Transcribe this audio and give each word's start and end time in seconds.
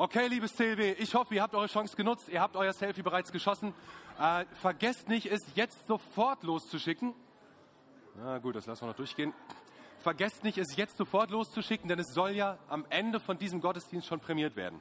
Okay, 0.00 0.28
liebes 0.28 0.54
CLW, 0.54 0.92
ich 1.00 1.12
hoffe, 1.16 1.34
ihr 1.34 1.42
habt 1.42 1.56
eure 1.56 1.66
Chance 1.66 1.96
genutzt. 1.96 2.28
Ihr 2.28 2.40
habt 2.40 2.54
euer 2.54 2.72
Selfie 2.72 3.02
bereits 3.02 3.32
geschossen. 3.32 3.74
Äh, 4.16 4.44
vergesst 4.52 5.08
nicht, 5.08 5.26
es 5.26 5.40
jetzt 5.56 5.88
sofort 5.88 6.44
loszuschicken. 6.44 7.14
Na 8.16 8.38
gut, 8.38 8.54
das 8.54 8.66
lassen 8.66 8.82
wir 8.82 8.86
noch 8.90 8.94
durchgehen. 8.94 9.34
Vergesst 9.98 10.44
nicht, 10.44 10.56
es 10.56 10.76
jetzt 10.76 10.96
sofort 10.98 11.32
loszuschicken, 11.32 11.88
denn 11.88 11.98
es 11.98 12.14
soll 12.14 12.30
ja 12.30 12.58
am 12.68 12.86
Ende 12.90 13.18
von 13.18 13.40
diesem 13.40 13.60
Gottesdienst 13.60 14.06
schon 14.06 14.20
prämiert 14.20 14.54
werden. 14.54 14.80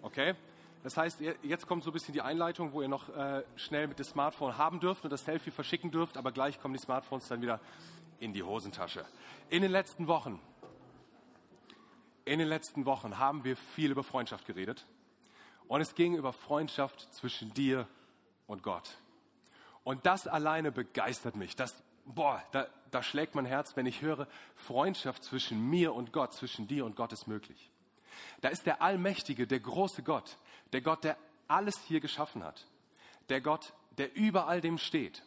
Okay? 0.00 0.36
Das 0.84 0.96
heißt, 0.96 1.20
jetzt 1.42 1.66
kommt 1.66 1.82
so 1.82 1.90
ein 1.90 1.94
bisschen 1.94 2.14
die 2.14 2.22
Einleitung, 2.22 2.72
wo 2.72 2.82
ihr 2.82 2.88
noch 2.88 3.08
äh, 3.08 3.42
schnell 3.56 3.88
mit 3.88 3.98
dem 3.98 4.06
Smartphone 4.06 4.58
haben 4.58 4.78
dürft 4.78 5.02
und 5.02 5.10
das 5.10 5.24
Selfie 5.24 5.50
verschicken 5.50 5.90
dürft, 5.90 6.16
aber 6.16 6.30
gleich 6.30 6.60
kommen 6.60 6.74
die 6.74 6.80
Smartphones 6.80 7.26
dann 7.26 7.42
wieder 7.42 7.58
in 8.20 8.32
die 8.32 8.44
Hosentasche. 8.44 9.04
In 9.50 9.62
den 9.62 9.72
letzten 9.72 10.06
Wochen 10.06 10.38
in 12.24 12.38
den 12.38 12.48
letzten 12.48 12.84
Wochen 12.84 13.18
haben 13.18 13.44
wir 13.44 13.56
viel 13.56 13.90
über 13.90 14.04
Freundschaft 14.04 14.46
geredet. 14.46 14.86
Und 15.68 15.80
es 15.80 15.94
ging 15.94 16.14
über 16.14 16.32
Freundschaft 16.32 17.12
zwischen 17.14 17.54
dir 17.54 17.88
und 18.46 18.62
Gott. 18.62 18.98
Und 19.84 20.06
das 20.06 20.26
alleine 20.26 20.70
begeistert 20.70 21.36
mich. 21.36 21.56
Das, 21.56 21.82
boah, 22.04 22.42
da, 22.52 22.66
da 22.90 23.02
schlägt 23.02 23.34
mein 23.34 23.46
Herz, 23.46 23.76
wenn 23.76 23.86
ich 23.86 24.02
höre, 24.02 24.28
Freundschaft 24.54 25.24
zwischen 25.24 25.60
mir 25.70 25.94
und 25.94 26.12
Gott, 26.12 26.34
zwischen 26.34 26.68
dir 26.68 26.84
und 26.84 26.94
Gott 26.94 27.12
ist 27.12 27.26
möglich. 27.26 27.70
Da 28.40 28.48
ist 28.48 28.66
der 28.66 28.82
Allmächtige, 28.82 29.46
der 29.46 29.60
große 29.60 30.02
Gott, 30.02 30.36
der 30.72 30.82
Gott, 30.82 31.04
der 31.04 31.16
alles 31.48 31.78
hier 31.86 32.00
geschaffen 32.00 32.44
hat. 32.44 32.66
Der 33.28 33.40
Gott, 33.40 33.72
der 33.98 34.14
über 34.14 34.46
all 34.46 34.60
dem 34.60 34.78
steht. 34.78 35.22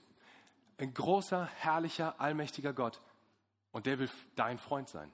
Ein 0.77 0.93
großer, 0.93 1.45
herrlicher, 1.45 2.19
allmächtiger 2.19 2.73
Gott. 2.73 3.01
Und 3.71 3.85
der 3.85 3.99
will 3.99 4.09
dein 4.35 4.57
Freund 4.57 4.89
sein. 4.89 5.11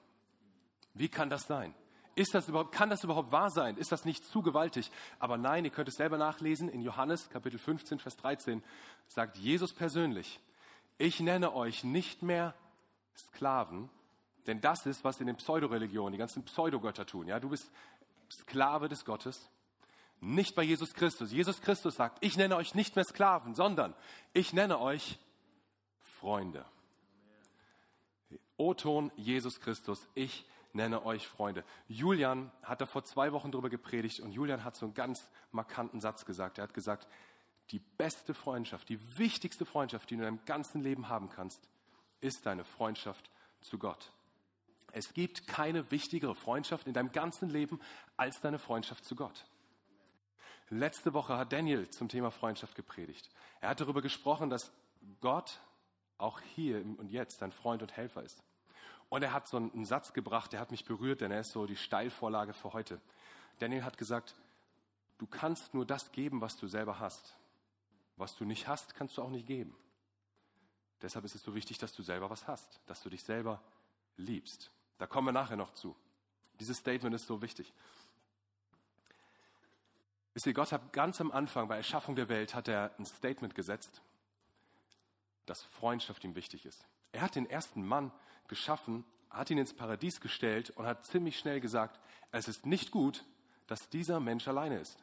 Wie 0.94 1.08
kann 1.08 1.30
das 1.30 1.46
sein? 1.46 1.74
Ist 2.14 2.34
das 2.34 2.48
überhaupt, 2.48 2.72
kann 2.72 2.90
das 2.90 3.04
überhaupt 3.04 3.32
wahr 3.32 3.50
sein? 3.50 3.76
Ist 3.78 3.90
das 3.90 4.04
nicht 4.04 4.24
zu 4.24 4.42
gewaltig? 4.42 4.90
Aber 5.18 5.38
nein, 5.38 5.64
ihr 5.64 5.70
könnt 5.70 5.88
es 5.88 5.96
selber 5.96 6.18
nachlesen. 6.18 6.68
In 6.68 6.82
Johannes 6.82 7.30
Kapitel 7.30 7.58
15, 7.58 7.98
Vers 7.98 8.16
13 8.18 8.62
sagt 9.08 9.38
Jesus 9.38 9.72
persönlich, 9.72 10.38
ich 10.98 11.20
nenne 11.20 11.54
euch 11.54 11.84
nicht 11.84 12.22
mehr 12.22 12.54
Sklaven, 13.16 13.88
denn 14.46 14.60
das 14.60 14.84
ist, 14.84 15.04
was 15.04 15.20
in 15.20 15.26
den 15.26 15.36
Pseudoreligionen, 15.36 16.12
die 16.12 16.18
ganzen 16.18 16.44
Pseudogötter 16.44 17.06
tun. 17.06 17.28
Ja, 17.28 17.40
du 17.40 17.48
bist 17.48 17.70
Sklave 18.30 18.88
des 18.88 19.04
Gottes. 19.04 19.48
Nicht 20.20 20.54
bei 20.54 20.62
Jesus 20.62 20.94
Christus. 20.94 21.32
Jesus 21.32 21.60
Christus 21.60 21.96
sagt, 21.96 22.18
ich 22.20 22.36
nenne 22.36 22.56
euch 22.56 22.74
nicht 22.74 22.94
mehr 22.94 23.04
Sklaven, 23.04 23.54
sondern 23.54 23.94
ich 24.34 24.52
nenne 24.52 24.78
euch 24.78 25.18
Freunde. 26.20 26.64
O-Ton 28.56 29.10
Jesus 29.16 29.60
Christus, 29.60 30.06
ich 30.14 30.44
nenne 30.72 31.04
euch 31.04 31.26
Freunde. 31.26 31.64
Julian 31.88 32.50
hat 32.62 32.80
da 32.80 32.86
vor 32.86 33.04
zwei 33.04 33.32
Wochen 33.32 33.52
darüber 33.52 33.70
gepredigt 33.70 34.20
und 34.20 34.32
Julian 34.32 34.64
hat 34.64 34.76
so 34.76 34.86
einen 34.86 34.94
ganz 34.94 35.28
markanten 35.50 36.00
Satz 36.00 36.24
gesagt. 36.24 36.58
Er 36.58 36.64
hat 36.64 36.74
gesagt, 36.74 37.06
die 37.70 37.78
beste 37.78 38.34
Freundschaft, 38.34 38.88
die 38.88 39.18
wichtigste 39.18 39.64
Freundschaft, 39.64 40.10
die 40.10 40.16
du 40.16 40.22
in 40.22 40.26
deinem 40.26 40.44
ganzen 40.44 40.82
Leben 40.82 41.08
haben 41.08 41.28
kannst, 41.28 41.68
ist 42.20 42.46
deine 42.46 42.64
Freundschaft 42.64 43.30
zu 43.60 43.78
Gott. 43.78 44.12
Es 44.92 45.14
gibt 45.14 45.46
keine 45.46 45.90
wichtigere 45.90 46.34
Freundschaft 46.34 46.86
in 46.86 46.92
deinem 46.92 47.12
ganzen 47.12 47.48
Leben 47.48 47.80
als 48.16 48.40
deine 48.40 48.58
Freundschaft 48.58 49.04
zu 49.04 49.16
Gott. 49.16 49.46
Letzte 50.68 51.14
Woche 51.14 51.36
hat 51.36 51.52
Daniel 51.52 51.88
zum 51.90 52.08
Thema 52.08 52.30
Freundschaft 52.30 52.74
gepredigt. 52.74 53.30
Er 53.60 53.70
hat 53.70 53.80
darüber 53.80 54.02
gesprochen, 54.02 54.50
dass 54.50 54.72
Gott 55.20 55.60
auch 56.18 56.40
hier 56.40 56.76
und 56.76 57.10
jetzt 57.10 57.42
dein 57.42 57.52
Freund 57.52 57.82
und 57.82 57.96
Helfer 57.96 58.22
ist. 58.22 58.42
Und 59.12 59.22
er 59.22 59.34
hat 59.34 59.46
so 59.46 59.58
einen 59.58 59.84
Satz 59.84 60.14
gebracht, 60.14 60.54
der 60.54 60.60
hat 60.60 60.70
mich 60.70 60.86
berührt, 60.86 61.20
denn 61.20 61.30
er 61.30 61.40
ist 61.40 61.52
so 61.52 61.66
die 61.66 61.76
Steilvorlage 61.76 62.54
für 62.54 62.72
heute. 62.72 62.98
Daniel 63.58 63.84
hat 63.84 63.98
gesagt, 63.98 64.34
du 65.18 65.26
kannst 65.26 65.74
nur 65.74 65.84
das 65.84 66.12
geben, 66.12 66.40
was 66.40 66.56
du 66.56 66.66
selber 66.66 66.98
hast. 66.98 67.36
Was 68.16 68.34
du 68.36 68.46
nicht 68.46 68.68
hast, 68.68 68.94
kannst 68.94 69.18
du 69.18 69.22
auch 69.22 69.28
nicht 69.28 69.46
geben. 69.46 69.76
Deshalb 71.02 71.26
ist 71.26 71.34
es 71.34 71.42
so 71.42 71.54
wichtig, 71.54 71.76
dass 71.76 71.92
du 71.92 72.02
selber 72.02 72.30
was 72.30 72.48
hast, 72.48 72.80
dass 72.86 73.02
du 73.02 73.10
dich 73.10 73.22
selber 73.22 73.62
liebst. 74.16 74.70
Da 74.96 75.06
kommen 75.06 75.28
wir 75.28 75.32
nachher 75.32 75.56
noch 75.56 75.74
zu. 75.74 75.94
Dieses 76.58 76.78
Statement 76.78 77.14
ist 77.14 77.26
so 77.26 77.42
wichtig. 77.42 77.70
Wisst 80.32 80.46
ihr, 80.46 80.54
Gott 80.54 80.72
hat 80.72 80.90
ganz 80.94 81.20
am 81.20 81.32
Anfang 81.32 81.68
bei 81.68 81.76
Erschaffung 81.76 82.16
der 82.16 82.30
Welt 82.30 82.54
hat 82.54 82.66
er 82.66 82.94
ein 82.98 83.04
Statement 83.04 83.54
gesetzt, 83.54 84.00
dass 85.44 85.64
Freundschaft 85.64 86.24
ihm 86.24 86.34
wichtig 86.34 86.64
ist. 86.64 86.86
Er 87.12 87.20
hat 87.20 87.34
den 87.34 87.44
ersten 87.44 87.86
Mann 87.86 88.10
geschaffen, 88.52 89.04
hat 89.30 89.48
ihn 89.48 89.56
ins 89.56 89.72
Paradies 89.72 90.20
gestellt 90.20 90.68
und 90.76 90.84
hat 90.84 91.06
ziemlich 91.06 91.38
schnell 91.38 91.58
gesagt, 91.58 91.98
es 92.32 92.48
ist 92.48 92.66
nicht 92.66 92.90
gut, 92.90 93.24
dass 93.66 93.88
dieser 93.88 94.20
Mensch 94.20 94.46
alleine 94.46 94.78
ist. 94.78 95.02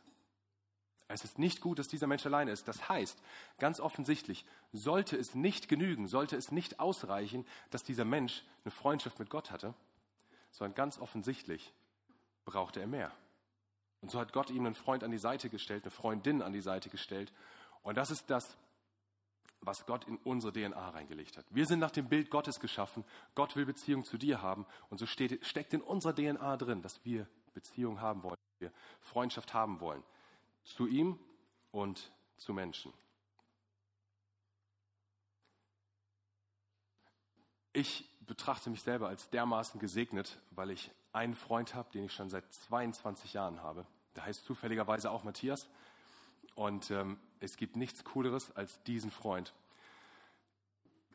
Es 1.07 1.23
ist 1.23 1.39
nicht 1.39 1.61
gut, 1.61 1.79
dass 1.79 1.87
dieser 1.87 2.05
Mensch 2.05 2.23
alleine 2.27 2.51
ist. 2.51 2.67
Das 2.67 2.87
heißt, 2.87 3.19
ganz 3.57 3.79
offensichtlich, 3.79 4.45
sollte 4.71 5.17
es 5.17 5.33
nicht 5.33 5.67
genügen, 5.67 6.07
sollte 6.07 6.37
es 6.37 6.51
nicht 6.51 6.79
ausreichen, 6.79 7.47
dass 7.71 7.83
dieser 7.83 8.05
Mensch 8.05 8.43
eine 8.63 8.69
Freundschaft 8.71 9.17
mit 9.17 9.31
Gott 9.31 9.49
hatte, 9.49 9.73
sondern 10.51 10.75
ganz 10.75 10.99
offensichtlich 10.99 11.73
brauchte 12.45 12.79
er 12.79 12.87
mehr. 12.87 13.11
Und 14.01 14.11
so 14.11 14.19
hat 14.19 14.31
Gott 14.31 14.51
ihm 14.51 14.67
einen 14.67 14.75
Freund 14.75 15.03
an 15.03 15.09
die 15.09 15.17
Seite 15.17 15.49
gestellt, 15.49 15.85
eine 15.85 15.91
Freundin 15.91 16.43
an 16.43 16.53
die 16.53 16.61
Seite 16.61 16.91
gestellt. 16.91 17.33
Und 17.81 17.97
das 17.97 18.11
ist 18.11 18.29
das 18.29 18.55
was 19.61 19.85
Gott 19.85 20.07
in 20.07 20.17
unsere 20.17 20.53
DNA 20.53 20.89
reingelegt 20.89 21.37
hat. 21.37 21.45
Wir 21.49 21.65
sind 21.65 21.79
nach 21.79 21.91
dem 21.91 22.07
Bild 22.07 22.29
Gottes 22.29 22.59
geschaffen. 22.59 23.03
Gott 23.35 23.55
will 23.55 23.65
Beziehung 23.65 24.03
zu 24.03 24.17
dir 24.17 24.41
haben. 24.41 24.65
Und 24.89 24.99
so 24.99 25.05
steht, 25.05 25.45
steckt 25.45 25.73
in 25.73 25.81
unserer 25.81 26.15
DNA 26.15 26.57
drin, 26.57 26.81
dass 26.81 27.03
wir 27.03 27.27
Beziehung 27.53 27.99
haben 27.99 28.23
wollen, 28.23 28.37
wir 28.59 28.71
Freundschaft 29.01 29.53
haben 29.53 29.79
wollen. 29.79 30.03
Zu 30.63 30.87
ihm 30.87 31.19
und 31.71 32.11
zu 32.37 32.53
Menschen. 32.53 32.93
Ich 37.73 38.09
betrachte 38.21 38.69
mich 38.69 38.81
selber 38.81 39.07
als 39.07 39.29
dermaßen 39.29 39.79
gesegnet, 39.79 40.39
weil 40.51 40.71
ich 40.71 40.91
einen 41.11 41.35
Freund 41.35 41.75
habe, 41.75 41.91
den 41.91 42.05
ich 42.05 42.13
schon 42.13 42.29
seit 42.29 42.51
22 42.53 43.33
Jahren 43.33 43.61
habe. 43.61 43.85
Der 44.15 44.25
heißt 44.25 44.43
zufälligerweise 44.45 45.11
auch 45.11 45.23
Matthias. 45.23 45.67
Und 46.55 46.91
ähm, 46.91 47.19
es 47.39 47.57
gibt 47.57 47.75
nichts 47.75 48.03
Cooleres 48.03 48.55
als 48.55 48.81
diesen 48.83 49.11
Freund. 49.11 49.53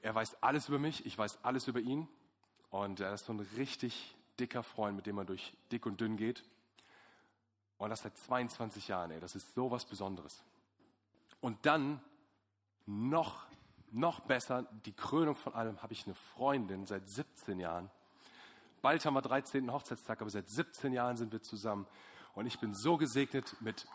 Er 0.02 0.14
weiß 0.14 0.42
alles 0.42 0.68
über 0.68 0.78
mich, 0.78 1.06
ich 1.06 1.16
weiß 1.16 1.38
alles 1.42 1.68
über 1.68 1.80
ihn. 1.80 2.08
Und 2.70 3.00
er 3.00 3.14
ist 3.14 3.26
so 3.26 3.32
ein 3.32 3.40
richtig 3.56 4.16
dicker 4.38 4.62
Freund, 4.62 4.96
mit 4.96 5.06
dem 5.06 5.16
man 5.16 5.26
durch 5.26 5.56
dick 5.70 5.86
und 5.86 6.00
dünn 6.00 6.16
geht. 6.16 6.44
Und 7.78 7.90
das 7.90 8.02
seit 8.02 8.16
22 8.16 8.88
Jahren, 8.88 9.10
ey. 9.10 9.20
Das 9.20 9.34
ist 9.34 9.54
so 9.54 9.70
was 9.70 9.84
Besonderes. 9.84 10.42
Und 11.40 11.66
dann 11.66 12.00
noch, 12.86 13.46
noch 13.90 14.20
besser, 14.20 14.66
die 14.84 14.92
Krönung 14.92 15.36
von 15.36 15.54
allem, 15.54 15.82
habe 15.82 15.92
ich 15.92 16.06
eine 16.06 16.14
Freundin 16.14 16.86
seit 16.86 17.08
17 17.08 17.60
Jahren. 17.60 17.90
Bald 18.82 19.04
haben 19.04 19.14
wir 19.14 19.22
13. 19.22 19.72
Hochzeitstag, 19.72 20.20
aber 20.20 20.30
seit 20.30 20.48
17 20.48 20.92
Jahren 20.92 21.16
sind 21.16 21.32
wir 21.32 21.42
zusammen. 21.42 21.86
Und 22.34 22.46
ich 22.46 22.58
bin 22.58 22.74
so 22.74 22.96
gesegnet 22.96 23.56
mit 23.60 23.86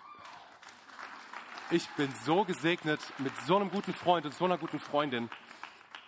ich 1.72 1.88
bin 1.90 2.12
so 2.25 2.46
gesegnet 2.46 3.00
mit 3.19 3.35
so 3.46 3.56
einem 3.56 3.69
guten 3.69 3.94
Freund 3.94 4.25
und 4.25 4.34
so 4.34 4.46
einer 4.46 4.57
guten 4.57 4.80
Freundin. 4.80 5.30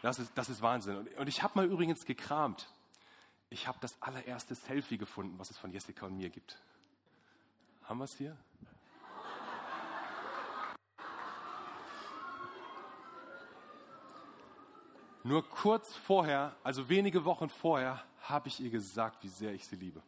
Das 0.01 0.17
ist, 0.17 0.31
das 0.35 0.49
ist 0.49 0.61
Wahnsinn. 0.61 1.07
Und 1.17 1.27
ich 1.27 1.43
habe 1.43 1.53
mal 1.55 1.65
übrigens 1.65 2.05
gekramt. 2.05 2.67
Ich 3.49 3.67
habe 3.67 3.77
das 3.81 4.01
allererste 4.01 4.55
Selfie 4.55 4.97
gefunden, 4.97 5.37
was 5.37 5.51
es 5.51 5.57
von 5.57 5.71
Jessica 5.71 6.07
und 6.07 6.17
mir 6.17 6.29
gibt. 6.29 6.59
Haben 7.83 7.99
wir 7.99 8.05
es 8.05 8.15
hier? 8.15 8.35
Nur 15.23 15.47
kurz 15.47 15.95
vorher, 15.95 16.55
also 16.63 16.89
wenige 16.89 17.23
Wochen 17.25 17.49
vorher, 17.49 18.03
habe 18.21 18.47
ich 18.47 18.59
ihr 18.59 18.71
gesagt, 18.71 19.23
wie 19.23 19.29
sehr 19.29 19.53
ich 19.53 19.67
sie 19.67 19.75
liebe. 19.75 20.01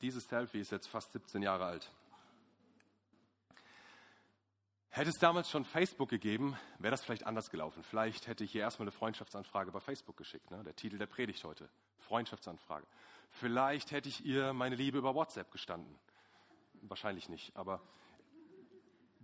Dieses 0.00 0.28
Selfie 0.28 0.60
ist 0.60 0.72
jetzt 0.72 0.86
fast 0.86 1.12
17 1.12 1.42
Jahre 1.42 1.66
alt. 1.66 1.90
Hätte 4.88 5.10
es 5.10 5.18
damals 5.18 5.48
schon 5.48 5.64
Facebook 5.64 6.08
gegeben, 6.08 6.56
wäre 6.78 6.90
das 6.90 7.04
vielleicht 7.04 7.24
anders 7.24 7.50
gelaufen. 7.50 7.82
Vielleicht 7.84 8.26
hätte 8.26 8.42
ich 8.42 8.50
hier 8.50 8.62
erstmal 8.62 8.84
eine 8.84 8.92
Freundschaftsanfrage 8.92 9.70
bei 9.70 9.78
Facebook 9.78 10.16
geschickt. 10.16 10.50
Ne? 10.50 10.64
Der 10.64 10.74
Titel 10.74 10.98
der 10.98 11.06
Predigt 11.06 11.44
heute. 11.44 11.68
Freundschaftsanfrage. 11.98 12.86
Vielleicht 13.30 13.92
hätte 13.92 14.08
ich 14.08 14.24
ihr 14.24 14.52
meine 14.52 14.74
Liebe 14.74 14.98
über 14.98 15.14
WhatsApp 15.14 15.52
gestanden. 15.52 15.96
Wahrscheinlich 16.82 17.28
nicht. 17.28 17.54
Aber 17.54 17.80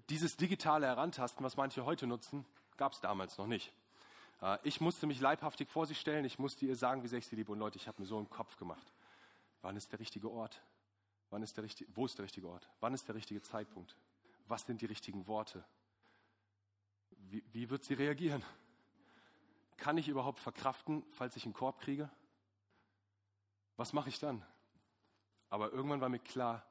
dieses 0.09 0.37
digitale 0.37 0.87
Herantasten, 0.87 1.45
was 1.45 1.57
manche 1.57 1.85
heute 1.85 2.07
nutzen, 2.07 2.45
gab 2.77 2.93
es 2.93 3.01
damals 3.01 3.37
noch 3.39 3.49
nicht. 3.49 3.73
Äh, 4.43 4.59
ich 4.63 4.81
musste 4.81 5.09
mich 5.09 5.21
leibhaftig 5.21 5.69
vor 5.69 5.87
sie 5.87 5.97
stellen. 5.97 6.25
Ich 6.25 6.39
musste 6.39 6.65
ihr 6.67 6.77
sagen, 6.77 7.03
wie 7.03 7.09
sehr 7.09 7.19
ich 7.19 7.27
sie 7.27 7.35
liebe. 7.35 7.51
Und 7.51 7.59
Leute, 7.59 7.77
ich 7.77 7.89
habe 7.89 8.01
mir 8.01 8.07
so 8.07 8.19
einen 8.19 8.31
Kopf 8.31 8.57
gemacht. 8.57 8.93
Wann 9.67 9.77
ist 9.77 9.91
der 9.91 9.99
richtige 9.99 10.31
Ort? 10.31 10.63
Wann 11.31 11.43
ist 11.43 11.57
der 11.57 11.65
richtige, 11.65 11.91
wo 11.97 12.07
ist 12.07 12.17
der 12.17 12.25
richtige 12.25 12.47
Ort? 12.47 12.71
Wann 12.79 12.95
ist 12.95 13.09
der 13.09 13.17
richtige 13.17 13.43
Zeitpunkt? 13.43 13.97
Was 14.47 14.65
sind 14.65 14.81
die 14.81 14.87
richtigen 14.87 15.27
Worte? 15.27 15.65
wie, 17.31 17.43
wie 17.53 17.69
wird 17.69 17.83
sie 17.83 17.95
reagieren? 17.95 18.45
Kann 19.77 19.99
ich 19.99 20.07
überhaupt 20.07 20.39
verkraften, 20.39 21.05
falls 21.11 21.35
ich 21.35 21.45
einen 21.45 21.53
Korb 21.53 21.81
kriege? 21.81 22.09
Was 23.77 23.93
mache 23.93 24.09
ich 24.09 24.21
dann? 24.21 24.45
Aber 25.51 25.73
irgendwann 25.73 26.01
war 26.01 26.11
mir 26.11 26.21
klar, 26.21 26.65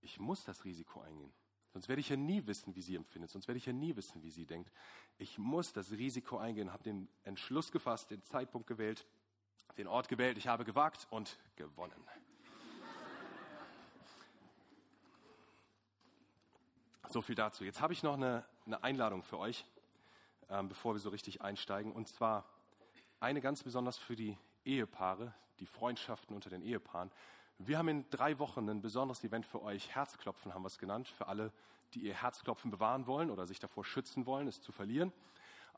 ich 0.00 0.18
muss 0.18 0.44
das 0.44 0.64
Risiko 0.64 1.02
eingehen. 1.02 1.32
Sonst 1.72 1.88
werde 1.88 2.00
ich 2.00 2.08
ja 2.08 2.16
nie 2.16 2.44
wissen, 2.48 2.74
wie 2.74 2.82
sie 2.82 2.96
empfindet. 2.96 3.30
Sonst 3.30 3.46
werde 3.46 3.58
ich 3.58 3.66
ja 3.66 3.72
nie 3.72 3.94
wissen, 3.94 4.22
wie 4.22 4.30
sie 4.30 4.44
denkt. 4.44 4.72
Ich 5.18 5.38
muss 5.38 5.72
das 5.72 5.92
Risiko 5.92 6.38
eingehen, 6.38 6.72
habe 6.72 6.82
den 6.82 7.08
Entschluss 7.22 7.70
gefasst, 7.70 8.10
den 8.10 8.24
Zeitpunkt 8.24 8.66
gewählt, 8.66 9.06
den 9.76 9.86
Ort 9.86 10.08
gewählt. 10.08 10.36
Ich 10.36 10.48
habe 10.48 10.64
gewagt 10.64 11.06
und 11.10 11.38
gewonnen. 11.54 12.04
So 17.12 17.22
viel 17.22 17.34
dazu. 17.34 17.64
Jetzt 17.64 17.80
habe 17.80 17.92
ich 17.92 18.04
noch 18.04 18.14
eine, 18.14 18.44
eine 18.66 18.84
Einladung 18.84 19.24
für 19.24 19.36
euch, 19.36 19.64
ähm, 20.48 20.68
bevor 20.68 20.94
wir 20.94 21.00
so 21.00 21.08
richtig 21.08 21.42
einsteigen. 21.42 21.90
Und 21.90 22.06
zwar 22.06 22.44
eine 23.18 23.40
ganz 23.40 23.64
besonders 23.64 23.98
für 23.98 24.14
die 24.14 24.38
Ehepaare, 24.64 25.34
die 25.58 25.66
Freundschaften 25.66 26.36
unter 26.36 26.50
den 26.50 26.62
Ehepaaren. 26.62 27.10
Wir 27.58 27.78
haben 27.78 27.88
in 27.88 28.08
drei 28.10 28.38
Wochen 28.38 28.68
ein 28.68 28.80
besonderes 28.80 29.24
Event 29.24 29.44
für 29.44 29.60
euch. 29.60 29.92
Herzklopfen 29.92 30.54
haben 30.54 30.62
wir 30.62 30.68
es 30.68 30.78
genannt. 30.78 31.08
Für 31.08 31.26
alle, 31.26 31.52
die 31.94 31.98
ihr 31.98 32.14
Herzklopfen 32.14 32.70
bewahren 32.70 33.08
wollen 33.08 33.32
oder 33.32 33.44
sich 33.48 33.58
davor 33.58 33.84
schützen 33.84 34.24
wollen, 34.24 34.46
es 34.46 34.62
zu 34.62 34.70
verlieren. 34.70 35.12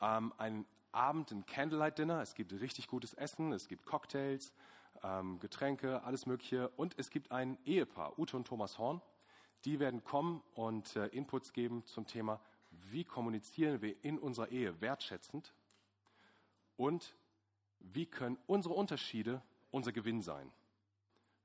Ähm, 0.03 0.35
ein 0.37 0.67
Abend, 0.93 1.31
ein 1.31 1.47
Candlelight 1.47 1.97
Dinner. 1.97 2.21
Es 2.21 2.35
gibt 2.35 2.53
richtig 2.53 2.89
gutes 2.89 3.15
Essen, 3.15 3.55
es 3.55 3.69
gibt 3.69 3.87
Cocktails, 3.87 4.53
ähm, 5.03 5.41
Getränke, 5.41 6.03
alles 6.03 6.27
Mögliche. 6.27 6.69
Und 6.77 6.99
es 6.99 7.09
gibt 7.09 7.33
ein 7.33 7.57
Ehepaar, 7.65 8.19
Ute 8.19 8.37
und 8.37 8.47
Thomas 8.47 8.77
Horn. 8.77 9.01
Die 9.65 9.79
werden 9.79 10.03
kommen 10.05 10.43
und 10.55 10.97
äh, 10.97 11.07
Inputs 11.09 11.53
geben 11.53 11.85
zum 11.87 12.07
Thema, 12.07 12.41
wie 12.71 13.05
kommunizieren 13.05 13.81
wir 13.81 14.03
in 14.05 14.19
unserer 14.19 14.49
Ehe 14.49 14.81
wertschätzend 14.81 15.55
und 16.77 17.15
wie 17.79 18.07
können 18.07 18.39
unsere 18.47 18.75
Unterschiede 18.75 19.43
unser 19.71 19.93
Gewinn 19.93 20.23
sein. 20.23 20.51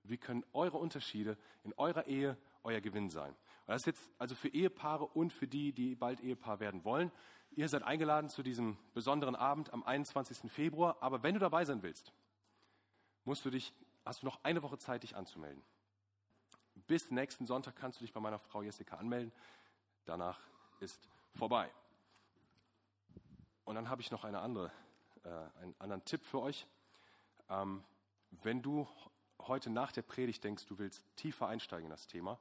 Wie 0.04 0.18
können 0.18 0.44
eure 0.54 0.78
Unterschiede 0.78 1.38
in 1.64 1.74
eurer 1.74 2.08
Ehe 2.08 2.38
euer 2.64 2.82
Gewinn 2.82 3.10
sein? 3.10 3.32
Und 3.32 3.74
das 3.74 3.82
ist 3.82 3.88
jetzt 3.88 4.10
also 4.18 4.36
für 4.36 4.50
Ehepaare 4.50 5.06
und 5.06 5.34
für 5.34 5.48
die, 5.48 5.74
die 5.74 5.96
bald 5.96 6.22
Ehepaar 6.22 6.60
werden 6.60 6.86
wollen. 6.86 7.12
Ihr 7.52 7.68
seid 7.68 7.84
eingeladen 7.84 8.30
zu 8.30 8.44
diesem 8.44 8.78
besonderen 8.94 9.36
Abend 9.36 9.74
am 9.74 9.84
21. 9.84 10.52
Februar. 10.52 10.98
Aber 11.02 11.24
wenn 11.24 11.34
du 11.34 11.40
dabei 11.40 11.66
sein 11.66 11.84
willst, 11.84 12.14
musst 13.26 13.44
du 13.44 13.50
dich, 13.50 13.74
hast 14.06 14.22
du 14.22 14.26
noch 14.26 14.44
eine 14.44 14.64
Woche 14.64 14.78
Zeit, 14.78 15.04
dich 15.04 15.16
anzumelden. 15.16 15.62
Bis 16.88 17.12
nächsten 17.12 17.46
Sonntag 17.46 17.76
kannst 17.76 18.00
du 18.00 18.06
dich 18.06 18.14
bei 18.14 18.22
meiner 18.22 18.40
Frau 18.40 18.62
Jessica 18.62 18.96
anmelden. 18.96 19.34
Danach 20.06 20.40
ist 20.80 21.10
vorbei. 21.36 21.70
Und 23.66 23.76
dann 23.76 23.90
habe 23.90 24.02
ich 24.02 24.10
noch 24.10 24.24
eine 24.24 24.40
andere, 24.40 24.72
äh, 25.24 25.62
einen 25.62 25.76
anderen 25.80 26.06
Tipp 26.06 26.24
für 26.24 26.42
euch. 26.42 26.66
Ähm, 27.50 27.84
wenn 28.32 28.62
du 28.62 28.88
heute 29.40 29.70
nach 29.70 29.92
der 29.92 30.02
Predigt 30.02 30.44
denkst, 30.46 30.66
du 30.66 30.78
willst 30.80 31.04
tiefer 31.18 31.48
einsteigen 31.48 31.86
in 31.86 31.92
das 31.92 32.08
Thema, 32.08 32.40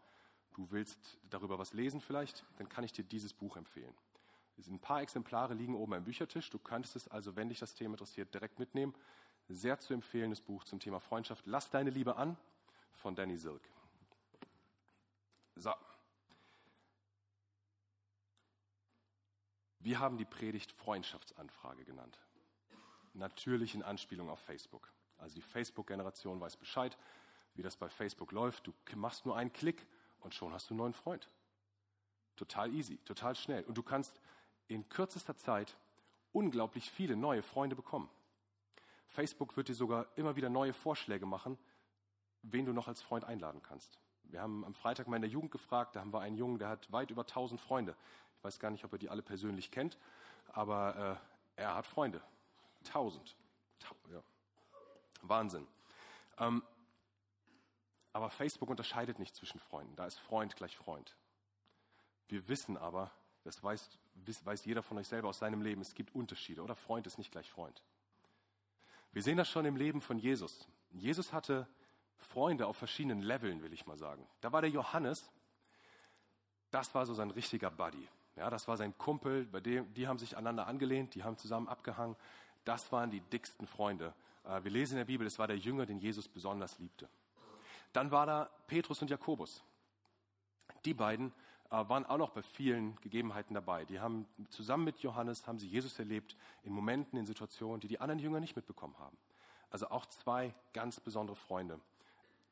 du 0.55 0.71
willst 0.71 1.19
darüber 1.29 1.59
was 1.59 1.73
lesen 1.73 2.01
vielleicht, 2.01 2.45
dann 2.59 2.69
kann 2.69 2.85
ich 2.85 2.93
dir 2.93 3.05
dieses 3.05 3.33
Buch 3.33 3.57
empfehlen. 3.57 3.95
Ein 4.69 4.79
paar 4.79 5.03
Exemplare 5.03 5.55
liegen 5.55 5.75
oben 5.75 5.95
am 5.95 6.05
Büchertisch. 6.05 6.49
Du 6.51 6.59
könntest 6.59 6.97
es 6.97 7.09
also, 7.09 7.37
wenn 7.37 7.49
dich 7.49 7.59
das 7.59 7.75
Thema 7.75 7.95
interessiert, 7.95 8.33
direkt 8.33 8.59
mitnehmen. 8.59 8.95
Sehr 9.49 9.79
zu 9.79 9.93
empfehlendes 9.93 10.41
Buch 10.41 10.65
zum 10.65 10.81
Thema 10.81 10.99
Freundschaft. 10.99 11.47
Lass 11.47 11.69
deine 11.71 11.91
Liebe 11.91 12.17
an 12.17 12.37
von 12.95 13.15
Danny 13.15 13.37
Silk. 13.37 13.61
So. 15.57 15.73
Wir 19.81 19.99
haben 19.99 20.19
die 20.19 20.25
Predigt 20.25 20.73
Freundschaftsanfrage 20.73 21.85
genannt. 21.85 22.21
Natürlich 23.15 23.75
in 23.75 23.83
Anspielung 23.83 24.29
auf 24.29 24.41
Facebook. 24.41 24.93
Also 25.17 25.35
die 25.35 25.43
Facebook-Generation 25.43 26.41
weiß 26.41 26.57
Bescheid, 26.57 26.99
wie 27.55 27.63
das 27.63 27.77
bei 27.77 27.89
Facebook 27.89 28.33
läuft. 28.33 28.67
Du 28.67 28.75
machst 28.97 29.25
nur 29.25 29.37
einen 29.37 29.53
Klick 29.53 29.87
und 30.21 30.35
schon 30.35 30.53
hast 30.53 30.69
du 30.69 30.75
einen 30.75 30.79
neuen 30.79 30.93
Freund. 30.93 31.31
Total 32.37 32.73
easy, 32.75 32.99
total 32.99 33.35
schnell. 33.35 33.65
Und 33.65 33.79
du 33.79 33.83
kannst 33.83 34.21
in 34.69 34.89
kürzester 34.91 35.37
Zeit 35.37 35.77
unglaublich 36.33 36.91
viele 36.91 37.17
neue 37.17 37.43
Freunde 37.43 37.77
bekommen. 37.77 38.11
Facebook 39.07 39.57
wird 39.57 39.69
dir 39.69 39.75
sogar 39.75 40.07
immer 40.17 40.37
wieder 40.37 40.51
neue 40.51 40.75
Vorschläge 40.75 41.25
machen, 41.25 41.59
wen 42.43 42.67
du 42.67 42.75
noch 42.75 42.89
als 42.89 43.01
Freund 43.01 43.25
einladen 43.25 43.63
kannst. 43.63 43.99
Wir 44.31 44.41
haben 44.41 44.65
am 44.65 44.75
Freitag 44.75 45.07
mal 45.07 45.17
in 45.17 45.23
der 45.23 45.31
Jugend 45.31 45.51
gefragt, 45.51 45.97
da 45.97 46.01
haben 46.01 46.13
wir 46.13 46.21
einen 46.21 46.37
Jungen, 46.37 46.59
der 46.59 46.69
hat 46.69 46.91
weit 46.93 47.11
über 47.11 47.23
1000 47.23 47.61
Freunde. 47.61 47.97
Ich 48.39 48.45
weiß 48.45 48.59
gar 48.59 48.71
nicht, 48.71 48.85
ob 48.85 48.93
er 48.93 48.99
die 48.99 49.09
alle 49.09 49.23
persönlich 49.23 49.71
kennt, 49.71 49.99
aber 50.49 51.21
äh, 51.57 51.63
er 51.63 51.75
hat 51.75 51.87
Freunde. 51.87 52.21
1000. 52.87 53.37
Ja. 54.11 54.23
Wahnsinn. 55.23 55.67
Ähm, 56.39 56.63
aber 58.13 58.31
Facebook 58.31 58.71
unterscheidet 58.71 59.19
nicht 59.19 59.35
zwischen 59.35 59.61
Freunden. 59.61 59.95
Da 59.97 60.07
ist 60.07 60.19
Freund 60.19 60.57
gleich 60.57 60.77
Freund. 60.77 61.15
Wir 62.29 62.49
wissen 62.49 62.77
aber, 62.77 63.11
das 63.45 63.63
weiß, 63.63 63.91
weiß 64.45 64.65
jeder 64.65 64.83
von 64.83 64.99
euch 64.99 65.09
selber 65.09 65.29
aus 65.29 65.39
seinem 65.39 65.63
Leben, 65.63 65.83
es 65.83 65.95
gibt 65.95 66.15
Unterschiede. 66.15 66.63
Oder 66.63 66.75
Freund 66.75 67.07
ist 67.07 67.19
nicht 67.19 67.31
gleich 67.31 67.51
Freund. 67.51 67.83
Wir 69.13 69.23
sehen 69.23 69.37
das 69.37 69.49
schon 69.49 69.65
im 69.65 69.77
Leben 69.77 70.01
von 70.01 70.19
Jesus. 70.19 70.67
Jesus 70.93 71.33
hatte 71.33 71.67
Freunde 72.19 72.67
auf 72.67 72.77
verschiedenen 72.77 73.21
Leveln, 73.21 73.63
will 73.63 73.73
ich 73.73 73.87
mal 73.87 73.99
sagen. 73.99 74.27
Da 74.41 74.53
war 74.53 74.61
der 74.61 74.71
Johannes, 74.71 75.31
das 76.71 76.95
war 76.95 77.07
so 77.07 77.15
sein 77.15 77.31
richtiger 77.31 77.71
Buddy. 77.71 78.09
Ja, 78.37 78.51
das 78.51 78.69
war 78.69 78.77
sein 78.77 78.97
Kumpel, 78.99 79.47
bei 79.47 79.61
dem, 79.61 79.93
die 79.95 80.07
haben 80.07 80.19
sich 80.19 80.37
aneinander 80.37 80.67
angelehnt, 80.67 81.15
die 81.15 81.25
haben 81.25 81.39
zusammen 81.39 81.69
abgehangen. 81.69 82.17
Das 82.65 82.93
waren 82.93 83.11
die 83.11 83.21
dicksten 83.21 83.67
Freunde. 83.67 84.13
Äh, 84.45 84.63
wir 84.65 84.71
lesen 84.71 84.95
in 84.95 84.99
der 84.99 85.05
Bibel, 85.07 85.27
es 85.27 85.39
war 85.39 85.47
der 85.47 85.57
Jünger, 85.57 85.87
den 85.87 85.99
Jesus 85.99 86.29
besonders 86.29 86.79
liebte. 86.79 87.09
Dann 87.93 88.11
war 88.11 88.27
da 88.27 88.51
Petrus 88.67 89.01
und 89.01 89.09
Jakobus. 89.09 89.63
Die 90.85 90.93
beiden 90.93 91.33
äh, 91.71 91.89
waren 91.89 92.05
auch 92.05 92.19
noch 92.19 92.31
bei 92.31 92.43
vielen 92.43 93.01
Gegebenheiten 93.01 93.55
dabei. 93.55 93.85
Die 93.85 94.01
haben 94.01 94.27
zusammen 94.51 94.85
mit 94.85 94.99
Johannes 94.99 95.47
haben 95.47 95.59
sie 95.59 95.67
Jesus 95.67 95.99
erlebt 95.99 96.37
in 96.63 96.73
Momenten, 96.73 97.19
in 97.19 97.27
Situationen, 97.27 97.81
die 97.81 97.89
die 97.89 98.01
anderen 98.01 98.19
Jünger 98.19 98.41
nicht 98.41 98.55
mitbekommen 98.55 98.99
haben. 98.99 99.17
Also 99.71 99.89
auch 99.89 100.07
zwei 100.07 100.55
ganz 100.73 101.01
besondere 101.01 101.37
Freunde, 101.37 101.81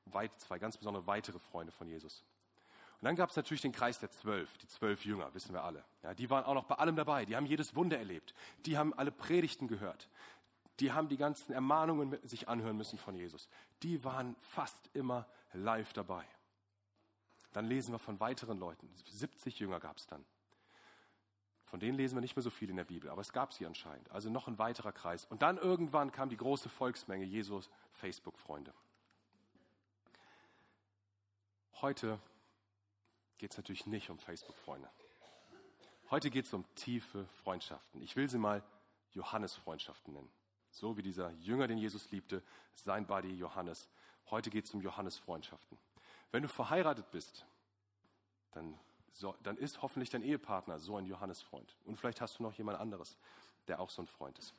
weit, 0.07 0.39
zwei 0.41 0.59
ganz 0.59 0.77
besondere 0.77 1.07
weitere 1.07 1.39
Freunde 1.39 1.73
von 1.73 1.89
Jesus. 1.89 2.25
Und 3.01 3.07
dann 3.07 3.17
gab 3.17 3.31
es 3.31 3.37
natürlich 3.37 3.61
den 3.61 3.73
Kreis 3.73 3.99
der 3.99 4.11
Zwölf, 4.11 4.57
die 4.59 4.67
zwölf 4.67 5.05
Jünger, 5.05 5.33
wissen 5.35 5.53
wir 5.53 5.63
alle. 5.63 5.85
Ja, 6.03 6.15
die 6.15 6.31
waren 6.31 6.45
auch 6.45 6.55
noch 6.55 6.65
bei 6.65 6.77
allem 6.77 6.97
dabei. 6.97 7.25
Die 7.25 7.37
haben 7.37 7.47
jedes 7.47 7.75
Wunder 7.75 7.99
erlebt. 7.99 8.35
Die 8.65 8.79
haben 8.79 8.95
alle 8.95 9.13
Predigten 9.13 9.69
gehört. 9.69 10.09
Die 10.81 10.93
haben 10.93 11.09
die 11.09 11.17
ganzen 11.17 11.53
Ermahnungen 11.53 12.19
sich 12.27 12.49
anhören 12.49 12.77
müssen 12.77 12.99
von 12.99 13.15
Jesus. 13.15 13.49
Die 13.83 14.03
waren 14.05 14.37
fast 14.41 14.91
immer 14.95 15.27
live 15.53 15.93
dabei. 15.93 16.25
Dann 17.53 17.67
lesen 17.67 17.93
wir 17.93 17.99
von 17.99 18.19
weiteren 18.21 18.59
Leuten. 18.59 18.89
70 19.07 19.59
Jünger 19.59 19.81
gab 19.81 19.99
es 19.99 20.07
dann. 20.07 20.25
Von 21.67 21.81
denen 21.81 21.97
lesen 21.97 22.17
wir 22.17 22.21
nicht 22.21 22.37
mehr 22.37 22.43
so 22.43 22.51
viel 22.51 22.71
in 22.71 22.77
der 22.77 22.85
Bibel, 22.85 23.11
aber 23.11 23.21
es 23.21 23.33
gab 23.33 23.53
sie 23.53 23.67
anscheinend. 23.67 24.11
Also 24.11 24.31
noch 24.31 24.49
ein 24.49 24.59
weiterer 24.59 24.93
Kreis. 24.93 25.25
Und 25.27 25.43
dann 25.43 25.59
irgendwann 25.59 26.13
kam 26.13 26.29
die 26.29 26.37
große 26.37 26.69
Volksmenge 26.69 27.25
Jesus 27.25 27.71
Facebook-Freunde. 27.93 28.73
Heute 31.85 32.19
geht 33.37 33.51
es 33.51 33.59
natürlich 33.59 33.85
nicht 33.85 34.09
um 34.09 34.19
Facebook-Freunde. 34.19 34.89
Heute 36.11 36.31
geht 36.31 36.47
es 36.47 36.55
um 36.55 36.65
tiefe 36.77 37.27
Freundschaften. 37.43 38.01
Ich 38.01 38.17
will 38.17 38.31
sie 38.31 38.39
mal 38.39 38.65
Johannes-Freundschaften 39.11 40.15
nennen. 40.15 40.33
So 40.71 40.97
wie 40.97 41.03
dieser 41.03 41.31
Jünger, 41.33 41.67
den 41.67 41.77
Jesus 41.77 42.11
liebte, 42.11 42.43
sein 42.73 43.07
Buddy 43.07 43.35
Johannes. 43.35 43.91
Heute 44.31 44.49
geht 44.49 44.65
es 44.65 44.73
um 44.73 44.81
Johannes-Freundschaften. 44.81 45.77
Wenn 46.31 46.43
du 46.43 46.49
verheiratet 46.49 47.11
bist, 47.11 47.45
dann, 48.53 48.81
so, 49.13 49.37
dann 49.43 49.59
ist 49.59 49.83
hoffentlich 49.83 50.09
dein 50.09 50.23
Ehepartner 50.23 50.79
so 50.79 50.97
ein 50.97 51.05
Johannesfreund. 51.05 51.77
Und 51.85 51.97
vielleicht 51.99 52.23
hast 52.23 52.39
du 52.39 52.45
noch 52.45 52.55
jemand 52.55 52.81
anderes, 52.81 53.19
der 53.69 53.79
auch 53.79 53.91
so 53.91 54.01
ein 54.01 54.09
Freund 54.09 54.39
ist. 54.39 54.55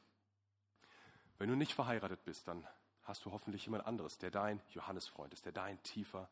Wenn 1.39 1.49
du 1.49 1.55
nicht 1.55 1.73
verheiratet 1.73 2.23
bist, 2.23 2.47
dann 2.47 2.67
hast 3.01 3.25
du 3.25 3.31
hoffentlich 3.31 3.65
jemand 3.65 3.87
anderes, 3.87 4.19
der 4.19 4.29
dein 4.29 4.61
Johannesfreund 4.69 5.33
ist, 5.33 5.45
der 5.45 5.53
dein 5.53 5.81
tiefer 5.81 6.29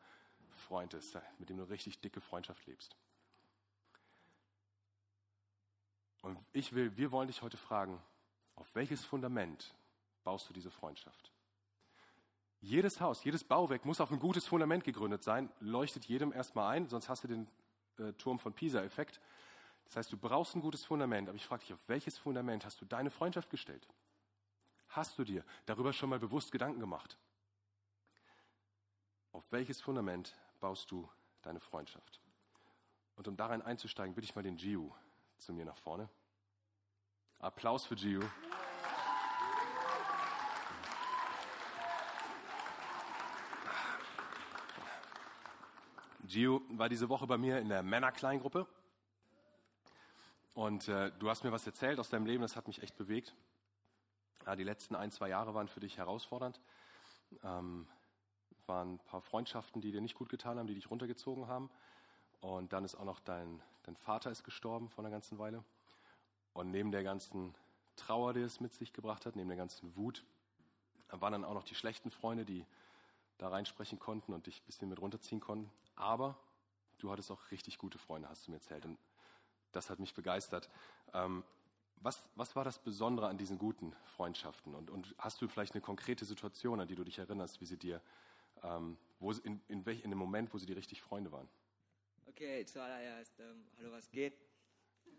Freund 0.54 0.94
ist, 0.94 1.18
mit 1.38 1.48
dem 1.48 1.58
du 1.58 1.64
richtig 1.64 2.00
dicke 2.00 2.20
Freundschaft 2.20 2.66
lebst. 2.66 2.96
Und 6.22 6.38
ich 6.52 6.72
will, 6.72 6.96
wir 6.96 7.12
wollen 7.12 7.26
dich 7.26 7.42
heute 7.42 7.58
fragen, 7.58 8.00
auf 8.56 8.74
welches 8.74 9.04
Fundament 9.04 9.74
baust 10.22 10.48
du 10.48 10.54
diese 10.54 10.70
Freundschaft? 10.70 11.30
Jedes 12.60 12.98
Haus, 13.00 13.22
jedes 13.24 13.44
Bauwerk 13.44 13.84
muss 13.84 14.00
auf 14.00 14.10
ein 14.10 14.18
gutes 14.18 14.46
Fundament 14.46 14.84
gegründet 14.84 15.22
sein, 15.22 15.50
leuchtet 15.60 16.06
jedem 16.06 16.32
erstmal 16.32 16.74
ein, 16.74 16.88
sonst 16.88 17.10
hast 17.10 17.24
du 17.24 17.28
den 17.28 17.46
äh, 17.98 18.14
Turm 18.14 18.38
von 18.38 18.54
Pisa-Effekt. 18.54 19.20
Das 19.84 19.96
heißt, 19.96 20.12
du 20.12 20.16
brauchst 20.16 20.56
ein 20.56 20.62
gutes 20.62 20.82
Fundament, 20.82 21.28
aber 21.28 21.36
ich 21.36 21.44
frage 21.44 21.60
dich, 21.60 21.74
auf 21.74 21.88
welches 21.88 22.16
Fundament 22.16 22.64
hast 22.64 22.80
du 22.80 22.86
deine 22.86 23.10
Freundschaft 23.10 23.50
gestellt? 23.50 23.86
Hast 24.88 25.18
du 25.18 25.24
dir 25.24 25.44
darüber 25.66 25.92
schon 25.92 26.08
mal 26.08 26.18
bewusst 26.18 26.52
Gedanken 26.52 26.80
gemacht? 26.80 27.18
Auf 29.32 29.44
welches 29.52 29.82
Fundament 29.82 30.34
baust 30.64 30.90
du 30.90 31.06
deine 31.42 31.60
Freundschaft? 31.60 32.22
Und 33.16 33.28
um 33.28 33.36
darin 33.36 33.60
einzusteigen, 33.60 34.14
bitte 34.14 34.24
ich 34.24 34.34
mal 34.34 34.40
den 34.40 34.56
Giu 34.56 34.90
zu 35.36 35.52
mir 35.52 35.66
nach 35.66 35.76
vorne. 35.76 36.08
Applaus 37.38 37.84
für 37.84 37.96
Gio. 37.96 38.22
Gio 46.22 46.62
war 46.70 46.88
diese 46.88 47.10
Woche 47.10 47.26
bei 47.26 47.36
mir 47.36 47.58
in 47.58 47.68
der 47.68 47.82
Männerkleingruppe. 47.82 48.66
Und 50.54 50.88
äh, 50.88 51.12
du 51.18 51.28
hast 51.28 51.44
mir 51.44 51.52
was 51.52 51.66
erzählt 51.66 52.00
aus 52.00 52.08
deinem 52.08 52.24
Leben, 52.24 52.40
das 52.40 52.56
hat 52.56 52.68
mich 52.68 52.82
echt 52.82 52.96
bewegt. 52.96 53.34
Ja, 54.46 54.56
die 54.56 54.64
letzten 54.64 54.94
ein, 54.94 55.10
zwei 55.10 55.28
Jahre 55.28 55.52
waren 55.52 55.68
für 55.68 55.80
dich 55.80 55.98
herausfordernd. 55.98 56.58
Ähm, 57.42 57.86
waren 58.66 58.94
ein 58.94 58.98
paar 58.98 59.20
Freundschaften, 59.20 59.80
die 59.80 59.92
dir 59.92 60.00
nicht 60.00 60.14
gut 60.14 60.28
getan 60.28 60.58
haben, 60.58 60.66
die 60.66 60.74
dich 60.74 60.90
runtergezogen 60.90 61.48
haben. 61.48 61.70
Und 62.40 62.72
dann 62.72 62.84
ist 62.84 62.94
auch 62.94 63.04
noch 63.04 63.20
dein, 63.20 63.62
dein 63.84 63.96
Vater 63.96 64.30
ist 64.30 64.44
gestorben 64.44 64.88
vor 64.88 65.04
einer 65.04 65.10
ganzen 65.10 65.38
Weile. 65.38 65.64
Und 66.52 66.70
neben 66.70 66.92
der 66.92 67.02
ganzen 67.02 67.54
Trauer, 67.96 68.34
die 68.34 68.40
es 68.40 68.60
mit 68.60 68.72
sich 68.72 68.92
gebracht 68.92 69.26
hat, 69.26 69.36
neben 69.36 69.48
der 69.48 69.56
ganzen 69.56 69.96
Wut, 69.96 70.24
waren 71.10 71.32
dann 71.32 71.44
auch 71.44 71.54
noch 71.54 71.64
die 71.64 71.74
schlechten 71.74 72.10
Freunde, 72.10 72.44
die 72.44 72.66
da 73.38 73.48
reinsprechen 73.48 73.98
konnten 73.98 74.32
und 74.32 74.46
dich 74.46 74.60
ein 74.60 74.66
bisschen 74.66 74.88
mit 74.88 75.00
runterziehen 75.00 75.40
konnten. 75.40 75.70
Aber 75.96 76.36
du 76.98 77.10
hattest 77.10 77.30
auch 77.30 77.50
richtig 77.50 77.78
gute 77.78 77.98
Freunde, 77.98 78.28
hast 78.28 78.46
du 78.46 78.50
mir 78.50 78.58
erzählt. 78.58 78.84
Und 78.84 78.98
das 79.72 79.90
hat 79.90 79.98
mich 79.98 80.14
begeistert. 80.14 80.68
Ähm, 81.12 81.44
was, 81.96 82.22
was 82.34 82.54
war 82.54 82.64
das 82.64 82.78
Besondere 82.78 83.28
an 83.28 83.38
diesen 83.38 83.58
guten 83.58 83.94
Freundschaften? 84.16 84.74
Und, 84.74 84.90
und, 84.90 85.14
hast 85.18 85.40
du 85.40 85.48
vielleicht 85.48 85.74
eine 85.74 85.80
konkrete 85.80 86.24
Situation, 86.24 86.80
an 86.80 86.88
die 86.88 86.94
du 86.94 87.04
dich 87.04 87.18
erinnerst, 87.18 87.60
wie 87.60 87.66
sie 87.66 87.78
dir, 87.78 88.00
ähm, 88.62 88.96
wo, 89.20 89.32
in, 89.32 89.60
in, 89.68 89.84
welch, 89.86 90.04
in 90.04 90.10
dem 90.10 90.18
Moment, 90.18 90.52
wo 90.52 90.58
sie 90.58 90.66
dir 90.66 90.76
richtig 90.76 91.02
Freunde 91.02 91.32
waren? 91.32 91.48
Okay, 92.26 92.64
zuallererst, 92.64 93.38
ähm, 93.40 93.64
hallo, 93.78 93.92
was 93.92 94.10
geht? 94.10 94.34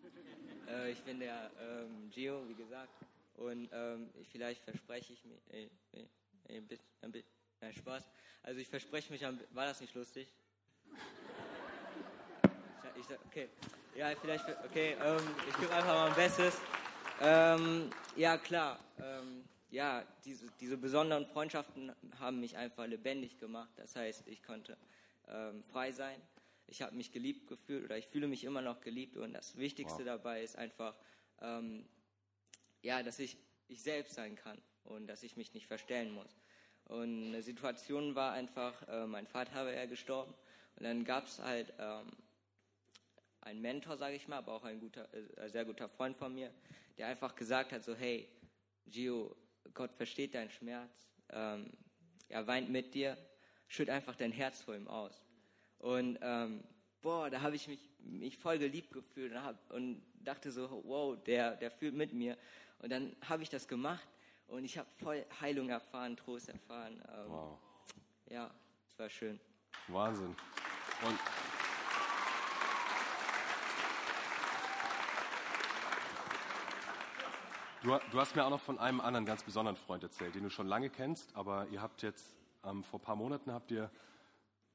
äh, 0.68 0.92
ich 0.92 1.02
bin 1.04 1.20
der 1.20 1.52
ähm, 1.60 2.10
Gio, 2.10 2.48
wie 2.48 2.56
gesagt. 2.56 2.94
Und 3.36 3.70
ähm, 3.74 4.10
vielleicht 4.32 4.64
verspreche 4.64 5.14
ich 5.14 5.24
mir 5.26 5.38
äh, 5.52 5.70
äh, 5.94 6.58
ein 6.58 6.68
bisschen, 6.68 6.86
ein 7.02 7.12
bisschen 7.12 7.36
Nein, 7.62 7.74
Spaß. 7.74 8.04
Also 8.44 8.60
ich 8.60 8.68
verspreche 8.68 9.12
mich, 9.12 9.22
war 9.22 9.66
das 9.66 9.82
nicht 9.82 9.96
lustig? 9.96 10.28
Ich, 12.98 13.10
ich, 13.10 13.18
okay. 13.26 13.50
Ja, 13.96 14.16
vielleicht, 14.16 14.46
okay, 14.64 14.96
ähm, 15.04 15.22
ich 15.50 15.58
gebe 15.58 15.74
einfach 15.74 15.94
mal 15.94 16.08
mein 16.08 16.16
Bestes. 16.16 16.56
Ähm, 17.20 17.90
ja, 18.16 18.38
klar. 18.38 18.80
Ähm, 19.00 19.44
ja, 19.76 20.06
diese, 20.24 20.48
diese 20.62 20.78
besonderen 20.78 21.26
Freundschaften 21.26 21.94
haben 22.20 22.40
mich 22.40 22.56
einfach 22.56 22.88
lebendig 22.88 23.38
gemacht. 23.40 23.72
Das 23.76 23.96
heißt, 23.96 24.26
ich 24.28 24.42
konnte 24.42 24.78
ähm, 25.28 25.64
frei 25.64 25.92
sein. 25.92 26.20
Ich 26.68 26.82
habe 26.82 26.96
mich 26.96 27.12
geliebt 27.12 27.48
gefühlt 27.48 27.84
oder 27.84 27.98
ich 27.98 28.08
fühle 28.08 28.28
mich 28.28 28.46
immer 28.46 28.62
noch 28.62 28.80
geliebt. 28.80 29.18
Und 29.18 29.34
das 29.34 29.58
Wichtigste 29.58 30.00
wow. 30.00 30.06
dabei 30.06 30.44
ist 30.44 30.58
einfach, 30.58 30.96
ähm, 31.42 31.86
ja, 32.82 33.04
dass 33.04 33.20
ich 33.20 33.38
ich 33.68 33.82
selbst 33.82 34.14
sein 34.16 34.36
kann 34.36 34.58
und 34.86 35.08
dass 35.08 35.24
ich 35.24 35.36
mich 35.36 35.54
nicht 35.54 35.68
verstellen 35.68 36.14
muss. 36.14 36.38
Und 36.86 37.28
eine 37.28 37.42
Situation 37.42 38.16
war 38.16 38.32
einfach, 38.32 38.88
äh, 38.88 39.06
mein 39.08 39.28
Vater 39.28 39.66
war 39.66 39.74
ja 39.74 39.88
gestorben. 39.88 40.34
Und 40.78 40.84
dann 40.84 41.04
gab 41.04 41.26
es 41.26 41.40
halt 41.40 41.74
ähm, 41.80 42.12
einen 43.42 43.62
Mentor, 43.62 43.98
sage 43.98 44.16
ich 44.16 44.28
mal, 44.28 44.38
aber 44.38 44.54
auch 44.54 44.64
ein 44.64 44.80
guter, 44.80 45.10
äh, 45.14 45.50
sehr 45.50 45.66
guter 45.66 45.90
Freund 45.90 46.16
von 46.16 46.34
mir, 46.34 46.52
der 46.98 47.08
einfach 47.08 47.36
gesagt 47.36 47.74
hat, 47.74 47.84
so 47.84 47.94
hey, 47.94 48.30
Gio, 48.88 49.36
Gott 49.74 49.94
versteht 49.94 50.34
deinen 50.36 50.50
Schmerz, 50.50 51.10
ähm, 51.30 51.72
er 52.30 52.48
weint 52.48 52.70
mit 52.70 52.94
dir, 52.94 53.18
schütt 53.68 53.90
einfach 53.90 54.16
dein 54.16 54.32
Herz 54.32 54.62
vor 54.62 54.76
ihm 54.76 54.88
aus. 54.88 55.22
Und 55.80 56.18
ähm, 56.22 56.64
boah, 57.02 57.30
da 57.30 57.42
habe 57.42 57.56
ich 57.56 57.68
mich, 57.68 57.90
mich 58.00 58.38
voll 58.38 58.58
geliebt 58.58 58.92
gefühlt 58.92 59.32
und, 59.32 59.44
hab, 59.44 59.72
und 59.72 60.02
dachte 60.16 60.52
so, 60.52 60.82
wow, 60.86 61.18
der, 61.24 61.56
der 61.56 61.72
fühlt 61.72 61.94
mit 61.94 62.14
mir. 62.14 62.38
Und 62.80 62.92
dann 62.92 63.16
habe 63.28 63.44
ich 63.44 63.50
das 63.50 63.68
gemacht 63.68 64.08
und 64.48 64.64
ich 64.64 64.78
habe 64.78 64.90
voll 64.98 65.26
Heilung 65.40 65.70
erfahren, 65.70 66.18
Trost 66.18 66.50
erfahren. 66.50 67.02
Ähm, 67.14 67.30
wow. 67.30 67.60
Ja, 68.30 68.52
es 68.88 68.98
war 68.98 69.10
schön. 69.10 69.40
Wahnsinn. 69.88 70.36
Und 71.06 71.20
du, 77.86 78.00
du, 78.12 78.20
hast 78.20 78.36
mir 78.36 78.44
auch 78.44 78.50
noch 78.50 78.62
von 78.62 78.80
einem 78.80 79.00
anderen 79.00 79.26
ganz 79.26 79.44
besonderen 79.44 79.76
Freund 79.76 80.04
erzählt, 80.04 80.34
den 80.36 80.44
du 80.44 80.50
schon 80.50 80.68
lange 80.68 80.90
kennst, 80.90 81.36
aber 81.36 81.68
ihr 81.72 81.82
habt 81.82 82.02
jetzt 82.02 82.36
ähm, 82.64 82.84
vor 82.84 83.00
ein 83.00 83.04
paar 83.04 83.16
Monaten 83.16 83.52
habt 83.52 83.72
ihr 83.72 83.92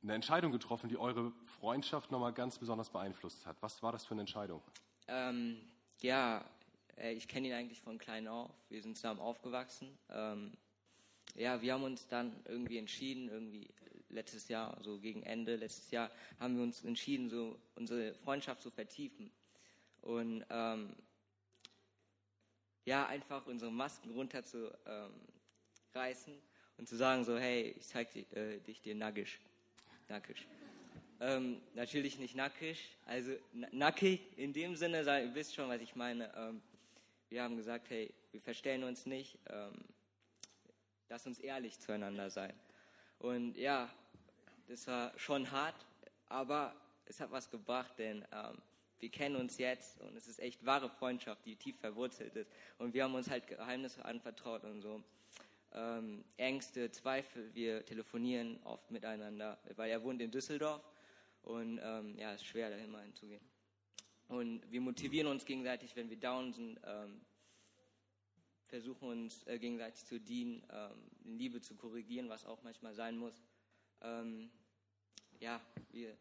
eine 0.03 0.15
Entscheidung 0.15 0.53
getroffen, 0.53 0.89
die 0.89 0.97
eure 0.97 1.33
Freundschaft 1.59 2.11
nochmal 2.11 2.33
ganz 2.33 2.59
besonders 2.59 2.89
beeinflusst 2.89 3.45
hat. 3.47 3.57
Was 3.61 3.83
war 3.83 3.93
das 3.93 4.07
für 4.07 4.13
eine 4.13 4.23
Entscheidung? 4.23 4.63
Ähm, 5.09 5.61
ja, 5.99 6.45
äh, 6.97 7.13
ich 7.13 7.27
kenne 7.27 7.49
ihn 7.49 7.53
eigentlich 7.53 7.81
von 7.81 7.99
klein 7.99 8.29
auf. 8.29 8.51
Wir 8.69 8.81
sind 8.81 8.97
zusammen 8.97 9.21
aufgewachsen. 9.21 9.99
Ähm, 10.09 10.53
ja, 11.35 11.61
wir 11.61 11.75
haben 11.75 11.83
uns 11.83 12.07
dann 12.07 12.33
irgendwie 12.47 12.79
entschieden, 12.79 13.29
irgendwie 13.29 13.69
letztes 14.09 14.49
Jahr, 14.49 14.77
so 14.83 14.99
gegen 14.99 15.23
Ende 15.23 15.57
letztes 15.57 15.91
Jahr, 15.91 16.11
haben 16.39 16.57
wir 16.57 16.63
uns 16.63 16.85
entschieden, 16.85 17.29
so 17.29 17.59
unsere 17.75 18.15
Freundschaft 18.15 18.63
zu 18.63 18.71
vertiefen. 18.71 19.31
Und 20.01 20.45
ähm, 20.49 20.95
ja, 22.85 23.07
einfach 23.07 23.47
unsere 23.47 23.71
Masken 23.71 24.11
runter 24.11 24.45
zu 24.45 24.73
ähm, 24.87 25.13
und 26.77 26.89
zu 26.89 26.97
sagen 26.97 27.25
so, 27.25 27.39
hey, 27.39 27.75
ich 27.79 27.87
zeig 27.87 28.13
dich, 28.13 28.31
äh, 28.35 28.59
dich 28.61 28.81
dir 28.81 28.95
nackig. 28.95 29.39
nackig. 30.09 30.47
Ähm, 31.21 31.61
natürlich 31.75 32.19
nicht 32.19 32.35
nackig, 32.35 32.97
also 33.05 33.33
nackig 33.73 34.39
in 34.39 34.55
dem 34.55 34.77
Sinne, 34.77 35.01
ihr 35.03 35.35
wisst 35.35 35.55
schon, 35.55 35.69
was 35.69 35.81
ich 35.83 35.95
meine. 35.95 36.33
Ähm, 36.35 36.63
wir 37.29 37.43
haben 37.43 37.57
gesagt, 37.57 37.91
hey, 37.91 38.15
wir 38.33 38.41
verstellen 38.41 38.85
uns 38.85 39.05
nicht, 39.05 39.39
ähm, 39.51 39.85
lass 41.09 41.27
uns 41.27 41.39
ehrlich 41.39 41.79
zueinander 41.79 42.31
sein. 42.31 42.55
Und 43.19 43.59
ja, 43.59 43.91
das 44.67 44.87
war 44.87 45.13
schon 45.19 45.51
hart, 45.51 45.87
aber 46.29 46.75
es 47.05 47.21
hat 47.21 47.31
was 47.31 47.51
gebracht, 47.51 47.99
denn 47.99 48.25
ähm, 48.33 48.57
wir 49.01 49.11
kennen 49.11 49.37
uns 49.37 49.59
jetzt 49.59 50.01
und 50.01 50.17
es 50.17 50.29
ist 50.29 50.41
echt 50.41 50.65
wahre 50.65 50.91
Freundschaft, 50.91 51.45
die 51.47 51.57
tief 51.57 51.79
verwurzelt 51.79 52.37
ist. 52.37 52.51
Und 52.79 52.95
wir 52.95 53.05
haben 53.05 53.15
uns 53.15 53.31
halt 53.31 53.47
Geheimnisse 53.47 54.05
anvertraut 54.05 54.65
und 54.65 54.83
so. 54.83 55.03
Ähm, 55.73 56.25
Ängste, 56.37 56.91
Zweifel, 56.91 57.55
wir 57.55 57.85
telefonieren 57.85 58.61
oft 58.65 58.91
miteinander, 58.91 59.59
weil 59.77 59.91
er 59.91 60.03
wohnt 60.03 60.21
in 60.21 60.31
Düsseldorf 60.31 60.83
und 61.43 61.81
ähm, 61.83 62.19
ja, 62.19 62.35
es 62.35 62.43
ist 62.43 62.49
schwer, 62.49 62.71
dahin 62.71 62.91
mal 62.91 63.03
hinzugehen. 63.03 63.45
Und 64.29 64.71
wir 64.71 64.81
motivieren 64.81 65.29
uns 65.29 65.45
gegenseitig, 65.45 65.97
wenn 65.97 66.11
wir 66.11 66.17
down 66.17 66.53
sind, 66.53 66.79
ähm, 66.85 67.21
versuchen 68.67 69.09
uns 69.09 69.45
äh, 69.47 69.59
gegenseitig 69.59 70.05
zu 70.05 70.21
dienen, 70.21 70.63
ähm, 70.71 71.11
in 71.25 71.39
Liebe 71.39 71.61
zu 71.61 71.75
korrigieren, 71.75 72.29
was 72.29 72.45
auch 72.47 72.63
manchmal 72.63 72.95
sein 72.95 73.17
muss. 73.17 73.43
Ähm, 74.03 74.51
ja, 75.41 75.61
wir. 75.91 76.17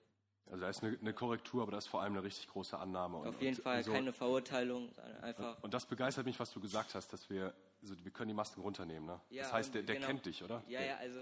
Also 0.47 0.61
da 0.61 0.69
ist 0.69 0.83
eine, 0.83 0.97
eine, 0.99 1.13
Korrektur, 1.13 1.61
aber 1.61 1.71
da 1.71 1.77
ist 1.77 1.87
vor 1.87 2.01
allem 2.01 2.13
eine 2.13 2.23
richtig 2.23 2.47
große 2.47 2.77
Annahme. 2.77 3.17
Auf 3.17 3.39
jeden 3.39 3.55
und, 3.55 3.63
Fall 3.63 3.77
also, 3.77 3.91
keine 3.91 4.11
Verurteilung, 4.11 4.89
einfach. 5.21 5.61
Und 5.61 5.73
das 5.73 5.85
begeistert 5.85 6.25
mich, 6.25 6.39
was 6.39 6.51
du 6.51 6.59
gesagt 6.59 6.95
hast, 6.95 7.13
dass 7.13 7.29
wir, 7.29 7.53
also 7.83 7.95
wir 8.03 8.11
können 8.11 8.29
die 8.29 8.33
Masken 8.33 8.61
runternehmen. 8.61 9.05
Ne? 9.05 9.19
Ja, 9.29 9.43
das 9.43 9.53
heißt, 9.53 9.75
der, 9.75 9.83
der 9.83 9.95
genau. 9.95 10.07
kennt 10.07 10.25
dich, 10.25 10.43
oder? 10.43 10.63
Ja, 10.67 10.81
ja, 10.81 10.97
also 10.97 11.19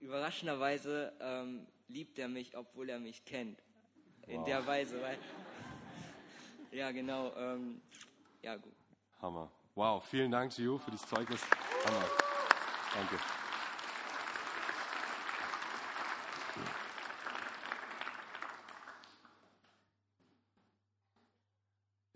überraschenderweise 0.00 1.12
ähm, 1.20 1.66
liebt 1.88 2.18
er 2.18 2.28
mich, 2.28 2.56
obwohl 2.56 2.88
er 2.88 2.98
mich 2.98 3.24
kennt 3.24 3.62
in 4.26 4.38
wow. 4.38 4.46
der 4.46 4.66
Weise, 4.66 5.00
weil 5.02 5.18
ja 6.72 6.90
genau, 6.92 7.32
ähm, 7.36 7.82
ja 8.40 8.56
gut. 8.56 8.72
Hammer. 9.20 9.50
Wow, 9.74 10.04
vielen 10.04 10.30
Dank, 10.30 10.54
Gio, 10.54 10.78
für 10.78 10.90
dieses 10.90 11.06
Zeugnis. 11.06 11.42
Hammer. 11.86 12.04
Danke. 12.94 13.41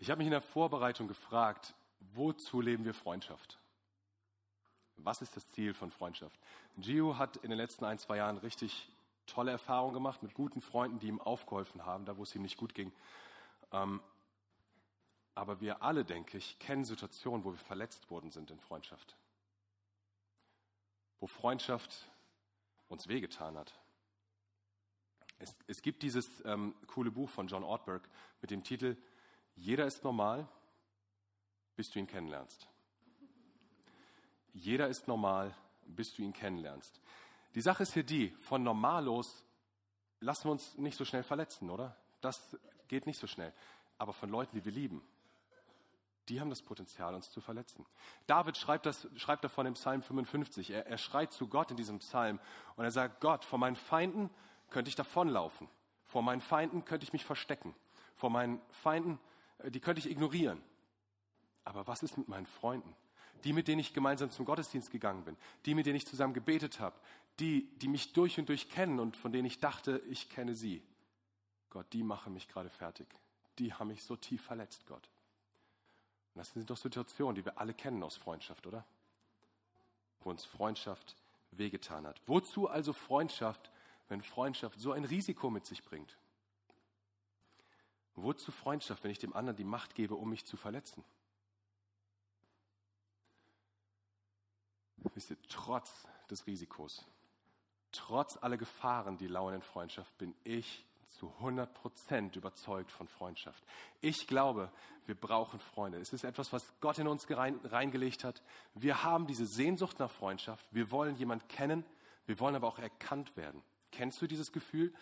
Ich 0.07 0.11
habe 0.11 0.19
mich 0.19 0.27
in 0.27 0.31
der 0.31 0.39
Vorbereitung 0.39 1.09
gefragt, 1.09 1.73
wozu 1.99 2.61
leben 2.61 2.85
wir 2.85 2.93
Freundschaft? 2.93 3.59
Was 4.95 5.21
ist 5.21 5.35
das 5.35 5.49
Ziel 5.49 5.73
von 5.73 5.91
Freundschaft? 5.91 6.39
Gio 6.77 7.17
hat 7.17 7.35
in 7.35 7.49
den 7.49 7.57
letzten 7.57 7.83
ein, 7.83 7.99
zwei 7.99 8.15
Jahren 8.15 8.37
richtig 8.37 8.87
tolle 9.25 9.51
Erfahrungen 9.51 9.93
gemacht 9.93 10.23
mit 10.23 10.33
guten 10.33 10.61
Freunden, 10.61 10.99
die 10.99 11.09
ihm 11.09 11.19
aufgeholfen 11.19 11.85
haben, 11.85 12.05
da 12.05 12.15
wo 12.15 12.23
es 12.23 12.33
ihm 12.33 12.41
nicht 12.41 12.55
gut 12.55 12.73
ging. 12.73 12.93
Ähm, 13.73 13.99
aber 15.35 15.59
wir 15.59 15.83
alle, 15.83 16.05
denke 16.05 16.37
ich, 16.37 16.57
kennen 16.57 16.85
Situationen, 16.85 17.43
wo 17.43 17.51
wir 17.51 17.59
verletzt 17.59 18.09
worden 18.09 18.31
sind 18.31 18.49
in 18.49 18.61
Freundschaft. 18.61 19.17
Wo 21.19 21.27
Freundschaft 21.27 22.09
uns 22.87 23.09
wehgetan 23.09 23.57
hat. 23.57 23.77
Es, 25.37 25.53
es 25.67 25.81
gibt 25.81 26.01
dieses 26.01 26.45
ähm, 26.45 26.75
coole 26.87 27.11
Buch 27.11 27.29
von 27.29 27.49
John 27.49 27.65
Ortberg 27.65 28.07
mit 28.39 28.51
dem 28.51 28.63
Titel 28.63 28.95
Jeder 29.57 29.85
ist 29.85 30.03
normal, 30.03 30.47
bis 31.75 31.91
du 31.91 31.99
ihn 31.99 32.07
kennenlernst. 32.07 32.67
Jeder 34.53 34.87
ist 34.87 35.07
normal, 35.07 35.55
bis 35.85 36.13
du 36.15 36.21
ihn 36.21 36.33
kennenlernst. 36.33 37.01
Die 37.55 37.61
Sache 37.61 37.83
ist 37.83 37.93
hier 37.93 38.03
die, 38.03 38.29
von 38.41 38.63
normallos 38.63 39.43
lassen 40.19 40.45
wir 40.45 40.51
uns 40.51 40.77
nicht 40.77 40.97
so 40.97 41.05
schnell 41.05 41.23
verletzen, 41.23 41.69
oder? 41.69 41.95
Das 42.21 42.57
geht 42.87 43.05
nicht 43.05 43.19
so 43.19 43.27
schnell. 43.27 43.53
Aber 43.97 44.13
von 44.13 44.29
Leuten, 44.29 44.55
die 44.55 44.65
wir 44.65 44.71
lieben, 44.71 45.01
die 46.29 46.41
haben 46.41 46.49
das 46.49 46.61
Potenzial, 46.61 47.15
uns 47.15 47.31
zu 47.31 47.41
verletzen. 47.41 47.85
David 48.25 48.57
schreibt, 48.57 48.85
das, 48.85 49.07
schreibt 49.15 49.43
davon 49.43 49.65
im 49.65 49.73
Psalm 49.75 50.01
55. 50.01 50.71
Er, 50.71 50.85
er 50.85 50.97
schreit 50.97 51.31
zu 51.31 51.47
Gott 51.47 51.71
in 51.71 51.77
diesem 51.77 51.99
Psalm 51.99 52.39
und 52.75 52.83
er 52.83 52.91
sagt, 52.91 53.21
Gott, 53.21 53.45
vor 53.45 53.59
meinen 53.59 53.75
Feinden 53.75 54.29
könnte 54.69 54.89
ich 54.89 54.95
davonlaufen. 54.95 55.69
Vor 56.03 56.21
meinen 56.21 56.41
Feinden 56.41 56.85
könnte 56.85 57.05
ich 57.05 57.13
mich 57.13 57.25
verstecken. 57.25 57.75
Vor 58.15 58.29
meinen 58.29 58.61
Feinden, 58.71 59.19
die 59.65 59.79
könnte 59.79 59.99
ich 59.99 60.09
ignorieren. 60.09 60.61
Aber 61.63 61.87
was 61.87 62.03
ist 62.03 62.17
mit 62.17 62.27
meinen 62.27 62.45
Freunden? 62.45 62.95
Die, 63.43 63.53
mit 63.53 63.67
denen 63.67 63.79
ich 63.79 63.93
gemeinsam 63.93 64.31
zum 64.31 64.45
Gottesdienst 64.45 64.91
gegangen 64.91 65.23
bin, 65.23 65.37
die, 65.65 65.75
mit 65.75 65.85
denen 65.85 65.97
ich 65.97 66.07
zusammen 66.07 66.33
gebetet 66.33 66.79
habe, 66.79 66.95
die, 67.39 67.69
die 67.77 67.87
mich 67.87 68.13
durch 68.13 68.39
und 68.39 68.49
durch 68.49 68.69
kennen 68.69 68.99
und 68.99 69.15
von 69.15 69.31
denen 69.31 69.45
ich 69.45 69.59
dachte, 69.59 70.01
ich 70.09 70.29
kenne 70.29 70.55
sie. 70.55 70.81
Gott, 71.69 71.85
die 71.93 72.03
machen 72.03 72.33
mich 72.33 72.47
gerade 72.47 72.69
fertig. 72.69 73.07
Die 73.59 73.73
haben 73.73 73.89
mich 73.89 74.03
so 74.03 74.15
tief 74.15 74.41
verletzt, 74.41 74.87
Gott. 74.87 75.09
Und 76.33 76.39
das 76.39 76.53
sind 76.53 76.69
doch 76.69 76.77
Situationen, 76.77 77.35
die 77.35 77.45
wir 77.45 77.59
alle 77.59 77.73
kennen 77.73 78.01
aus 78.03 78.15
Freundschaft, 78.15 78.65
oder? 78.65 78.85
Wo 80.21 80.29
uns 80.29 80.45
Freundschaft 80.45 81.15
wehgetan 81.51 82.07
hat. 82.07 82.21
Wozu 82.25 82.67
also 82.67 82.93
Freundschaft, 82.93 83.71
wenn 84.07 84.21
Freundschaft 84.21 84.79
so 84.79 84.91
ein 84.91 85.05
Risiko 85.05 85.49
mit 85.49 85.65
sich 85.65 85.83
bringt? 85.83 86.17
Wozu 88.17 88.51
Freundschaft, 88.51 89.03
wenn 89.03 89.11
ich 89.11 89.19
dem 89.19 89.35
anderen 89.35 89.57
die 89.57 89.63
Macht 89.63 89.93
gebe, 89.93 90.15
um 90.15 90.31
mich 90.31 90.43
zu 90.43 90.57
verletzen? 90.57 91.03
Wisst 95.13 95.29
ihr, 95.29 95.37
trotz 95.47 96.07
des 96.29 96.47
Risikos, 96.47 97.05
trotz 97.91 98.35
aller 98.41 98.57
Gefahren, 98.57 99.17
die 99.17 99.27
lauern 99.27 99.53
in 99.53 99.61
Freundschaft, 99.61 100.17
bin 100.17 100.33
ich 100.43 100.83
zu 101.09 101.31
100 101.37 101.71
Prozent 101.75 102.35
überzeugt 102.35 102.91
von 102.91 103.07
Freundschaft. 103.07 103.63
Ich 104.01 104.25
glaube, 104.25 104.71
wir 105.05 105.15
brauchen 105.15 105.59
Freunde. 105.59 105.99
Es 105.99 106.11
ist 106.11 106.23
etwas, 106.23 106.51
was 106.51 106.73
Gott 106.81 106.97
in 106.97 107.07
uns 107.07 107.27
reingelegt 107.29 108.23
hat. 108.23 108.41
Wir 108.73 109.03
haben 109.03 109.27
diese 109.27 109.45
Sehnsucht 109.45 109.99
nach 109.99 110.11
Freundschaft. 110.11 110.65
Wir 110.71 110.89
wollen 110.89 111.15
jemanden 111.17 111.47
kennen. 111.47 111.85
Wir 112.25 112.39
wollen 112.39 112.55
aber 112.55 112.67
auch 112.67 112.79
erkannt 112.79 113.37
werden. 113.37 113.61
Kennst 113.91 114.19
du 114.21 114.27
dieses 114.27 114.51
Gefühl, 114.51 114.93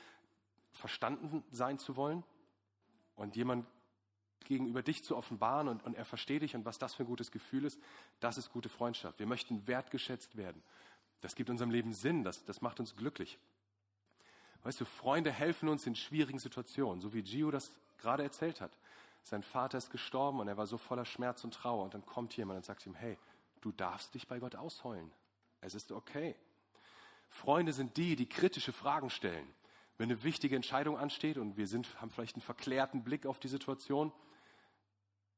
verstanden 0.71 1.45
sein 1.51 1.79
zu 1.79 1.95
wollen 1.95 2.23
und 3.15 3.35
jemand 3.35 3.65
gegenüber 4.45 4.83
dich 4.83 5.03
zu 5.03 5.17
offenbaren 5.17 5.67
und, 5.67 5.83
und 5.83 5.95
er 5.95 6.05
versteht 6.05 6.41
dich 6.41 6.55
und 6.55 6.65
was 6.65 6.77
das 6.77 6.93
für 6.93 7.03
ein 7.03 7.07
gutes 7.07 7.31
Gefühl 7.31 7.65
ist? 7.65 7.79
Das 8.19 8.37
ist 8.37 8.51
gute 8.51 8.69
Freundschaft. 8.69 9.19
Wir 9.19 9.25
möchten 9.25 9.67
wertgeschätzt 9.67 10.37
werden. 10.37 10.61
Das 11.21 11.35
gibt 11.35 11.49
unserem 11.49 11.71
Leben 11.71 11.93
Sinn. 11.93 12.23
Das, 12.23 12.45
das 12.45 12.61
macht 12.61 12.79
uns 12.79 12.95
glücklich. 12.95 13.39
Weißt 14.63 14.79
du, 14.79 14.85
Freunde 14.85 15.31
helfen 15.31 15.69
uns 15.69 15.85
in 15.87 15.95
schwierigen 15.95 16.39
Situationen, 16.39 17.01
so 17.01 17.13
wie 17.13 17.23
Gio 17.23 17.51
das 17.51 17.71
gerade 17.97 18.23
erzählt 18.23 18.61
hat. 18.61 18.71
Sein 19.23 19.41
Vater 19.41 19.77
ist 19.77 19.89
gestorben 19.89 20.39
und 20.39 20.47
er 20.47 20.57
war 20.57 20.67
so 20.67 20.77
voller 20.77 21.05
Schmerz 21.05 21.43
und 21.43 21.53
Trauer. 21.53 21.83
Und 21.83 21.93
dann 21.93 22.05
kommt 22.05 22.35
jemand 22.37 22.57
und 22.57 22.65
sagt 22.65 22.85
ihm, 22.85 22.93
hey, 22.93 23.17
du 23.61 23.71
darfst 23.71 24.13
dich 24.13 24.27
bei 24.27 24.39
Gott 24.39 24.55
ausheulen. 24.55 25.11
Es 25.61 25.73
ist 25.73 25.91
okay. 25.91 26.35
Freunde 27.29 27.73
sind 27.73 27.97
die, 27.97 28.15
die 28.15 28.29
kritische 28.29 28.71
Fragen 28.71 29.09
stellen. 29.09 29.47
Wenn 29.97 30.11
eine 30.11 30.23
wichtige 30.23 30.55
Entscheidung 30.55 30.97
ansteht 30.97 31.37
und 31.37 31.57
wir 31.57 31.67
sind, 31.67 32.01
haben 32.01 32.09
vielleicht 32.09 32.35
einen 32.35 32.41
verklärten 32.41 33.03
Blick 33.03 33.25
auf 33.25 33.39
die 33.39 33.47
Situation, 33.47 34.11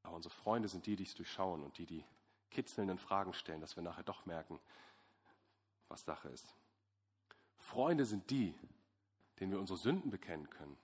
aber 0.04 0.16
unsere 0.16 0.34
Freunde 0.34 0.68
sind 0.68 0.86
die, 0.86 0.96
die 0.96 1.04
es 1.04 1.16
durchschauen 1.16 1.64
und 1.64 1.78
die, 1.78 1.86
die 1.86 2.04
kitzelnden 2.50 2.98
Fragen 2.98 3.34
stellen, 3.34 3.62
dass 3.62 3.76
wir 3.76 3.84
nachher 3.84 4.04
doch 4.04 4.26
merken, 4.26 4.60
was 5.90 6.06
Sache 6.06 6.30
ist. 6.30 6.56
Freunde 7.58 8.06
sind 8.06 8.30
die, 8.30 8.56
denen 9.40 9.52
wir 9.52 9.60
unsere 9.60 9.78
Sünden 9.78 10.10
bekennen 10.10 10.50
können. 10.50 10.78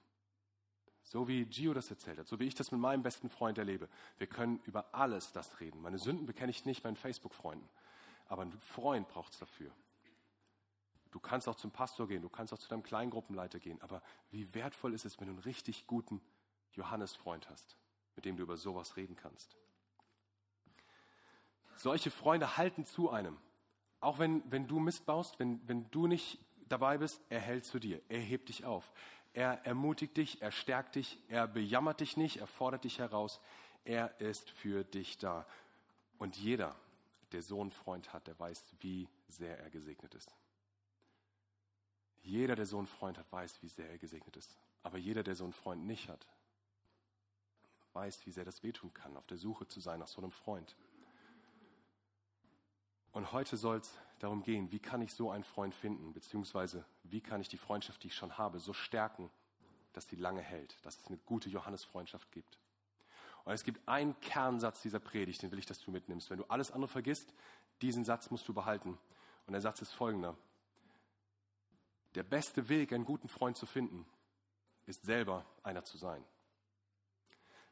So 1.03 1.27
wie 1.27 1.45
Gio 1.45 1.73
das 1.73 1.89
erzählt 1.89 2.19
hat, 2.19 2.27
so 2.27 2.39
wie 2.39 2.45
ich 2.45 2.55
das 2.55 2.71
mit 2.71 2.79
meinem 2.79 3.03
besten 3.03 3.29
Freund 3.29 3.57
erlebe. 3.57 3.89
Wir 4.17 4.27
können 4.27 4.59
über 4.65 4.93
alles 4.93 5.31
das 5.31 5.59
reden. 5.59 5.81
Meine 5.81 5.99
Sünden 5.99 6.25
bekenne 6.25 6.49
ich 6.49 6.65
nicht 6.65 6.83
meinen 6.83 6.95
Facebook-Freunden. 6.95 7.67
Aber 8.27 8.41
ein 8.41 8.51
Freund 8.59 9.07
braucht 9.07 9.33
es 9.33 9.39
dafür. 9.39 9.71
Du 11.13 11.19
kannst 11.19 11.47
auch 11.47 11.55
zum 11.55 11.69
Pastor 11.69 12.07
gehen, 12.07 12.23
du 12.23 12.29
kannst 12.29 12.53
auch 12.53 12.57
zu 12.57 12.67
deinem 12.67 12.81
Kleingruppenleiter 12.81 13.59
gehen. 13.59 13.79
Aber 13.83 14.01
wie 14.31 14.51
wertvoll 14.55 14.95
ist 14.95 15.05
es, 15.05 15.19
wenn 15.19 15.27
du 15.27 15.33
einen 15.33 15.43
richtig 15.43 15.85
guten 15.85 16.19
Johannes-Freund 16.71 17.51
hast, 17.51 17.77
mit 18.15 18.25
dem 18.25 18.35
du 18.35 18.41
über 18.41 18.57
sowas 18.57 18.97
reden 18.97 19.15
kannst. 19.15 19.55
Solche 21.75 22.09
Freunde 22.09 22.57
halten 22.57 22.87
zu 22.87 23.11
einem. 23.11 23.37
Auch 23.99 24.17
wenn, 24.17 24.41
wenn 24.51 24.67
du 24.67 24.79
Mist 24.79 25.05
baust, 25.05 25.37
wenn, 25.37 25.61
wenn 25.67 25.91
du 25.91 26.07
nicht 26.07 26.39
dabei 26.67 26.97
bist, 26.97 27.21
er 27.29 27.41
hält 27.41 27.65
zu 27.65 27.77
dir, 27.77 28.01
er 28.09 28.19
hebt 28.19 28.49
dich 28.49 28.65
auf. 28.65 28.91
Er 29.33 29.63
ermutigt 29.67 30.17
dich, 30.17 30.41
er 30.41 30.51
stärkt 30.51 30.95
dich, 30.95 31.19
er 31.27 31.47
bejammert 31.47 31.99
dich 31.99 32.17
nicht, 32.17 32.37
er 32.37 32.47
fordert 32.47 32.85
dich 32.85 32.97
heraus. 32.97 33.39
Er 33.85 34.19
ist 34.19 34.49
für 34.49 34.83
dich 34.83 35.19
da. 35.19 35.45
Und 36.17 36.37
jeder, 36.37 36.75
der 37.33 37.43
so 37.43 37.61
einen 37.61 37.69
Freund 37.69 38.13
hat, 38.13 38.25
der 38.25 38.39
weiß, 38.39 38.63
wie 38.79 39.07
sehr 39.27 39.59
er 39.59 39.69
gesegnet 39.69 40.15
ist. 40.15 40.33
Jeder, 42.23 42.55
der 42.55 42.65
so 42.65 42.77
einen 42.77 42.87
Freund 42.87 43.17
hat, 43.17 43.31
weiß, 43.31 43.61
wie 43.61 43.67
sehr 43.67 43.89
er 43.89 43.97
gesegnet 43.97 44.35
ist. 44.37 44.57
Aber 44.81 44.97
jeder, 44.97 45.23
der 45.23 45.35
so 45.35 45.43
einen 45.43 45.53
Freund 45.53 45.85
nicht 45.85 46.09
hat, 46.09 46.25
weiß, 47.93 48.25
wie 48.25 48.31
sehr 48.31 48.45
das 48.45 48.63
wehtun 48.63 48.93
kann, 48.93 49.15
auf 49.17 49.27
der 49.27 49.37
Suche 49.37 49.67
zu 49.67 49.79
sein 49.79 49.99
nach 49.99 50.07
so 50.07 50.21
einem 50.21 50.31
Freund. 50.31 50.75
Und 53.11 53.31
heute 53.31 53.57
soll 53.57 53.77
es 53.77 53.93
darum 54.19 54.41
gehen, 54.41 54.71
wie 54.71 54.79
kann 54.79 55.01
ich 55.01 55.13
so 55.13 55.29
einen 55.29 55.43
Freund 55.43 55.75
finden, 55.75 56.13
beziehungsweise 56.13 56.85
wie 57.03 57.21
kann 57.21 57.41
ich 57.41 57.49
die 57.49 57.57
Freundschaft, 57.57 58.01
die 58.03 58.07
ich 58.07 58.15
schon 58.15 58.37
habe, 58.37 58.59
so 58.59 58.73
stärken, 58.73 59.29
dass 59.91 60.07
die 60.07 60.15
lange 60.15 60.41
hält, 60.41 60.75
dass 60.83 60.99
es 60.99 61.07
eine 61.07 61.17
gute 61.17 61.49
Johannes-Freundschaft 61.49 62.31
gibt. 62.31 62.57
Und 63.43 63.53
es 63.53 63.63
gibt 63.63 63.87
einen 63.87 64.19
Kernsatz 64.21 64.81
dieser 64.81 64.99
Predigt, 64.99 65.41
den 65.41 65.51
will 65.51 65.59
ich, 65.59 65.65
dass 65.65 65.81
du 65.81 65.91
mitnimmst. 65.91 66.29
Wenn 66.29 66.37
du 66.37 66.45
alles 66.45 66.71
andere 66.71 66.87
vergisst, 66.87 67.33
diesen 67.81 68.05
Satz 68.05 68.31
musst 68.31 68.47
du 68.47 68.53
behalten. 68.53 68.97
Und 69.45 69.51
der 69.51 69.61
Satz 69.61 69.81
ist 69.81 69.91
folgender. 69.91 70.37
Der 72.15 72.23
beste 72.23 72.69
Weg, 72.69 72.93
einen 72.93 73.05
guten 73.05 73.27
Freund 73.27 73.57
zu 73.57 73.65
finden, 73.65 74.05
ist 74.85 75.03
selber 75.03 75.45
einer 75.63 75.83
zu 75.83 75.97
sein. 75.97 76.23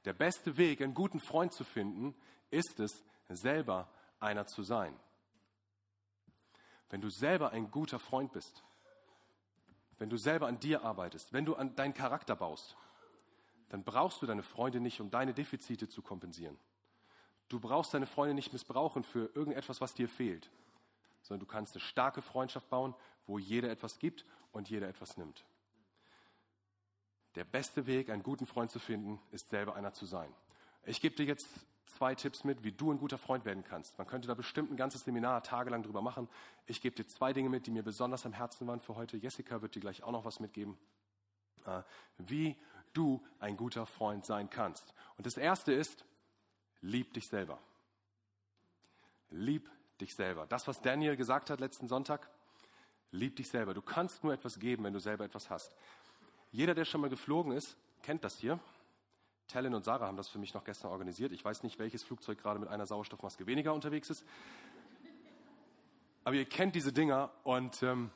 Der 0.05 0.13
beste 0.13 0.57
Weg, 0.57 0.81
einen 0.81 0.93
guten 0.93 1.19
Freund 1.19 1.53
zu 1.53 1.63
finden, 1.63 2.15
ist 2.49 2.79
es, 2.79 3.03
selber 3.29 3.89
einer 4.19 4.45
zu 4.45 4.63
sein. 4.63 4.97
Wenn 6.89 7.01
du 7.01 7.09
selber 7.09 7.51
ein 7.51 7.71
guter 7.71 7.99
Freund 7.99 8.33
bist, 8.33 8.63
wenn 9.97 10.09
du 10.09 10.17
selber 10.17 10.47
an 10.47 10.59
dir 10.59 10.83
arbeitest, 10.83 11.31
wenn 11.31 11.45
du 11.45 11.55
an 11.55 11.75
deinen 11.75 11.93
Charakter 11.93 12.35
baust, 12.35 12.75
dann 13.69 13.83
brauchst 13.83 14.21
du 14.21 14.25
deine 14.25 14.43
Freunde 14.43 14.81
nicht, 14.81 14.99
um 14.99 15.09
deine 15.09 15.33
Defizite 15.33 15.87
zu 15.87 16.01
kompensieren. 16.01 16.57
Du 17.47 17.59
brauchst 17.59 17.93
deine 17.93 18.07
Freunde 18.07 18.33
nicht 18.33 18.51
missbrauchen 18.51 19.03
für 19.03 19.29
irgendetwas, 19.35 19.79
was 19.79 19.93
dir 19.93 20.09
fehlt, 20.09 20.49
sondern 21.21 21.41
du 21.41 21.45
kannst 21.45 21.75
eine 21.75 21.81
starke 21.81 22.21
Freundschaft 22.21 22.69
bauen, 22.69 22.95
wo 23.25 23.39
jeder 23.39 23.69
etwas 23.69 23.99
gibt 23.99 24.25
und 24.51 24.69
jeder 24.69 24.87
etwas 24.87 25.17
nimmt. 25.17 25.45
Der 27.35 27.45
beste 27.45 27.87
Weg, 27.87 28.09
einen 28.09 28.23
guten 28.23 28.45
Freund 28.45 28.71
zu 28.71 28.79
finden, 28.79 29.19
ist 29.31 29.49
selber 29.49 29.75
einer 29.75 29.93
zu 29.93 30.05
sein. 30.05 30.33
Ich 30.83 30.99
gebe 30.99 31.15
dir 31.15 31.25
jetzt 31.25 31.47
zwei 31.85 32.15
Tipps 32.15 32.43
mit, 32.43 32.63
wie 32.63 32.71
du 32.71 32.91
ein 32.91 32.97
guter 32.97 33.17
Freund 33.17 33.45
werden 33.45 33.63
kannst. 33.63 33.97
Man 33.97 34.07
könnte 34.07 34.27
da 34.27 34.33
bestimmt 34.33 34.71
ein 34.71 34.77
ganzes 34.77 35.05
Seminar 35.05 35.43
tagelang 35.43 35.83
drüber 35.83 36.01
machen. 36.01 36.27
Ich 36.65 36.81
gebe 36.81 36.95
dir 36.95 37.07
zwei 37.07 37.31
Dinge 37.31 37.49
mit, 37.49 37.67
die 37.67 37.71
mir 37.71 37.83
besonders 37.83 38.25
am 38.25 38.33
Herzen 38.33 38.67
waren 38.67 38.79
für 38.79 38.95
heute. 38.95 39.17
Jessica 39.17 39.61
wird 39.61 39.75
dir 39.75 39.79
gleich 39.79 40.03
auch 40.03 40.11
noch 40.11 40.25
was 40.25 40.39
mitgeben, 40.39 40.77
äh, 41.65 41.83
wie 42.17 42.57
du 42.93 43.23
ein 43.39 43.55
guter 43.55 43.85
Freund 43.85 44.25
sein 44.25 44.49
kannst. 44.49 44.93
Und 45.17 45.25
das 45.25 45.37
erste 45.37 45.71
ist, 45.71 46.05
lieb 46.81 47.13
dich 47.13 47.27
selber. 47.27 47.59
Lieb 49.29 49.69
dich 50.01 50.15
selber. 50.15 50.45
Das, 50.47 50.67
was 50.67 50.81
Daniel 50.81 51.15
gesagt 51.15 51.49
hat 51.49 51.59
letzten 51.59 51.87
Sonntag, 51.87 52.29
lieb 53.11 53.35
dich 53.35 53.49
selber. 53.49 53.73
Du 53.73 53.81
kannst 53.81 54.23
nur 54.23 54.33
etwas 54.33 54.59
geben, 54.59 54.83
wenn 54.83 54.93
du 54.93 54.99
selber 54.99 55.25
etwas 55.25 55.49
hast. 55.49 55.75
Jeder, 56.51 56.73
der 56.73 56.85
schon 56.85 57.01
mal 57.01 57.09
geflogen 57.09 57.51
ist, 57.51 57.77
kennt 58.01 58.23
das 58.23 58.37
hier. 58.37 58.59
Talon 59.47 59.73
und 59.73 59.83
Sarah 59.83 60.07
haben 60.07 60.17
das 60.17 60.29
für 60.29 60.39
mich 60.39 60.53
noch 60.53 60.63
gestern 60.63 60.91
organisiert. 60.91 61.31
Ich 61.31 61.43
weiß 61.43 61.63
nicht, 61.63 61.77
welches 61.79 62.03
Flugzeug 62.03 62.37
gerade 62.37 62.59
mit 62.59 62.69
einer 62.69 62.85
Sauerstoffmaske 62.85 63.45
weniger 63.45 63.73
unterwegs 63.73 64.09
ist. 64.09 64.25
Aber 66.23 66.35
ihr 66.35 66.45
kennt 66.45 66.75
diese 66.75 66.93
Dinger 66.93 67.31
und 67.43 67.81
ähm, 67.83 68.11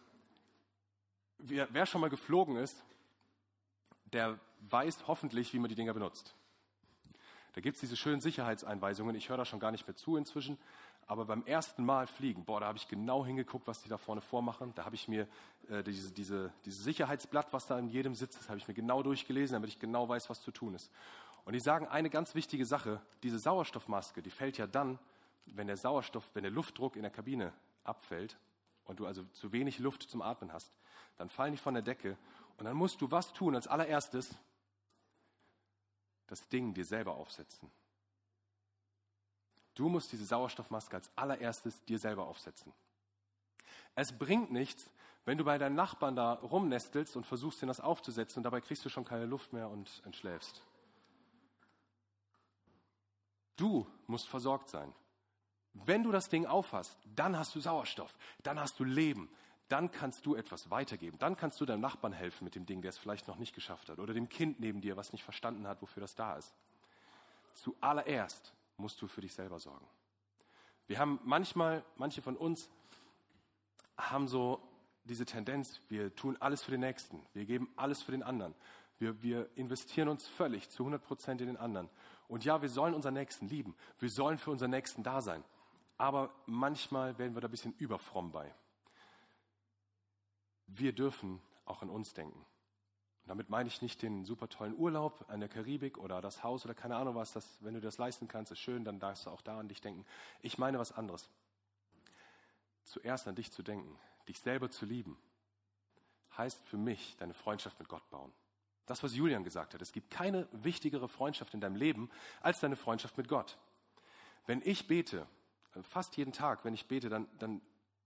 wer, 1.40 1.68
wer 1.72 1.86
schon 1.86 2.02
mal 2.02 2.10
geflogen 2.10 2.56
ist, 2.56 2.84
der 4.14 4.40
weiß 4.70 5.08
hoffentlich, 5.08 5.54
wie 5.54 5.60
man 5.60 5.70
die 5.70 5.76
Dinger 5.76 5.94
benutzt. 5.94 6.36
Da 7.54 7.62
gibt 7.62 7.76
es 7.76 7.82
diese 7.82 7.96
schönen 7.96 8.22
Sicherheitseinweisungen. 8.22 9.16
Ich 9.16 9.30
höre 9.30 9.38
da 9.38 9.46
schon 9.46 9.60
gar 9.60 9.72
nicht 9.72 9.88
mehr 9.88 9.96
zu 9.96 10.18
inzwischen. 10.18 10.58
Aber 11.08 11.26
beim 11.26 11.46
ersten 11.46 11.86
Mal 11.86 12.08
fliegen, 12.08 12.46
boah, 12.46 12.60
da 12.60 12.68
habe 12.68 12.78
ich 12.78 12.88
genau 12.88 13.26
hingeguckt, 13.26 13.68
was 13.68 13.82
die 13.82 13.90
da 13.90 13.98
vorne 13.98 14.22
vormachen. 14.22 14.74
Da 14.74 14.86
habe 14.86 14.96
ich 14.96 15.08
mir 15.08 15.28
äh, 15.70 15.84
diese, 15.84 16.12
diese, 16.12 16.52
dieses 16.66 16.84
Sicherheitsblatt, 16.84 17.54
was 17.54 17.68
da 17.68 17.78
in 17.78 17.90
jedem 17.90 18.16
sitzt, 18.16 18.40
das 18.40 18.50
habe 18.50 18.58
ich 18.58 18.68
mir 18.68 18.74
genau 18.74 19.04
durchgelesen, 19.04 19.54
damit 19.54 19.70
ich 19.70 19.80
genau 19.80 20.10
weiß, 20.10 20.30
was 20.30 20.42
zu 20.42 20.52
tun 20.52 20.74
ist. 20.74 20.90
Und 21.46 21.54
die 21.54 21.60
sagen 21.60 21.88
eine 21.88 22.10
ganz 22.10 22.34
wichtige 22.34 22.66
Sache, 22.66 23.00
diese 23.22 23.38
Sauerstoffmaske, 23.38 24.24
die 24.24 24.32
fällt 24.32 24.58
ja 24.58 24.66
dann, 24.66 24.98
wenn 25.46 25.68
der 25.68 25.78
Sauerstoff, 25.78 26.28
wenn 26.34 26.42
der 26.42 26.52
Luftdruck 26.52 26.96
in 26.96 27.04
der 27.04 27.12
Kabine 27.12 27.54
abfällt 27.84 28.36
und 28.86 29.00
du 29.00 29.06
also 29.06 29.24
zu 29.26 29.52
wenig 29.52 29.78
Luft 29.78 30.04
zum 30.04 30.24
Atmen 30.24 30.52
hast, 30.52 30.72
dann 31.18 31.30
fallen 31.30 31.52
die 31.52 31.60
von 31.60 31.76
der 31.76 31.84
Decke 31.84 32.18
und 32.58 32.66
dann 32.66 32.76
musst 32.76 33.00
du 33.00 33.12
was 33.12 33.32
tun 33.32 33.54
als 33.54 33.68
allererstes? 33.68 34.36
Das 36.26 36.48
Ding 36.50 36.74
dir 36.74 36.86
selber 36.86 37.16
aufsetzen. 37.16 37.70
Du 39.76 39.90
musst 39.90 40.12
diese 40.12 40.26
Sauerstoffmaske 40.26 40.96
als 40.96 41.10
allererstes 41.16 41.84
dir 41.86 42.00
selber 42.00 42.28
aufsetzen. 42.28 42.74
Es 43.94 44.18
bringt 44.18 44.52
nichts, 44.52 44.90
wenn 45.26 45.38
du 45.38 45.44
bei 45.44 45.58
deinen 45.58 45.76
Nachbarn 45.76 46.16
da 46.16 46.34
rumnestelst 46.34 47.16
und 47.16 47.26
versuchst, 47.26 47.62
dir 47.62 47.68
das 47.68 47.80
aufzusetzen 47.80 48.40
und 48.40 48.44
dabei 48.44 48.62
kriegst 48.62 48.86
du 48.86 48.90
schon 48.90 49.06
keine 49.06 49.26
Luft 49.26 49.54
mehr 49.54 49.70
und 49.70 50.02
entschläfst. 50.06 50.64
Du 53.58 53.88
musst 54.08 54.28
versorgt 54.28 54.70
sein. 54.70 54.94
Wenn 55.74 56.04
du 56.04 56.12
das 56.12 56.30
Ding 56.30 56.46
aufhast, 56.46 56.98
dann 57.16 57.38
hast 57.38 57.56
du 57.56 57.60
Sauerstoff, 57.60 58.16
dann 58.44 58.60
hast 58.60 58.80
du 58.80 58.84
Leben, 58.84 59.30
dann 59.68 59.92
kannst 59.92 60.26
du 60.26 60.36
etwas 60.36 60.70
weitergeben. 60.70 61.18
Dann 61.18 61.36
kannst 61.36 61.60
du 61.60 61.66
deinem 61.66 61.82
Nachbarn 61.82 62.14
helfen 62.14 62.44
mit 62.44 62.56
dem 62.56 62.66
Ding, 62.66 62.82
der 62.82 62.90
es 62.90 62.98
vielleicht 62.98 63.28
noch 63.28 63.38
nicht 63.38 63.56
geschafft 63.56 63.90
hat. 63.90 64.00
Oder 64.00 64.14
dem 64.14 64.30
Kind 64.30 64.60
neben 64.60 64.80
dir, 64.80 64.96
was 64.96 65.12
nicht 65.12 65.24
verstanden 65.24 65.68
hat, 65.68 65.82
wofür 65.82 66.02
das 66.02 66.16
da 66.16 66.36
ist. 66.36 66.54
Zuallererst 67.56 68.54
musst 68.78 69.02
du 69.02 69.08
für 69.08 69.22
dich 69.22 69.34
selber 69.34 69.60
sorgen. 69.60 69.88
Wir 70.88 71.00
haben 71.00 71.20
manchmal, 71.24 71.84
manche 71.96 72.22
von 72.22 72.38
uns 72.38 72.70
haben 73.98 74.28
so 74.28 74.62
diese 75.04 75.26
Tendenz, 75.26 75.82
wir 75.90 76.16
tun 76.16 76.38
alles 76.40 76.64
für 76.64 76.72
den 76.72 76.82
Nächsten, 76.82 77.22
wir 77.34 77.46
geben 77.46 77.70
alles 77.76 78.02
für 78.02 78.12
den 78.12 78.24
anderen. 78.24 78.54
Wir, 78.98 79.22
wir 79.22 79.50
investieren 79.56 80.08
uns 80.08 80.28
völlig 80.28 80.70
zu 80.70 80.84
100 80.84 81.04
Prozent 81.04 81.42
in 81.42 81.48
den 81.48 81.58
anderen. 81.58 81.90
Und 82.28 82.46
ja, 82.46 82.62
wir 82.62 82.70
sollen 82.70 82.94
unseren 82.94 83.14
Nächsten 83.14 83.48
lieben, 83.48 83.76
wir 84.00 84.10
sollen 84.10 84.38
für 84.38 84.52
unseren 84.52 84.72
Nächsten 84.72 85.04
da 85.04 85.22
sein. 85.22 85.44
Aber 85.98 86.34
manchmal 86.46 87.18
werden 87.18 87.36
wir 87.36 87.42
da 87.42 87.48
ein 87.48 87.52
bisschen 87.52 87.76
überfromm 87.78 88.32
bei. 88.32 88.54
Wir 90.68 90.94
dürfen 90.94 91.42
auch 91.66 91.82
an 91.82 91.90
uns 91.90 92.14
denken. 92.14 92.46
Und 93.26 93.30
damit 93.30 93.50
meine 93.50 93.68
ich 93.68 93.82
nicht 93.82 94.04
den 94.04 94.24
super 94.24 94.48
tollen 94.48 94.78
Urlaub 94.78 95.26
an 95.30 95.40
der 95.40 95.50
Karibik 95.50 95.98
oder 95.98 96.22
das 96.22 96.44
Haus 96.44 96.64
oder 96.64 96.76
keine 96.76 96.96
Ahnung 96.96 97.16
was, 97.16 97.34
das, 97.34 97.58
wenn 97.62 97.74
du 97.74 97.82
das 97.82 97.98
leisten 97.98 98.28
kannst, 98.28 98.52
ist 98.52 98.60
schön, 98.60 98.86
dann 98.86 99.00
darfst 99.00 99.26
du 99.26 99.32
auch 99.32 99.42
da 99.42 99.60
an 99.60 99.68
dich 99.68 99.82
denken. 99.82 100.06
Ich 100.44 100.60
meine 100.60 100.78
was 100.78 100.92
anderes. 100.92 101.28
Zuerst 102.84 103.28
an 103.28 103.34
dich 103.34 103.52
zu 103.52 103.64
denken, 103.64 103.98
dich 104.28 104.40
selber 104.40 104.70
zu 104.70 104.86
lieben, 104.86 105.18
heißt 106.38 106.68
für 106.68 106.78
mich 106.78 107.16
deine 107.18 107.34
Freundschaft 107.34 107.80
mit 107.80 107.90
Gott 107.90 108.08
bauen. 108.12 108.32
Das, 108.86 109.02
was 109.02 109.16
Julian 109.16 109.44
gesagt 109.44 109.74
hat, 109.74 109.82
es 109.82 109.92
gibt 109.92 110.12
keine 110.12 110.48
wichtigere 110.52 111.08
Freundschaft 111.08 111.56
in 111.56 111.62
deinem 111.62 111.78
Leben 111.78 112.12
als 112.42 112.60
deine 112.60 112.76
Freundschaft 112.76 113.18
mit 113.18 113.28
Gott. 113.28 113.58
Wenn 114.46 114.62
ich 114.64 114.88
bete, 114.88 115.26
fast 115.82 116.16
jeden 116.16 116.32
Tag, 116.32 116.64
wenn 116.64 116.76
ich 116.76 116.88
bete, 116.88 117.10
dann, 117.10 117.28
dann 117.40 117.62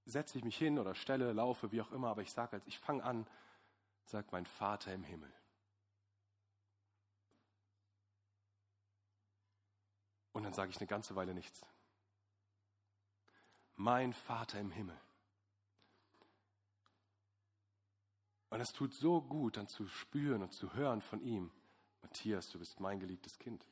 setze 0.05 0.37
ich 0.37 0.45
mich 0.45 0.57
hin 0.57 0.79
oder 0.79 0.95
stelle, 0.95 1.33
laufe, 1.33 1.73
wie 1.73 1.81
auch 1.81 1.91
immer, 1.91 2.07
aber 2.07 2.21
ich 2.21 2.31
sage, 2.31 2.53
als 2.53 2.65
ich 2.67 2.79
fange 2.79 3.03
an, 3.03 3.27
sagt 4.09 4.31
mein 4.31 4.45
Vater 4.45 4.93
im 4.93 5.03
Himmel. 5.03 5.31
Und 10.31 10.43
dann 10.43 10.53
sage 10.53 10.71
ich 10.71 10.77
eine 10.77 10.87
ganze 10.87 11.15
Weile 11.15 11.33
nichts. 11.33 11.65
Mein 13.75 14.13
Vater 14.13 14.59
im 14.59 14.71
Himmel. 14.71 14.99
Und 18.49 18.61
es 18.61 18.73
tut 18.73 18.93
so 18.93 19.21
gut, 19.21 19.57
dann 19.57 19.67
zu 19.67 19.87
spüren 19.87 20.41
und 20.41 20.53
zu 20.53 20.73
hören 20.73 21.01
von 21.01 21.21
ihm, 21.21 21.51
Matthias, 22.01 22.49
du 22.49 22.57
bist 22.57 22.79
mein 22.79 22.99
geliebtes 22.99 23.37
Kind. 23.37 23.65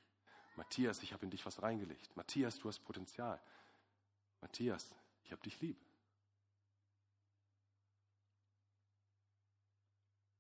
Matthias, 0.56 1.02
ich 1.02 1.14
habe 1.14 1.26
in 1.26 1.32
dich 1.32 1.46
was 1.46 1.62
reingelegt. 1.64 2.16
Matthias, 2.16 2.60
du 2.60 2.68
hast 2.68 2.80
Potenzial. 2.80 3.42
Matthias, 4.42 4.96
ich 5.24 5.32
habe 5.32 5.42
dich 5.42 5.60
lieb. 5.62 5.87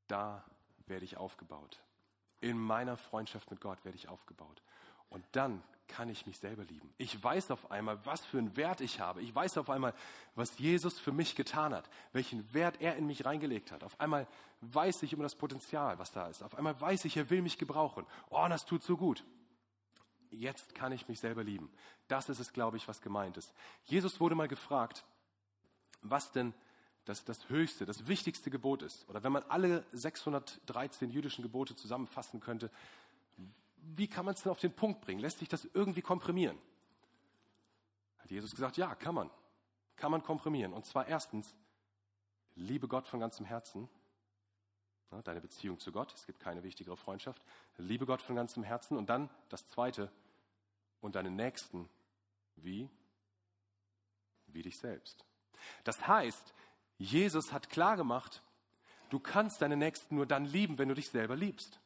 Da 0.08 0.44
werde 0.86 1.06
ich 1.06 1.18
aufgebaut. 1.18 1.80
In 2.40 2.58
meiner 2.58 2.98
Freundschaft 2.98 3.50
mit 3.52 3.62
Gott 3.62 3.84
werde 3.84 3.98
ich 3.98 4.10
aufgebaut. 4.10 4.62
Und 5.10 5.26
dann 5.32 5.64
kann 5.88 6.10
ich 6.10 6.26
mich 6.26 6.38
selber 6.38 6.64
lieben. 6.66 6.94
Ich 6.98 7.22
weiß 7.24 7.52
auf 7.52 7.72
einmal, 7.72 8.06
was 8.06 8.26
für 8.26 8.38
einen 8.38 8.56
Wert 8.58 8.82
ich 8.82 9.00
habe. 9.00 9.22
Ich 9.22 9.34
weiß 9.34 9.58
auf 9.58 9.70
einmal, 9.70 9.94
was 10.36 10.58
Jesus 10.58 11.00
für 11.00 11.12
mich 11.12 11.36
getan 11.36 11.74
hat, 11.74 11.90
welchen 12.12 12.54
Wert 12.54 12.82
er 12.82 12.96
in 12.98 13.08
mich 13.08 13.26
reingelegt 13.26 13.72
hat. 13.72 13.84
Auf 13.84 14.00
einmal 14.00 14.28
weiß 14.62 15.04
ich 15.04 15.16
um 15.16 15.22
das 15.22 15.36
Potenzial, 15.36 15.98
was 15.98 16.12
da 16.12 16.28
ist. 16.28 16.44
Auf 16.44 16.56
einmal 16.56 16.80
weiß 16.80 17.06
ich, 17.06 17.16
er 17.18 17.30
will 17.30 17.42
mich 17.42 17.58
gebrauchen. 17.58 18.06
Oh, 18.30 18.46
das 18.50 18.66
tut 18.66 18.84
so 18.84 18.98
gut. 18.98 19.24
Jetzt 20.30 20.76
kann 20.76 20.92
ich 20.92 21.08
mich 21.08 21.20
selber 21.20 21.44
lieben. 21.44 21.72
Das 22.10 22.28
ist 22.28 22.40
es, 22.40 22.52
glaube 22.52 22.78
ich, 22.78 22.88
was 22.88 23.02
gemeint 23.02 23.38
ist. 23.38 23.54
Jesus 23.86 24.20
wurde 24.20 24.36
mal 24.36 24.50
gefragt, 24.50 25.06
was 26.02 26.32
denn 26.32 26.54
das, 27.08 27.24
das 27.24 27.50
höchste, 27.50 27.86
das 27.86 28.08
wichtigste 28.08 28.50
Gebot 28.50 28.82
ist. 28.82 29.08
Oder 29.10 29.24
wenn 29.24 29.32
man 29.32 29.44
alle 29.44 29.86
613 29.92 31.10
jüdischen 31.10 31.42
Gebote 31.42 31.76
zusammenfassen 31.76 32.40
könnte, 32.40 32.70
wie 33.96 34.08
kann 34.08 34.26
man 34.26 34.34
es 34.34 34.44
denn 34.44 34.52
auf 34.52 34.60
den 34.60 34.74
Punkt 34.74 35.02
bringen? 35.02 35.20
Lässt 35.20 35.40
sich 35.40 35.48
das 35.48 35.66
irgendwie 35.74 36.02
komprimieren? 36.02 36.58
Hat 38.20 38.32
Jesus 38.32 38.52
gesagt, 38.52 38.78
ja, 38.78 38.94
kann 38.96 39.16
man. 39.16 39.30
Kann 39.96 40.12
man 40.12 40.22
komprimieren. 40.22 40.74
Und 40.74 40.86
zwar 40.86 41.08
erstens, 41.08 41.56
liebe 42.56 42.88
Gott 42.88 43.08
von 43.08 43.20
ganzem 43.20 43.46
Herzen. 43.46 43.90
Deine 45.24 45.40
Beziehung 45.40 45.80
zu 45.80 45.94
Gott, 45.94 46.14
es 46.14 46.26
gibt 46.26 46.42
keine 46.42 46.64
wichtigere 46.64 46.98
Freundschaft. 46.98 47.42
Liebe 47.78 48.06
Gott 48.06 48.22
von 48.22 48.36
ganzem 48.36 48.64
Herzen. 48.64 48.98
Und 48.98 49.10
dann 49.10 49.30
das 49.48 49.66
zweite, 49.68 50.12
und 51.00 51.16
deinen 51.16 51.36
Nächsten 51.36 51.90
wie? 52.58 52.90
Wie 54.48 54.64
dich 54.64 54.78
selbst. 54.78 55.26
Das 55.84 56.08
heißt, 56.08 56.54
Jesus 56.98 57.52
hat 57.52 57.70
klargemacht, 57.70 58.42
du 59.10 59.20
kannst 59.20 59.62
deine 59.62 59.78
Nächsten 59.78 60.16
nur 60.16 60.26
dann 60.26 60.46
lieben, 60.46 60.78
wenn 60.78 60.90
du 60.90 60.96
dich 60.96 61.10
selber 61.10 61.36
liebst. 61.36 61.80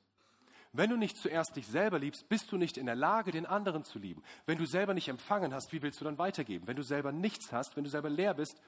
Wenn 0.73 0.89
du 0.89 0.95
nicht 0.95 1.17
zuerst 1.17 1.55
dich 1.57 1.67
selber 1.67 1.99
liebst, 1.99 2.29
bist 2.29 2.51
du 2.51 2.57
nicht 2.57 2.77
in 2.77 2.85
der 2.85 2.95
Lage, 2.95 3.31
den 3.31 3.45
anderen 3.45 3.83
zu 3.83 3.99
lieben. 3.99 4.23
Wenn 4.45 4.57
du 4.57 4.65
selber 4.65 4.93
nicht 4.93 5.09
empfangen 5.09 5.53
hast, 5.53 5.73
wie 5.73 5.81
willst 5.81 5.99
du 5.99 6.05
dann 6.05 6.17
weitergeben? 6.17 6.65
Wenn 6.65 6.77
du 6.77 6.83
selber 6.83 7.11
nichts 7.11 7.51
hast, 7.51 7.75
wenn 7.75 7.83
du 7.83 7.89
selber 7.89 8.09
leer 8.09 8.33
bist, 8.33 8.61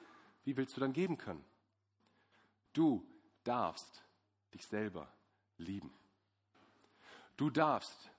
wie 0.43 0.58
willst 0.58 0.75
du 0.75 0.82
dann 0.82 0.91
geben 0.91 1.17
können? 1.17 1.43
Du 2.73 3.08
darfst 3.45 4.03
dich 4.53 4.65
selber 4.65 5.08
lieben. 5.58 5.93
Du 7.38 7.49
darfst 7.49 8.10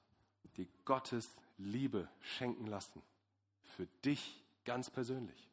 dir 0.57 0.67
Gottes 0.85 1.37
Liebe 1.59 2.09
schenken 2.21 2.67
lassen. 2.67 3.03
Für 3.77 3.87
dich 4.05 4.43
ganz 4.65 4.89
persönlich. 4.91 5.51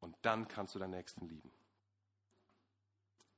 Und 0.00 0.16
dann 0.22 0.48
kannst 0.48 0.74
du 0.74 0.78
deinen 0.78 0.92
Nächsten 0.92 1.26
lieben. 1.26 1.50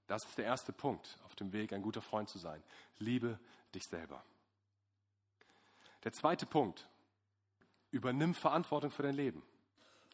Das 0.07 0.25
ist 0.25 0.39
der 0.39 0.45
erste 0.45 0.73
Punkt 0.73 1.19
auf 1.25 1.35
dem 1.35 1.53
Weg, 1.53 1.73
ein 1.73 1.83
guter 1.83 2.03
Freund 2.03 2.29
zu 2.29 2.39
sein. 2.39 2.63
Liebe 2.99 3.39
dich 3.75 3.87
selber. 3.87 4.23
Der 6.05 6.13
zweite 6.13 6.47
Punkt, 6.47 6.87
übernimm 7.91 8.35
Verantwortung 8.35 8.91
für 8.91 9.03
dein 9.03 9.15
Leben. 9.15 9.43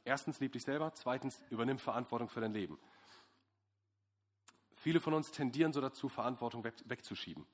Erstens, 0.05 0.41
lieb 0.41 0.53
dich 0.53 0.63
selber. 0.63 0.93
Zweitens, 0.95 1.41
übernimm 1.51 1.79
Verantwortung 1.79 2.29
für 2.29 2.41
dein 2.41 2.53
Leben. 2.53 2.79
Viele 4.77 5.01
von 5.01 5.15
uns 5.15 5.31
tendieren 5.31 5.73
so 5.73 5.81
dazu, 5.81 6.09
Verantwortung 6.09 6.65
weg, 6.65 6.75
wegzuschieben. 6.85 7.47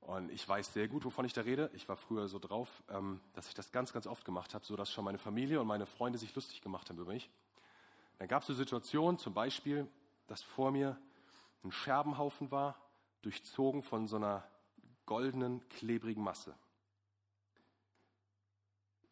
Und 0.00 0.30
ich 0.32 0.48
weiß 0.48 0.72
sehr 0.72 0.88
gut, 0.88 1.04
wovon 1.04 1.24
ich 1.24 1.32
da 1.32 1.42
rede. 1.42 1.70
Ich 1.74 1.88
war 1.88 1.96
früher 1.96 2.26
so 2.26 2.38
drauf, 2.38 2.82
ähm, 2.88 3.20
dass 3.34 3.46
ich 3.48 3.54
das 3.54 3.70
ganz, 3.70 3.92
ganz 3.92 4.06
oft 4.06 4.24
gemacht 4.24 4.54
habe, 4.54 4.64
so 4.64 4.74
dass 4.74 4.90
schon 4.90 5.04
meine 5.04 5.18
Familie 5.18 5.60
und 5.60 5.66
meine 5.66 5.86
Freunde 5.86 6.18
sich 6.18 6.34
lustig 6.34 6.60
gemacht 6.60 6.88
haben 6.88 6.98
über 6.98 7.12
mich. 7.12 7.30
Dann 8.18 8.28
gab 8.28 8.42
es 8.42 8.48
so 8.48 8.54
Situationen, 8.54 9.18
zum 9.18 9.34
Beispiel, 9.34 9.88
dass 10.26 10.42
vor 10.42 10.70
mir 10.70 10.96
ein 11.64 11.72
Scherbenhaufen 11.72 12.50
war, 12.50 12.76
durchzogen 13.22 13.82
von 13.82 14.08
so 14.08 14.16
einer 14.16 14.46
goldenen, 15.06 15.66
klebrigen 15.68 16.22
Masse. 16.22 16.54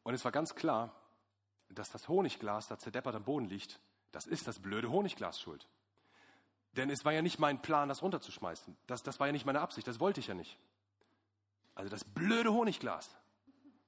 Und 0.03 0.15
es 0.15 0.25
war 0.25 0.33
ganz 0.33 0.55
klar, 0.55 0.95
dass 1.69 1.91
das 1.91 2.09
Honigglas 2.09 2.69
da 2.69 2.79
zerdeppert 2.79 3.15
am 3.15 3.25
Boden 3.25 3.47
liegt, 3.47 3.81
das 4.13 4.27
ist 4.27 4.49
das 4.49 4.59
blöde 4.59 4.91
Honigglas 4.91 5.41
schuld. 5.41 5.69
Denn 6.73 6.91
es 6.91 7.05
war 7.05 7.13
ja 7.13 7.23
nicht 7.23 7.39
mein 7.39 7.63
Plan, 7.63 7.89
das 7.89 8.03
runterzuschmeißen. 8.03 8.77
Das, 8.87 9.03
das 9.03 9.21
war 9.21 9.27
ja 9.27 9.33
nicht 9.33 9.47
meine 9.47 9.61
Absicht, 9.61 9.87
das 9.87 10.01
wollte 10.01 10.21
ich 10.21 10.29
ja 10.29 10.35
nicht. 10.35 10.59
Also 11.75 11.91
das 11.91 12.05
blöde 12.05 12.53
Honigglas. 12.53 13.17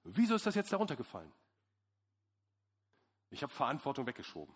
Wieso 0.05 0.35
ist 0.35 0.47
das 0.47 0.55
jetzt 0.55 0.73
da 0.73 0.77
runtergefallen? 0.77 1.33
Ich 3.31 3.43
habe 3.43 3.53
Verantwortung 3.53 4.07
weggeschoben. 4.07 4.55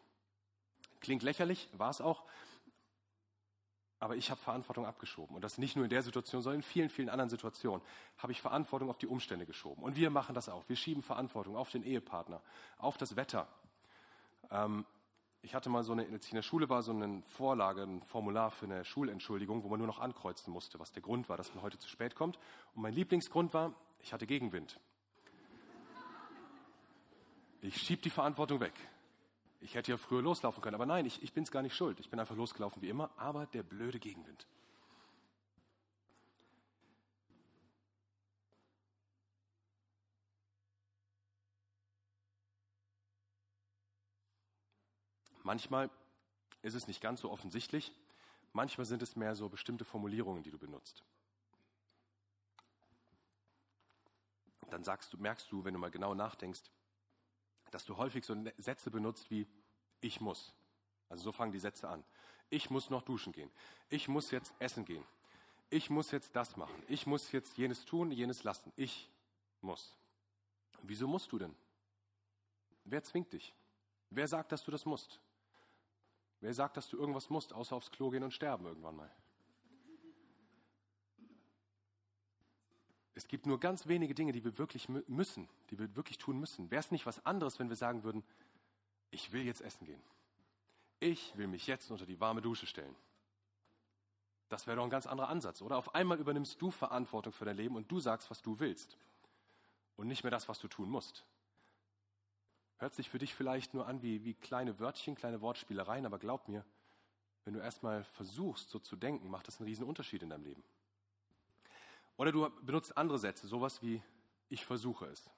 Klingt 1.00 1.22
lächerlich, 1.22 1.68
war 1.72 1.90
es 1.90 2.00
auch. 2.00 2.24
Aber 3.98 4.16
ich 4.16 4.30
habe 4.30 4.40
Verantwortung 4.40 4.84
abgeschoben. 4.84 5.34
Und 5.34 5.42
das 5.42 5.56
nicht 5.56 5.74
nur 5.74 5.84
in 5.84 5.90
der 5.90 6.02
Situation, 6.02 6.42
sondern 6.42 6.60
in 6.60 6.62
vielen, 6.62 6.90
vielen 6.90 7.08
anderen 7.08 7.30
Situationen 7.30 7.82
habe 8.18 8.32
ich 8.32 8.42
Verantwortung 8.42 8.90
auf 8.90 8.98
die 8.98 9.06
Umstände 9.06 9.46
geschoben. 9.46 9.82
Und 9.82 9.96
wir 9.96 10.10
machen 10.10 10.34
das 10.34 10.48
auch. 10.48 10.68
Wir 10.68 10.76
schieben 10.76 11.02
Verantwortung 11.02 11.56
auf 11.56 11.70
den 11.70 11.82
Ehepartner, 11.82 12.42
auf 12.76 12.98
das 12.98 13.16
Wetter. 13.16 13.48
Ähm, 14.50 14.84
ich 15.40 15.54
hatte 15.54 15.70
mal 15.70 15.84
so 15.84 15.92
eine, 15.92 16.06
als 16.06 16.26
ich 16.26 16.32
in 16.32 16.36
der 16.36 16.42
Schule 16.42 16.68
war, 16.68 16.82
so 16.82 16.92
eine 16.92 17.22
Vorlage, 17.28 17.82
ein 17.82 18.02
Formular 18.02 18.50
für 18.50 18.66
eine 18.66 18.84
Schulentschuldigung, 18.84 19.62
wo 19.62 19.68
man 19.68 19.78
nur 19.78 19.86
noch 19.86 20.00
ankreuzen 20.00 20.52
musste, 20.52 20.78
was 20.78 20.92
der 20.92 21.02
Grund 21.02 21.28
war, 21.28 21.36
dass 21.36 21.54
man 21.54 21.62
heute 21.62 21.78
zu 21.78 21.88
spät 21.88 22.16
kommt. 22.16 22.36
Und 22.74 22.82
mein 22.82 22.92
Lieblingsgrund 22.92 23.54
war, 23.54 23.72
ich 24.00 24.12
hatte 24.12 24.26
Gegenwind. 24.26 24.78
Ich 27.62 27.76
schiebe 27.78 28.02
die 28.02 28.10
Verantwortung 28.10 28.60
weg 28.60 28.74
ich 29.60 29.74
hätte 29.74 29.90
ja 29.90 29.96
früher 29.96 30.22
loslaufen 30.22 30.62
können. 30.62 30.74
Aber 30.74 30.86
nein, 30.86 31.06
ich, 31.06 31.22
ich 31.22 31.32
bin 31.32 31.44
es 31.44 31.50
gar 31.50 31.62
nicht 31.62 31.74
schuld. 31.74 32.00
Ich 32.00 32.10
bin 32.10 32.20
einfach 32.20 32.36
losgelaufen 32.36 32.82
wie 32.82 32.88
immer, 32.88 33.10
aber 33.16 33.46
der 33.46 33.62
blöde 33.62 33.98
Gegenwind. 33.98 34.46
Manchmal 45.42 45.90
ist 46.62 46.74
es 46.74 46.88
nicht 46.88 47.00
ganz 47.00 47.20
so 47.20 47.30
offensichtlich. 47.30 47.92
Manchmal 48.52 48.84
sind 48.84 49.00
es 49.02 49.14
mehr 49.14 49.36
so 49.36 49.48
bestimmte 49.48 49.84
Formulierungen, 49.84 50.42
die 50.42 50.50
du 50.50 50.58
benutzt. 50.58 51.04
Dann 54.70 54.82
sagst 54.82 55.12
du, 55.12 55.18
merkst 55.18 55.50
du, 55.52 55.64
wenn 55.64 55.74
du 55.74 55.78
mal 55.78 55.90
genau 55.92 56.14
nachdenkst, 56.14 56.62
dass 57.70 57.84
du 57.84 57.96
häufig 57.96 58.24
so 58.24 58.36
Sätze 58.58 58.90
benutzt 58.90 59.30
wie 59.30 59.46
ich 60.00 60.20
muss. 60.20 60.54
Also 61.08 61.24
so 61.24 61.32
fangen 61.32 61.52
die 61.52 61.58
Sätze 61.58 61.88
an. 61.88 62.04
Ich 62.48 62.70
muss 62.70 62.90
noch 62.90 63.02
duschen 63.02 63.32
gehen. 63.32 63.50
Ich 63.88 64.08
muss 64.08 64.30
jetzt 64.30 64.54
essen 64.58 64.84
gehen. 64.84 65.04
Ich 65.68 65.90
muss 65.90 66.10
jetzt 66.10 66.34
das 66.36 66.56
machen. 66.56 66.80
Ich 66.88 67.06
muss 67.06 67.32
jetzt 67.32 67.56
jenes 67.56 67.84
tun, 67.84 68.10
jenes 68.12 68.44
lassen. 68.44 68.72
Ich 68.76 69.10
muss. 69.60 69.96
Wieso 70.82 71.08
musst 71.08 71.32
du 71.32 71.38
denn? 71.38 71.54
Wer 72.84 73.02
zwingt 73.02 73.32
dich? 73.32 73.54
Wer 74.10 74.28
sagt, 74.28 74.52
dass 74.52 74.64
du 74.64 74.70
das 74.70 74.84
musst? 74.84 75.20
Wer 76.40 76.54
sagt, 76.54 76.76
dass 76.76 76.88
du 76.88 76.96
irgendwas 76.96 77.30
musst, 77.30 77.52
außer 77.52 77.74
aufs 77.74 77.90
Klo 77.90 78.10
gehen 78.10 78.22
und 78.22 78.32
sterben 78.32 78.66
irgendwann 78.66 78.96
mal? 78.96 79.10
Es 83.16 83.28
gibt 83.28 83.46
nur 83.46 83.58
ganz 83.58 83.86
wenige 83.86 84.14
Dinge, 84.14 84.32
die 84.32 84.44
wir 84.44 84.58
wirklich 84.58 84.90
müssen, 84.90 85.48
die 85.70 85.78
wir 85.78 85.96
wirklich 85.96 86.18
tun 86.18 86.38
müssen. 86.38 86.70
Wäre 86.70 86.80
es 86.80 86.90
nicht 86.90 87.06
was 87.06 87.24
anderes, 87.24 87.58
wenn 87.58 87.70
wir 87.70 87.76
sagen 87.76 88.04
würden, 88.04 88.22
ich 89.10 89.32
will 89.32 89.42
jetzt 89.42 89.62
essen 89.62 89.86
gehen. 89.86 90.02
Ich 91.00 91.34
will 91.38 91.46
mich 91.46 91.66
jetzt 91.66 91.90
unter 91.90 92.04
die 92.04 92.20
warme 92.20 92.42
Dusche 92.42 92.66
stellen. 92.66 92.94
Das 94.50 94.66
wäre 94.66 94.76
doch 94.76 94.84
ein 94.84 94.90
ganz 94.90 95.06
anderer 95.06 95.30
Ansatz, 95.30 95.62
oder? 95.62 95.78
Auf 95.78 95.94
einmal 95.94 96.20
übernimmst 96.20 96.60
du 96.60 96.70
Verantwortung 96.70 97.32
für 97.32 97.46
dein 97.46 97.56
Leben 97.56 97.74
und 97.74 97.90
du 97.90 98.00
sagst, 98.00 98.30
was 98.30 98.42
du 98.42 98.60
willst. 98.60 98.98
Und 99.96 100.08
nicht 100.08 100.22
mehr 100.22 100.30
das, 100.30 100.46
was 100.50 100.58
du 100.58 100.68
tun 100.68 100.90
musst. 100.90 101.24
Hört 102.76 102.94
sich 102.94 103.08
für 103.08 103.18
dich 103.18 103.34
vielleicht 103.34 103.72
nur 103.72 103.86
an 103.86 104.02
wie, 104.02 104.24
wie 104.24 104.34
kleine 104.34 104.78
Wörtchen, 104.78 105.14
kleine 105.14 105.40
Wortspielereien, 105.40 106.04
aber 106.04 106.18
glaub 106.18 106.48
mir, 106.48 106.66
wenn 107.46 107.54
du 107.54 107.60
erstmal 107.60 108.04
versuchst, 108.04 108.68
so 108.68 108.78
zu 108.78 108.94
denken, 108.94 109.30
macht 109.30 109.48
das 109.48 109.58
einen 109.58 109.68
riesen 109.68 109.86
Unterschied 109.86 110.22
in 110.22 110.28
deinem 110.28 110.44
Leben. 110.44 110.62
Oder 112.16 112.32
du 112.32 112.48
benutzt 112.62 112.96
andere 112.96 113.18
Sätze, 113.18 113.46
sowas 113.46 113.82
wie 113.82 114.02
ich 114.48 114.64
versuche 114.64 115.06
es. 115.06 115.30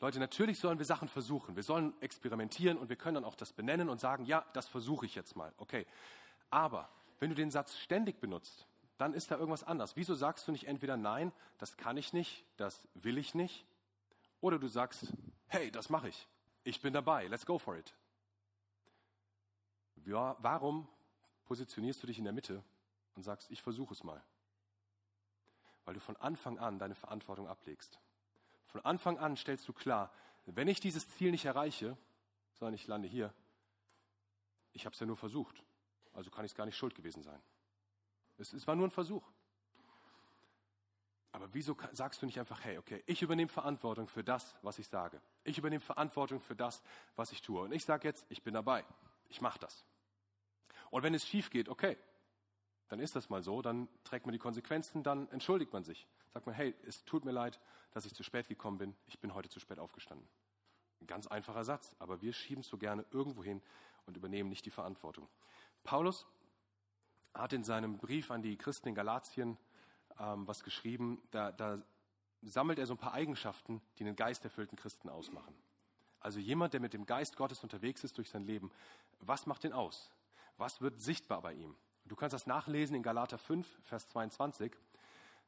Leute, 0.00 0.20
natürlich 0.20 0.60
sollen 0.60 0.78
wir 0.78 0.86
Sachen 0.86 1.08
versuchen. 1.08 1.56
Wir 1.56 1.64
sollen 1.64 1.92
experimentieren 2.00 2.78
und 2.78 2.88
wir 2.88 2.96
können 2.96 3.16
dann 3.16 3.24
auch 3.24 3.34
das 3.34 3.52
benennen 3.52 3.88
und 3.88 4.00
sagen, 4.00 4.24
ja, 4.24 4.46
das 4.52 4.68
versuche 4.68 5.06
ich 5.06 5.14
jetzt 5.16 5.34
mal. 5.34 5.52
Okay. 5.56 5.86
Aber 6.50 6.88
wenn 7.18 7.30
du 7.30 7.34
den 7.34 7.50
Satz 7.50 7.76
ständig 7.76 8.20
benutzt, 8.20 8.66
dann 8.96 9.14
ist 9.14 9.30
da 9.30 9.36
irgendwas 9.36 9.64
anders. 9.64 9.96
Wieso 9.96 10.14
sagst 10.14 10.46
du 10.46 10.52
nicht 10.52 10.68
entweder 10.68 10.96
nein, 10.96 11.32
das 11.58 11.76
kann 11.76 11.96
ich 11.96 12.12
nicht, 12.12 12.44
das 12.56 12.86
will 12.94 13.18
ich 13.18 13.34
nicht, 13.34 13.66
oder 14.40 14.58
du 14.58 14.68
sagst, 14.68 15.12
hey, 15.48 15.70
das 15.70 15.90
mache 15.90 16.08
ich. 16.08 16.28
Ich 16.62 16.80
bin 16.80 16.92
dabei. 16.92 17.26
Let's 17.26 17.46
go 17.46 17.58
for 17.58 17.76
it. 17.76 17.94
Ja, 20.04 20.36
warum 20.38 20.88
positionierst 21.44 22.02
du 22.02 22.06
dich 22.06 22.18
in 22.18 22.24
der 22.24 22.32
Mitte 22.32 22.62
und 23.14 23.22
sagst, 23.24 23.50
ich 23.50 23.62
versuche 23.62 23.94
es 23.94 24.04
mal? 24.04 24.22
Weil 25.88 25.94
du 25.94 26.00
von 26.00 26.18
Anfang 26.18 26.58
an 26.58 26.78
deine 26.78 26.94
Verantwortung 26.94 27.48
ablegst. 27.48 27.98
Von 28.66 28.84
Anfang 28.84 29.16
an 29.16 29.38
stellst 29.38 29.66
du 29.66 29.72
klar, 29.72 30.12
wenn 30.44 30.68
ich 30.68 30.80
dieses 30.80 31.08
Ziel 31.08 31.30
nicht 31.30 31.46
erreiche, 31.46 31.96
sondern 32.52 32.74
ich 32.74 32.86
lande 32.86 33.08
hier, 33.08 33.32
ich 34.74 34.84
habe 34.84 34.92
es 34.92 35.00
ja 35.00 35.06
nur 35.06 35.16
versucht. 35.16 35.64
Also 36.12 36.30
kann 36.30 36.44
ich 36.44 36.52
es 36.52 36.54
gar 36.54 36.66
nicht 36.66 36.76
schuld 36.76 36.94
gewesen 36.94 37.22
sein. 37.22 37.40
Es, 38.36 38.52
es 38.52 38.66
war 38.66 38.76
nur 38.76 38.86
ein 38.86 38.90
Versuch. 38.90 39.26
Aber 41.32 41.54
wieso 41.54 41.74
sagst 41.92 42.20
du 42.20 42.26
nicht 42.26 42.38
einfach, 42.38 42.62
hey, 42.62 42.76
okay, 42.76 43.02
ich 43.06 43.22
übernehme 43.22 43.48
Verantwortung 43.48 44.08
für 44.08 44.22
das, 44.22 44.56
was 44.60 44.78
ich 44.78 44.88
sage. 44.88 45.22
Ich 45.42 45.56
übernehme 45.56 45.80
Verantwortung 45.80 46.42
für 46.42 46.54
das, 46.54 46.82
was 47.16 47.32
ich 47.32 47.40
tue. 47.40 47.62
Und 47.62 47.72
ich 47.72 47.86
sage 47.86 48.06
jetzt, 48.06 48.26
ich 48.28 48.42
bin 48.42 48.52
dabei. 48.52 48.84
Ich 49.30 49.40
mache 49.40 49.58
das. 49.58 49.86
Und 50.90 51.02
wenn 51.02 51.14
es 51.14 51.26
schief 51.26 51.48
geht, 51.48 51.70
okay, 51.70 51.96
dann 52.88 53.00
ist 53.00 53.16
das 53.16 53.28
mal 53.28 53.42
so, 53.42 53.62
dann 53.62 53.88
trägt 54.04 54.26
man 54.26 54.32
die 54.32 54.38
Konsequenzen, 54.38 55.02
dann 55.02 55.28
entschuldigt 55.30 55.72
man 55.72 55.84
sich. 55.84 56.06
Sagt 56.32 56.46
man, 56.46 56.54
hey, 56.54 56.74
es 56.86 57.04
tut 57.04 57.24
mir 57.24 57.32
leid, 57.32 57.60
dass 57.92 58.06
ich 58.06 58.14
zu 58.14 58.22
spät 58.22 58.48
gekommen 58.48 58.78
bin, 58.78 58.94
ich 59.06 59.18
bin 59.18 59.34
heute 59.34 59.48
zu 59.48 59.60
spät 59.60 59.78
aufgestanden. 59.78 60.26
Ein 61.00 61.06
ganz 61.06 61.26
einfacher 61.26 61.64
Satz, 61.64 61.94
aber 61.98 62.22
wir 62.22 62.32
schieben 62.32 62.62
es 62.62 62.68
so 62.68 62.78
gerne 62.78 63.04
irgendwo 63.10 63.44
hin 63.44 63.62
und 64.06 64.16
übernehmen 64.16 64.48
nicht 64.48 64.66
die 64.66 64.70
Verantwortung. 64.70 65.28
Paulus 65.84 66.26
hat 67.34 67.52
in 67.52 67.64
seinem 67.64 67.98
Brief 67.98 68.30
an 68.30 68.42
die 68.42 68.56
Christen 68.56 68.88
in 68.88 68.94
Galatien 68.94 69.56
ähm, 70.18 70.46
was 70.46 70.64
geschrieben, 70.64 71.22
da, 71.30 71.52
da 71.52 71.80
sammelt 72.42 72.78
er 72.78 72.86
so 72.86 72.94
ein 72.94 72.98
paar 72.98 73.14
Eigenschaften, 73.14 73.80
die 73.98 74.04
einen 74.04 74.16
geisterfüllten 74.16 74.76
Christen 74.76 75.08
ausmachen. 75.08 75.54
Also 76.20 76.40
jemand, 76.40 76.72
der 76.72 76.80
mit 76.80 76.94
dem 76.94 77.06
Geist 77.06 77.36
Gottes 77.36 77.62
unterwegs 77.62 78.02
ist 78.04 78.18
durch 78.18 78.30
sein 78.30 78.44
Leben, 78.44 78.70
was 79.20 79.46
macht 79.46 79.64
den 79.64 79.72
aus? 79.72 80.10
Was 80.56 80.80
wird 80.80 81.00
sichtbar 81.00 81.42
bei 81.42 81.54
ihm? 81.54 81.76
Du 82.08 82.16
kannst 82.16 82.32
das 82.32 82.46
nachlesen 82.46 82.96
in 82.96 83.02
Galater 83.02 83.38
5, 83.38 83.66
Vers 83.84 84.08
22. 84.08 84.72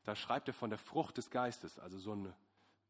Da 0.04 0.14
schreibt 0.14 0.48
er 0.48 0.54
von 0.54 0.70
der 0.70 0.78
Frucht 0.78 1.16
des 1.16 1.30
Geistes, 1.30 1.78
also 1.78 1.98
so 1.98 2.12
eine, 2.12 2.34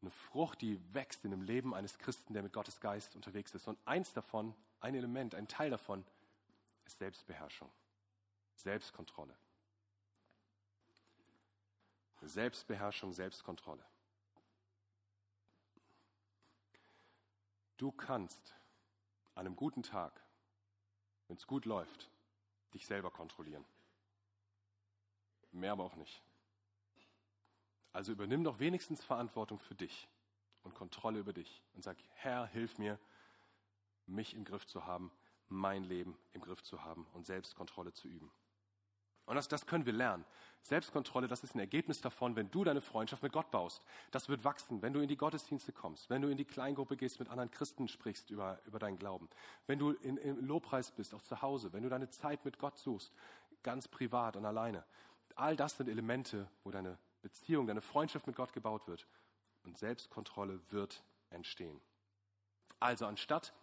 eine 0.01 0.11
Frucht, 0.11 0.61
die 0.61 0.79
wächst 0.93 1.23
in 1.23 1.31
dem 1.31 1.41
Leben 1.41 1.73
eines 1.73 1.97
Christen, 1.97 2.33
der 2.33 2.43
mit 2.43 2.53
Gottes 2.53 2.79
Geist 2.81 3.15
unterwegs 3.15 3.53
ist. 3.55 3.67
Und 3.67 3.79
eins 3.85 4.13
davon, 4.13 4.53
ein 4.81 4.95
Element, 4.95 5.35
ein 5.35 5.47
Teil 5.47 5.69
davon, 5.69 6.05
ist 6.85 6.99
Selbstbeherrschung, 6.99 7.71
Selbstkontrolle. 8.55 9.35
Selbstbeherrschung, 12.21 13.13
Selbstkontrolle. 13.13 13.83
Du 17.77 17.91
kannst 17.91 18.55
an 19.33 19.47
einem 19.47 19.55
guten 19.55 19.81
Tag, 19.81 20.21
wenn 21.27 21.37
es 21.37 21.47
gut 21.47 21.65
läuft, 21.65 22.10
dich 22.73 22.85
selber 22.85 23.11
kontrollieren. 23.11 23.65
Mehr 25.51 25.73
aber 25.73 25.83
auch 25.83 25.95
nicht. 25.95 26.23
Also 27.93 28.11
übernimm 28.11 28.43
doch 28.43 28.59
wenigstens 28.59 29.03
Verantwortung 29.03 29.59
für 29.59 29.75
dich 29.75 30.07
und 30.63 30.75
Kontrolle 30.75 31.19
über 31.19 31.33
dich 31.33 31.61
und 31.73 31.83
sag, 31.83 31.97
Herr, 32.13 32.45
hilf 32.47 32.77
mir, 32.77 32.99
mich 34.05 34.33
im 34.33 34.45
Griff 34.45 34.65
zu 34.65 34.85
haben, 34.85 35.11
mein 35.47 35.83
Leben 35.83 36.17
im 36.31 36.41
Griff 36.41 36.63
zu 36.63 36.83
haben 36.83 37.05
und 37.13 37.25
Selbstkontrolle 37.25 37.91
zu 37.91 38.07
üben. 38.07 38.31
Und 39.25 39.35
das, 39.35 39.47
das 39.47 39.65
können 39.65 39.85
wir 39.85 39.93
lernen. 39.93 40.25
Selbstkontrolle, 40.63 41.27
das 41.27 41.43
ist 41.43 41.55
ein 41.55 41.59
Ergebnis 41.59 42.01
davon, 42.01 42.35
wenn 42.35 42.51
du 42.51 42.63
deine 42.63 42.81
Freundschaft 42.81 43.23
mit 43.23 43.31
Gott 43.31 43.49
baust. 43.49 43.81
Das 44.11 44.29
wird 44.29 44.43
wachsen, 44.43 44.81
wenn 44.81 44.93
du 44.93 44.99
in 44.99 45.07
die 45.07 45.17
Gottesdienste 45.17 45.71
kommst, 45.71 46.09
wenn 46.09 46.21
du 46.21 46.27
in 46.27 46.37
die 46.37 46.45
Kleingruppe 46.45 46.97
gehst, 46.97 47.19
mit 47.19 47.29
anderen 47.29 47.49
Christen 47.49 47.87
sprichst 47.87 48.29
über, 48.29 48.59
über 48.65 48.77
deinen 48.77 48.97
Glauben, 48.97 49.29
wenn 49.65 49.79
du 49.79 49.91
in, 49.91 50.17
im 50.17 50.45
Lobpreis 50.45 50.91
bist, 50.91 51.15
auch 51.15 51.21
zu 51.21 51.41
Hause, 51.41 51.73
wenn 51.73 51.83
du 51.83 51.89
deine 51.89 52.09
Zeit 52.09 52.45
mit 52.45 52.59
Gott 52.59 52.77
suchst, 52.77 53.11
ganz 53.63 53.87
privat 53.87 54.35
und 54.35 54.45
alleine. 54.45 54.83
All 55.35 55.55
das 55.55 55.77
sind 55.77 55.89
Elemente, 55.89 56.47
wo 56.63 56.71
deine 56.71 56.97
Beziehung, 57.21 57.67
deine 57.67 57.81
Freundschaft 57.81 58.27
mit 58.27 58.35
Gott 58.35 58.53
gebaut 58.53 58.87
wird. 58.87 59.07
Und 59.63 59.77
Selbstkontrolle 59.77 60.59
wird 60.69 61.03
entstehen. 61.29 61.79
Also 62.79 63.05
anstatt 63.05 63.53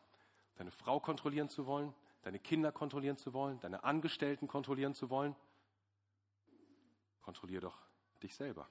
deine 0.56 0.70
Frau 0.70 1.00
kontrollieren 1.00 1.48
zu 1.48 1.66
wollen, 1.66 1.94
deine 2.22 2.38
Kinder 2.38 2.72
kontrollieren 2.72 3.16
zu 3.16 3.32
wollen, 3.32 3.60
deine 3.60 3.84
Angestellten 3.84 4.48
kontrollieren 4.48 4.94
zu 4.94 5.10
wollen, 5.10 5.34
Kontrollier 7.28 7.60
doch 7.60 7.78
dich 8.22 8.34
selber. 8.34 8.66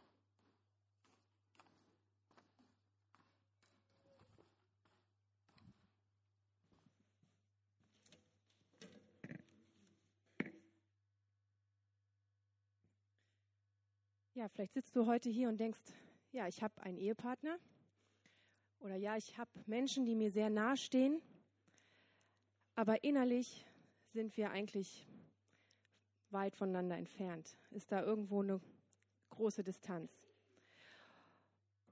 Ja, 14.34 14.48
vielleicht 14.50 14.74
sitzt 14.74 14.96
du 14.96 15.06
heute 15.06 15.30
hier 15.30 15.50
und 15.50 15.60
denkst, 15.60 15.78
ja, 16.32 16.48
ich 16.48 16.64
habe 16.64 16.82
einen 16.82 16.98
Ehepartner 16.98 17.60
oder 18.80 18.96
ja, 18.96 19.16
ich 19.18 19.38
habe 19.38 19.52
Menschen, 19.68 20.04
die 20.04 20.16
mir 20.16 20.32
sehr 20.32 20.50
nahe 20.50 20.78
stehen, 20.78 21.22
aber 22.74 23.04
innerlich 23.04 23.68
sind 24.14 24.36
wir 24.36 24.50
eigentlich 24.50 25.07
weit 26.32 26.56
voneinander 26.56 26.98
entfernt? 26.98 27.58
Ist 27.72 27.92
da 27.92 28.04
irgendwo 28.04 28.42
eine 28.42 28.60
große 29.30 29.64
Distanz? 29.64 30.12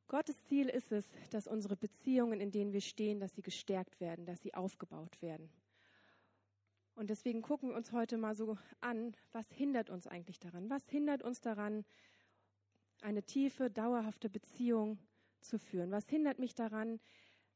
Gottes 0.08 0.42
Ziel 0.44 0.70
ist 0.70 0.92
es, 0.92 1.10
dass 1.32 1.48
unsere 1.48 1.76
Beziehungen, 1.76 2.40
in 2.40 2.52
denen 2.52 2.74
wir 2.74 2.82
stehen, 2.82 3.20
dass 3.20 3.34
sie 3.34 3.42
gestärkt 3.42 4.00
werden, 4.00 4.26
dass 4.26 4.42
sie 4.42 4.54
aufgebaut 4.54 5.22
werden. 5.22 5.50
Und 6.96 7.10
deswegen 7.10 7.42
gucken 7.42 7.70
wir 7.70 7.76
uns 7.76 7.92
heute 7.92 8.18
mal 8.18 8.36
so 8.36 8.58
an, 8.82 9.16
was 9.32 9.52
hindert 9.52 9.90
uns 9.90 10.08
eigentlich 10.08 10.40
daran? 10.40 10.70
Was 10.70 10.88
hindert 10.90 11.24
uns 11.24 11.42
daran, 11.42 11.84
eine 13.02 13.24
tiefe, 13.24 13.70
dauerhafte 13.70 14.30
Beziehung 14.30 15.00
zu 15.42 15.60
führen? 15.60 15.92
Was 15.92 16.08
hindert 16.08 16.40
mich 16.40 16.56
daran, 16.56 17.00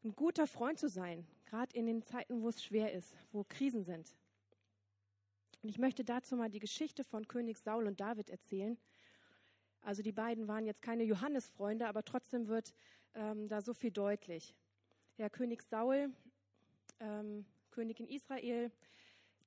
ein 0.03 0.15
guter 0.15 0.47
Freund 0.47 0.79
zu 0.79 0.89
sein, 0.89 1.25
gerade 1.45 1.77
in 1.77 1.85
den 1.85 2.01
Zeiten, 2.01 2.41
wo 2.41 2.49
es 2.49 2.63
schwer 2.63 2.93
ist, 2.93 3.15
wo 3.31 3.43
Krisen 3.43 3.83
sind? 3.83 4.13
Und 5.61 5.69
ich 5.69 5.77
möchte 5.77 6.05
dazu 6.05 6.37
mal 6.37 6.49
die 6.49 6.59
Geschichte 6.59 7.03
von 7.03 7.27
König 7.27 7.57
Saul 7.57 7.85
und 7.87 7.99
David 7.99 8.29
erzählen. 8.29 8.77
Also 9.81 10.01
die 10.01 10.13
beiden 10.13 10.47
waren 10.47 10.65
jetzt 10.65 10.81
keine 10.81 11.03
Johannesfreunde, 11.03 11.87
aber 11.87 12.03
trotzdem 12.03 12.47
wird 12.47 12.73
ähm, 13.13 13.47
da 13.49 13.61
so 13.61 13.73
viel 13.73 13.91
deutlich. 13.91 14.55
Ja, 15.17 15.29
König 15.29 15.61
Saul, 15.63 16.13
ähm, 17.01 17.45
König 17.71 17.99
in 17.99 18.07
Israel, 18.07 18.71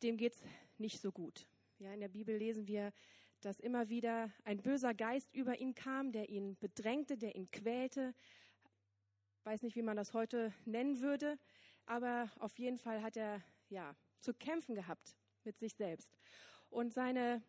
dem 0.03 0.19
geht's 0.19 0.43
nicht 0.77 1.01
so 1.01 1.13
gut. 1.13 1.47
Ja, 1.79 1.93
in 1.95 2.01
der 2.01 2.09
Bibel 2.09 2.37
lesen 2.37 2.67
wir, 2.67 2.93
dass 3.41 3.59
immer 3.59 3.89
wieder 3.89 4.31
ein 4.45 4.61
böser 4.63 4.95
Geist 4.95 5.35
über 5.35 5.59
ihn 5.61 5.75
kam, 5.75 6.13
der 6.13 6.29
ihn 6.29 6.57
bedrängte, 6.59 7.17
der 7.17 7.35
ihn 7.35 7.51
quälte. 7.51 8.15
Weiß 9.45 9.63
nicht, 9.63 9.77
wie 9.77 9.83
man 9.83 9.97
das 9.97 10.13
heute 10.13 10.53
nennen 10.67 11.01
würde, 11.01 11.39
aber 11.87 12.31
auf 12.39 12.59
jeden 12.59 12.79
Fall 12.79 13.03
hat 13.03 13.17
er 13.17 13.43
ja 13.71 13.97
zu 14.21 14.35
kämpfen 14.35 14.75
gehabt 14.75 15.17
mit 15.45 15.59
sich 15.59 15.75
selbst. 15.75 16.17
Und 16.71 16.93
seine 16.93 17.43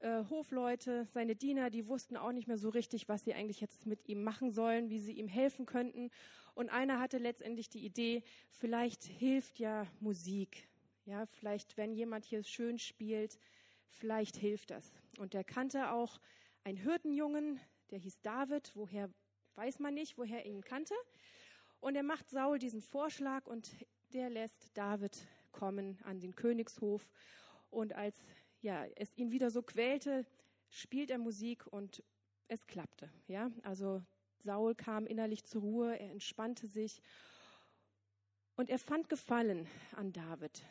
äh, 0.00 0.24
Hofleute, 0.30 1.06
seine 1.12 1.34
Diener, 1.34 1.70
die 1.70 1.88
wussten 1.88 2.16
auch 2.16 2.32
nicht 2.32 2.46
mehr 2.46 2.58
so 2.58 2.68
richtig, 2.68 3.08
was 3.08 3.24
sie 3.24 3.34
eigentlich 3.34 3.60
jetzt 3.60 3.86
mit 3.86 4.08
ihm 4.08 4.22
machen 4.22 4.52
sollen, 4.52 4.90
wie 4.90 5.00
sie 5.00 5.12
ihm 5.12 5.28
helfen 5.28 5.66
könnten. 5.66 6.10
Und 6.54 6.70
einer 6.70 7.00
hatte 7.00 7.18
letztendlich 7.18 7.68
die 7.68 7.84
Idee, 7.84 8.22
vielleicht 8.50 9.04
hilft 9.04 9.58
ja 9.58 9.86
Musik. 10.00 10.68
Ja, 11.04 11.26
vielleicht, 11.26 11.76
wenn 11.76 11.94
jemand 11.94 12.24
hier 12.24 12.42
schön 12.42 12.78
spielt, 12.78 13.38
vielleicht 13.90 14.36
hilft 14.36 14.70
das. 14.70 14.94
Und 15.18 15.34
der 15.34 15.42
kannte 15.42 15.90
auch 15.90 16.20
einen 16.64 16.76
Hirtenjungen, 16.76 17.58
der 17.90 17.98
hieß 17.98 18.20
David. 18.20 18.72
Woher 18.74 19.10
weiß 19.54 19.78
man 19.80 19.94
nicht, 19.94 20.18
woher 20.18 20.44
er 20.44 20.50
ihn 20.50 20.62
kannte. 20.62 20.94
Und 21.80 21.96
er 21.96 22.02
macht 22.02 22.28
Saul 22.30 22.58
diesen 22.58 22.82
Vorschlag 22.82 23.46
und 23.46 23.70
der 24.12 24.30
lässt 24.30 24.76
David 24.76 25.26
kommen 25.52 25.98
an 26.04 26.20
den 26.20 26.34
Königshof. 26.34 27.08
Und 27.70 27.92
als 27.94 28.16
ja, 28.60 28.84
es 28.96 29.16
ihn 29.16 29.30
wieder 29.30 29.50
so 29.50 29.62
quälte, 29.62 30.26
spielt 30.68 31.10
er 31.10 31.18
Musik 31.18 31.66
und 31.66 32.02
es 32.48 32.66
klappte. 32.66 33.10
Ja, 33.26 33.50
also 33.62 34.02
Saul 34.42 34.74
kam 34.74 35.06
innerlich 35.06 35.44
zur 35.44 35.62
Ruhe, 35.62 35.98
er 35.98 36.10
entspannte 36.10 36.66
sich 36.66 37.02
und 38.56 38.70
er 38.70 38.78
fand 38.78 39.08
Gefallen 39.08 39.66
an 39.94 40.12
David. 40.12 40.64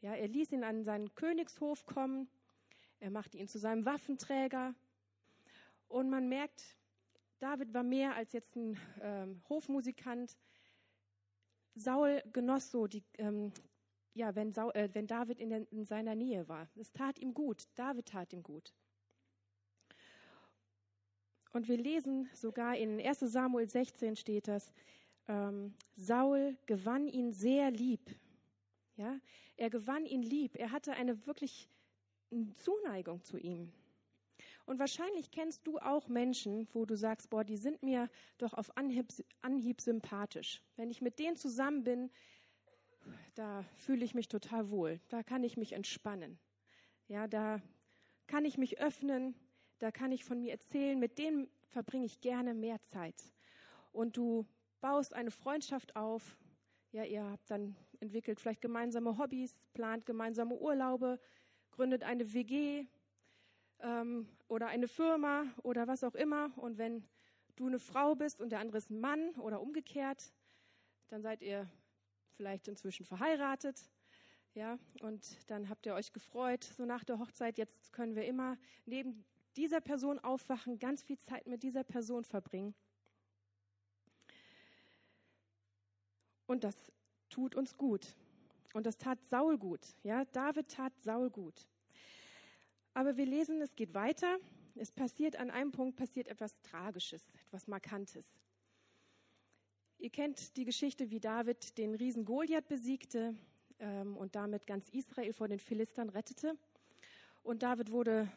Ja, 0.00 0.14
er 0.14 0.28
ließ 0.28 0.52
ihn 0.52 0.64
an 0.64 0.84
seinen 0.84 1.14
Königshof 1.14 1.84
kommen, 1.86 2.28
er 3.00 3.10
machte 3.10 3.36
ihn 3.36 3.48
zu 3.48 3.58
seinem 3.58 3.84
Waffenträger 3.84 4.74
und 5.88 6.10
man 6.10 6.28
merkt, 6.28 6.76
David 7.38 7.72
war 7.72 7.82
mehr 7.82 8.14
als 8.14 8.32
jetzt 8.32 8.56
ein 8.56 8.76
ähm, 9.00 9.42
Hofmusikant. 9.48 10.36
Saul 11.74 12.22
genoss 12.32 12.70
so 12.70 12.88
die, 12.88 13.04
ähm, 13.18 13.52
ja, 14.18 14.34
wenn, 14.34 14.52
Saul, 14.52 14.72
äh, 14.74 14.88
wenn 14.92 15.06
David 15.06 15.38
in, 15.38 15.48
der, 15.48 15.72
in 15.72 15.84
seiner 15.84 16.16
Nähe 16.16 16.48
war. 16.48 16.68
Es 16.76 16.92
tat 16.92 17.18
ihm 17.20 17.34
gut. 17.34 17.68
David 17.76 18.06
tat 18.06 18.32
ihm 18.32 18.42
gut. 18.42 18.74
Und 21.52 21.68
wir 21.68 21.76
lesen 21.76 22.28
sogar 22.34 22.76
in 22.76 23.00
1 23.00 23.20
Samuel 23.20 23.68
16 23.68 24.16
steht 24.16 24.48
das, 24.48 24.72
ähm, 25.28 25.74
Saul 25.94 26.56
gewann 26.66 27.06
ihn 27.06 27.32
sehr 27.32 27.70
lieb. 27.70 28.10
Ja, 28.96 29.20
er 29.56 29.70
gewann 29.70 30.04
ihn 30.04 30.22
lieb. 30.22 30.56
Er 30.56 30.72
hatte 30.72 30.92
eine 30.92 31.24
wirklich 31.26 31.68
Zuneigung 32.56 33.22
zu 33.22 33.38
ihm. 33.38 33.72
Und 34.66 34.80
wahrscheinlich 34.80 35.30
kennst 35.30 35.66
du 35.66 35.78
auch 35.78 36.08
Menschen, 36.08 36.68
wo 36.72 36.84
du 36.84 36.96
sagst, 36.96 37.30
boah, 37.30 37.44
die 37.44 37.56
sind 37.56 37.82
mir 37.82 38.10
doch 38.36 38.52
auf 38.52 38.76
Anhieb, 38.76 39.06
Anhieb 39.40 39.80
sympathisch. 39.80 40.60
Wenn 40.76 40.90
ich 40.90 41.00
mit 41.00 41.18
denen 41.20 41.36
zusammen 41.36 41.84
bin, 41.84 42.10
da 43.34 43.64
fühle 43.76 44.04
ich 44.04 44.14
mich 44.14 44.28
total 44.28 44.70
wohl. 44.70 45.00
Da 45.08 45.22
kann 45.22 45.44
ich 45.44 45.56
mich 45.56 45.72
entspannen. 45.72 46.38
Ja, 47.06 47.26
da 47.26 47.60
kann 48.26 48.44
ich 48.44 48.58
mich 48.58 48.80
öffnen. 48.80 49.34
Da 49.78 49.90
kann 49.90 50.12
ich 50.12 50.24
von 50.24 50.40
mir 50.40 50.52
erzählen. 50.52 50.98
Mit 50.98 51.18
denen 51.18 51.48
verbringe 51.68 52.06
ich 52.06 52.20
gerne 52.20 52.54
mehr 52.54 52.80
Zeit. 52.80 53.32
Und 53.92 54.16
du 54.16 54.46
baust 54.80 55.14
eine 55.14 55.30
Freundschaft 55.30 55.96
auf. 55.96 56.36
Ja, 56.92 57.04
ihr 57.04 57.24
habt 57.24 57.50
dann 57.50 57.76
entwickelt 58.00 58.40
vielleicht 58.40 58.60
gemeinsame 58.60 59.18
Hobbys, 59.18 59.56
plant 59.74 60.06
gemeinsame 60.06 60.54
Urlaube, 60.54 61.20
gründet 61.70 62.02
eine 62.02 62.32
WG 62.32 62.86
ähm, 63.80 64.28
oder 64.48 64.68
eine 64.68 64.88
Firma 64.88 65.44
oder 65.62 65.86
was 65.86 66.04
auch 66.04 66.14
immer. 66.14 66.50
Und 66.56 66.78
wenn 66.78 67.04
du 67.56 67.66
eine 67.66 67.78
Frau 67.78 68.14
bist 68.14 68.40
und 68.40 68.50
der 68.50 68.60
andere 68.60 68.78
ist 68.78 68.90
ein 68.90 69.00
Mann 69.00 69.30
oder 69.36 69.60
umgekehrt, 69.60 70.32
dann 71.08 71.22
seid 71.22 71.42
ihr 71.42 71.68
vielleicht 72.38 72.68
inzwischen 72.68 73.04
verheiratet. 73.04 73.90
Ja, 74.54 74.78
und 75.02 75.22
dann 75.50 75.68
habt 75.68 75.84
ihr 75.86 75.94
euch 75.94 76.12
gefreut, 76.12 76.64
so 76.64 76.84
nach 76.84 77.04
der 77.04 77.18
Hochzeit, 77.18 77.58
jetzt 77.58 77.92
können 77.92 78.14
wir 78.14 78.24
immer 78.26 78.56
neben 78.86 79.24
dieser 79.56 79.80
Person 79.80 80.18
aufwachen, 80.20 80.78
ganz 80.78 81.02
viel 81.02 81.18
Zeit 81.18 81.46
mit 81.46 81.62
dieser 81.62 81.84
Person 81.84 82.24
verbringen. 82.24 82.74
Und 86.46 86.64
das 86.64 86.76
tut 87.28 87.54
uns 87.54 87.76
gut. 87.76 88.16
Und 88.72 88.86
das 88.86 88.96
tat 88.96 89.20
Saul 89.24 89.58
gut. 89.58 89.80
Ja, 90.02 90.24
David 90.26 90.68
tat 90.68 90.98
Saul 91.00 91.30
gut. 91.30 91.66
Aber 92.94 93.16
wir 93.16 93.26
lesen, 93.26 93.60
es 93.60 93.74
geht 93.74 93.94
weiter. 93.94 94.38
Es 94.76 94.92
passiert 94.92 95.36
an 95.36 95.50
einem 95.50 95.72
Punkt 95.72 95.96
passiert 95.96 96.28
etwas 96.28 96.58
Tragisches, 96.62 97.22
etwas 97.46 97.66
Markantes. 97.66 98.24
Ihr 100.00 100.10
kennt 100.10 100.56
die 100.56 100.64
Geschichte, 100.64 101.10
wie 101.10 101.18
David 101.18 101.76
den 101.76 101.96
Riesen 101.96 102.24
Goliath 102.24 102.68
besiegte 102.68 103.34
ähm, 103.80 104.16
und 104.16 104.36
damit 104.36 104.64
ganz 104.64 104.88
Israel 104.90 105.32
vor 105.32 105.48
den 105.48 105.58
Philistern 105.58 106.08
rettete. 106.08 106.56
Und 107.42 107.64
David 107.64 107.90
wurde 107.90 108.30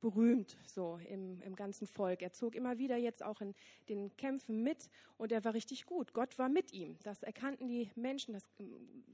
berühmt 0.00 0.56
so 0.66 0.98
im, 1.08 1.40
im 1.42 1.54
ganzen 1.54 1.86
Volk. 1.86 2.20
Er 2.20 2.32
zog 2.32 2.56
immer 2.56 2.78
wieder 2.78 2.96
jetzt 2.96 3.22
auch 3.22 3.40
in 3.40 3.54
den 3.88 4.16
Kämpfen 4.16 4.64
mit 4.64 4.90
und 5.18 5.30
er 5.30 5.44
war 5.44 5.54
richtig 5.54 5.86
gut. 5.86 6.14
Gott 6.14 6.36
war 6.36 6.48
mit 6.48 6.72
ihm. 6.72 6.98
Das 7.04 7.22
erkannten 7.22 7.68
die 7.68 7.88
Menschen, 7.94 8.34
das, 8.34 8.50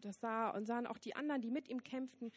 das 0.00 0.18
sah 0.20 0.48
und 0.48 0.64
sahen 0.64 0.86
auch 0.86 0.96
die 0.96 1.16
anderen, 1.16 1.42
die 1.42 1.50
mit 1.50 1.68
ihm 1.68 1.84
kämpften. 1.84 2.32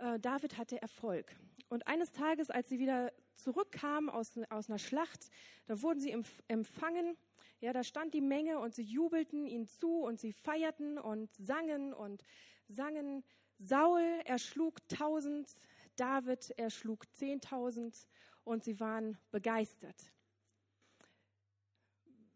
Äh, 0.00 0.20
David 0.20 0.58
hatte 0.58 0.82
Erfolg. 0.82 1.34
Und 1.70 1.86
eines 1.86 2.12
Tages, 2.12 2.50
als 2.50 2.68
sie 2.68 2.78
wieder 2.78 3.10
zurückkamen 3.36 4.10
aus, 4.10 4.32
aus 4.50 4.68
einer 4.68 4.78
Schlacht, 4.78 5.30
da 5.64 5.80
wurden 5.80 6.00
sie 6.00 6.14
empfangen 6.48 7.16
ja, 7.60 7.72
da 7.74 7.84
stand 7.84 8.14
die 8.14 8.22
Menge 8.22 8.58
und 8.58 8.74
sie 8.74 8.82
jubelten 8.82 9.46
ihn 9.46 9.66
zu 9.66 10.02
und 10.02 10.18
sie 10.18 10.32
feierten 10.32 10.98
und 10.98 11.34
sangen 11.36 11.92
und 11.92 12.24
sangen. 12.66 13.22
Saul 13.58 14.02
erschlug 14.24 14.88
tausend, 14.88 15.54
David 15.96 16.50
erschlug 16.58 17.04
zehntausend 17.14 18.08
und 18.44 18.64
sie 18.64 18.80
waren 18.80 19.18
begeistert. 19.30 20.10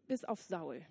Bis 0.05 0.23
auf 0.23 0.41
Saul. 0.43 0.85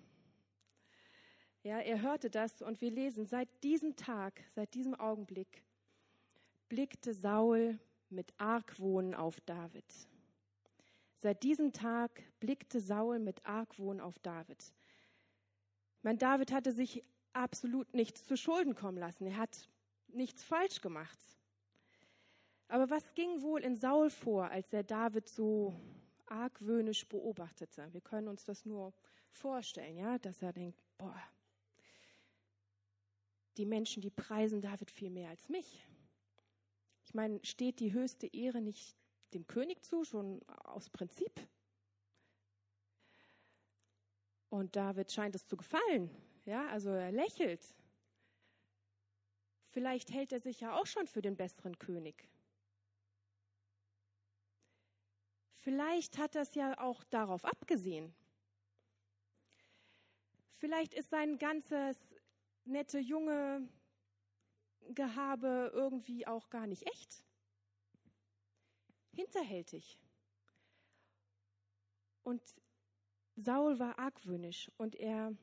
Ja, 1.63 1.79
er 1.79 2.01
hörte 2.01 2.29
das 2.29 2.61
und 2.61 2.81
wir 2.81 2.91
lesen, 2.91 3.25
seit 3.25 3.47
diesem 3.63 3.95
Tag, 3.95 4.43
seit 4.53 4.73
diesem 4.73 4.93
Augenblick 4.93 5.63
blickte 6.67 7.13
Saul 7.13 7.79
mit 8.09 8.33
Argwohn 8.37 9.15
auf 9.15 9.39
David. 9.41 9.85
Seit 11.25 11.41
diesem 11.41 11.73
Tag 11.73 12.21
blickte 12.39 12.79
Saul 12.79 13.17
mit 13.17 13.43
Argwohn 13.47 13.99
auf 13.99 14.19
David. 14.19 14.71
Mein 16.03 16.19
David 16.19 16.51
hatte 16.51 16.71
sich 16.71 17.03
absolut 17.33 17.91
nichts 17.95 18.25
zu 18.25 18.37
Schulden 18.37 18.75
kommen 18.75 18.99
lassen. 18.99 19.25
Er 19.25 19.37
hat 19.37 19.67
nichts 20.09 20.43
falsch 20.43 20.81
gemacht. 20.81 21.17
Aber 22.67 22.91
was 22.91 23.15
ging 23.15 23.41
wohl 23.41 23.63
in 23.63 23.75
Saul 23.75 24.11
vor, 24.11 24.51
als 24.51 24.71
er 24.71 24.83
David 24.83 25.27
so 25.27 25.73
argwöhnisch 26.27 27.07
beobachtete? 27.07 27.91
Wir 27.91 28.01
können 28.01 28.27
uns 28.27 28.43
das 28.43 28.63
nur 28.63 28.93
vorstellen, 29.31 29.97
ja, 29.97 30.19
dass 30.19 30.43
er 30.43 30.53
denkt, 30.53 30.79
boah, 30.99 31.19
die 33.57 33.65
Menschen, 33.65 34.03
die 34.03 34.11
preisen 34.11 34.61
David 34.61 34.91
viel 34.91 35.09
mehr 35.09 35.31
als 35.31 35.49
mich. 35.49 35.87
Ich 37.03 37.15
meine, 37.15 37.43
steht 37.43 37.79
die 37.79 37.93
höchste 37.93 38.27
Ehre 38.27 38.61
nicht 38.61 38.95
dem 39.35 39.45
König 39.45 39.83
zu, 39.83 40.03
schon 40.03 40.41
aus 40.63 40.89
Prinzip. 40.89 41.31
Und 44.49 44.75
David 44.75 45.11
scheint 45.11 45.35
es 45.35 45.45
zu 45.45 45.57
gefallen. 45.57 46.09
Ja, 46.45 46.67
also 46.67 46.89
er 46.89 47.11
lächelt. 47.11 47.75
Vielleicht 49.69 50.11
hält 50.11 50.31
er 50.31 50.39
sich 50.39 50.61
ja 50.61 50.73
auch 50.73 50.85
schon 50.87 51.05
für 51.07 51.21
den 51.21 51.35
besseren 51.35 51.77
König. 51.77 52.29
Vielleicht 55.57 56.17
hat 56.17 56.35
er 56.35 56.43
es 56.43 56.55
ja 56.55 56.79
auch 56.79 57.03
darauf 57.05 57.43
abgesehen. 57.43 58.15
Vielleicht 60.57 60.93
ist 60.93 61.09
sein 61.09 61.37
ganzes 61.37 61.97
nette 62.63 62.99
junge 62.99 63.67
Gehabe 64.93 65.71
irgendwie 65.73 66.25
auch 66.27 66.49
gar 66.49 66.67
nicht 66.67 66.83
echt 66.87 67.25
hinterhältig. 69.15 69.97
Und 72.23 72.41
Saul 73.35 73.79
war 73.79 73.99
argwöhnisch 73.99 74.71
und 74.77 74.95
er 74.95 75.35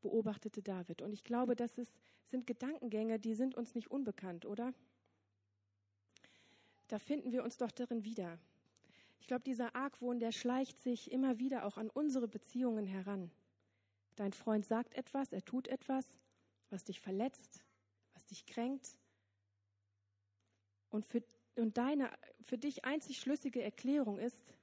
beobachtete 0.00 0.62
David. 0.62 1.02
Und 1.02 1.12
ich 1.12 1.24
glaube, 1.24 1.56
das 1.56 1.78
ist, 1.78 1.92
sind 2.24 2.46
Gedankengänge, 2.46 3.18
die 3.18 3.34
sind 3.34 3.54
uns 3.54 3.74
nicht 3.74 3.90
unbekannt, 3.90 4.46
oder? 4.46 4.72
Da 6.88 6.98
finden 6.98 7.32
wir 7.32 7.42
uns 7.42 7.56
doch 7.56 7.72
darin 7.72 8.04
wieder. 8.04 8.38
Ich 9.18 9.26
glaube, 9.26 9.42
dieser 9.42 9.74
Argwohn, 9.74 10.20
der 10.20 10.30
schleicht 10.30 10.78
sich 10.80 11.10
immer 11.10 11.38
wieder 11.38 11.64
auch 11.64 11.76
an 11.76 11.90
unsere 11.90 12.28
Beziehungen 12.28 12.86
heran. 12.86 13.30
Dein 14.14 14.32
Freund 14.32 14.64
sagt 14.64 14.94
etwas, 14.94 15.32
er 15.32 15.44
tut 15.44 15.66
etwas 15.66 16.06
was 16.70 16.84
dich 16.84 17.00
verletzt, 17.00 17.62
was 18.14 18.24
dich 18.26 18.46
kränkt. 18.46 18.98
Und 20.90 21.06
für, 21.06 21.22
und 21.56 21.76
deine 21.76 22.10
für 22.42 22.58
dich 22.58 22.84
einzig 22.84 23.18
schlüssige 23.18 23.62
Erklärung 23.62 24.18
ist, 24.18 24.54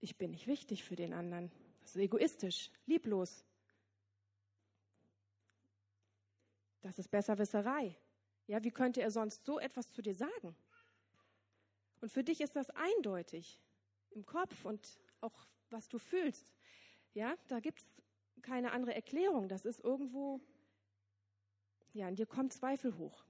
ich 0.00 0.16
bin 0.16 0.30
nicht 0.30 0.46
wichtig 0.46 0.84
für 0.84 0.96
den 0.96 1.12
anderen. 1.12 1.50
Das 1.80 1.90
ist 1.90 2.02
egoistisch, 2.02 2.70
lieblos. 2.86 3.44
Das 6.80 6.98
ist 6.98 7.10
Besserwisserei. 7.10 7.96
Ja, 8.46 8.62
wie 8.62 8.70
könnte 8.70 9.02
er 9.02 9.10
sonst 9.10 9.44
so 9.44 9.58
etwas 9.58 9.90
zu 9.90 10.00
dir 10.00 10.14
sagen? 10.14 10.56
Und 12.00 12.10
für 12.10 12.22
dich 12.22 12.40
ist 12.40 12.54
das 12.54 12.70
eindeutig 12.70 13.60
im 14.10 14.24
Kopf 14.24 14.64
und 14.64 14.98
auch 15.20 15.46
was 15.70 15.88
du 15.88 15.98
fühlst. 15.98 16.54
Ja, 17.12 17.36
da 17.48 17.60
gibt 17.60 17.80
es 17.80 18.42
keine 18.42 18.72
andere 18.72 18.94
Erklärung. 18.94 19.48
Das 19.48 19.64
ist 19.64 19.80
irgendwo, 19.80 20.40
ja, 21.92 22.08
in 22.08 22.14
dir 22.14 22.26
kommt 22.26 22.52
Zweifel 22.52 22.96
hoch. 22.96 23.27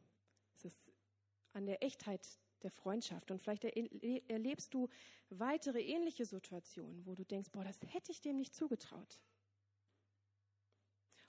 An 1.52 1.66
der 1.66 1.82
Echtheit 1.82 2.38
der 2.62 2.70
Freundschaft. 2.70 3.30
Und 3.30 3.40
vielleicht 3.40 3.64
erlebst 3.64 4.74
du 4.74 4.88
weitere 5.30 5.80
ähnliche 5.80 6.24
Situationen, 6.26 7.06
wo 7.06 7.14
du 7.14 7.24
denkst, 7.24 7.50
boah, 7.52 7.64
das 7.64 7.78
hätte 7.88 8.12
ich 8.12 8.20
dem 8.20 8.36
nicht 8.36 8.54
zugetraut. 8.54 9.20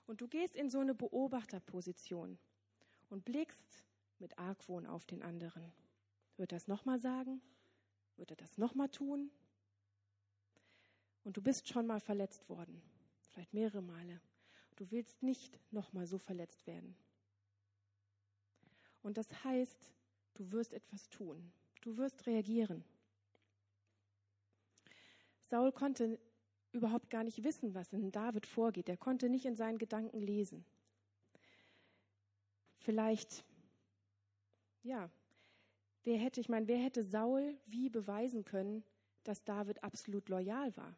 Und 0.06 0.20
du 0.20 0.28
gehst 0.28 0.56
in 0.56 0.70
so 0.70 0.80
eine 0.80 0.94
Beobachterposition 0.94 2.38
und 3.10 3.24
blickst 3.24 3.84
mit 4.18 4.38
Argwohn 4.38 4.86
auf 4.86 5.06
den 5.06 5.22
anderen. 5.22 5.72
Wird 6.36 6.52
er 6.52 6.56
das 6.56 6.68
nochmal 6.68 6.98
sagen? 6.98 7.40
Wird 8.16 8.30
er 8.30 8.36
das 8.36 8.58
nochmal 8.58 8.88
tun? 8.88 9.30
Und 11.22 11.36
du 11.36 11.42
bist 11.42 11.68
schon 11.68 11.86
mal 11.86 12.00
verletzt 12.00 12.48
worden, 12.48 12.82
vielleicht 13.30 13.54
mehrere 13.54 13.82
Male. 13.82 14.20
Du 14.76 14.90
willst 14.90 15.22
nicht 15.22 15.60
nochmal 15.70 16.06
so 16.06 16.18
verletzt 16.18 16.66
werden. 16.66 16.96
Und 19.02 19.16
das 19.16 19.44
heißt, 19.44 19.92
du 20.40 20.50
wirst 20.52 20.72
etwas 20.72 21.08
tun. 21.10 21.52
Du 21.82 21.98
wirst 21.98 22.26
reagieren. 22.26 22.82
Saul 25.42 25.70
konnte 25.70 26.18
überhaupt 26.72 27.10
gar 27.10 27.24
nicht 27.24 27.44
wissen, 27.44 27.74
was 27.74 27.92
in 27.92 28.10
David 28.10 28.46
vorgeht. 28.46 28.88
Er 28.88 28.96
konnte 28.96 29.28
nicht 29.28 29.44
in 29.44 29.56
seinen 29.56 29.76
Gedanken 29.76 30.20
lesen. 30.20 30.64
Vielleicht, 32.78 33.44
ja, 34.82 35.10
wer 36.04 36.16
hätte, 36.16 36.40
ich 36.40 36.48
meine, 36.48 36.68
wer 36.68 36.78
hätte 36.78 37.04
Saul 37.04 37.58
wie 37.66 37.90
beweisen 37.90 38.44
können, 38.44 38.82
dass 39.24 39.44
David 39.44 39.84
absolut 39.84 40.30
loyal 40.30 40.74
war? 40.76 40.96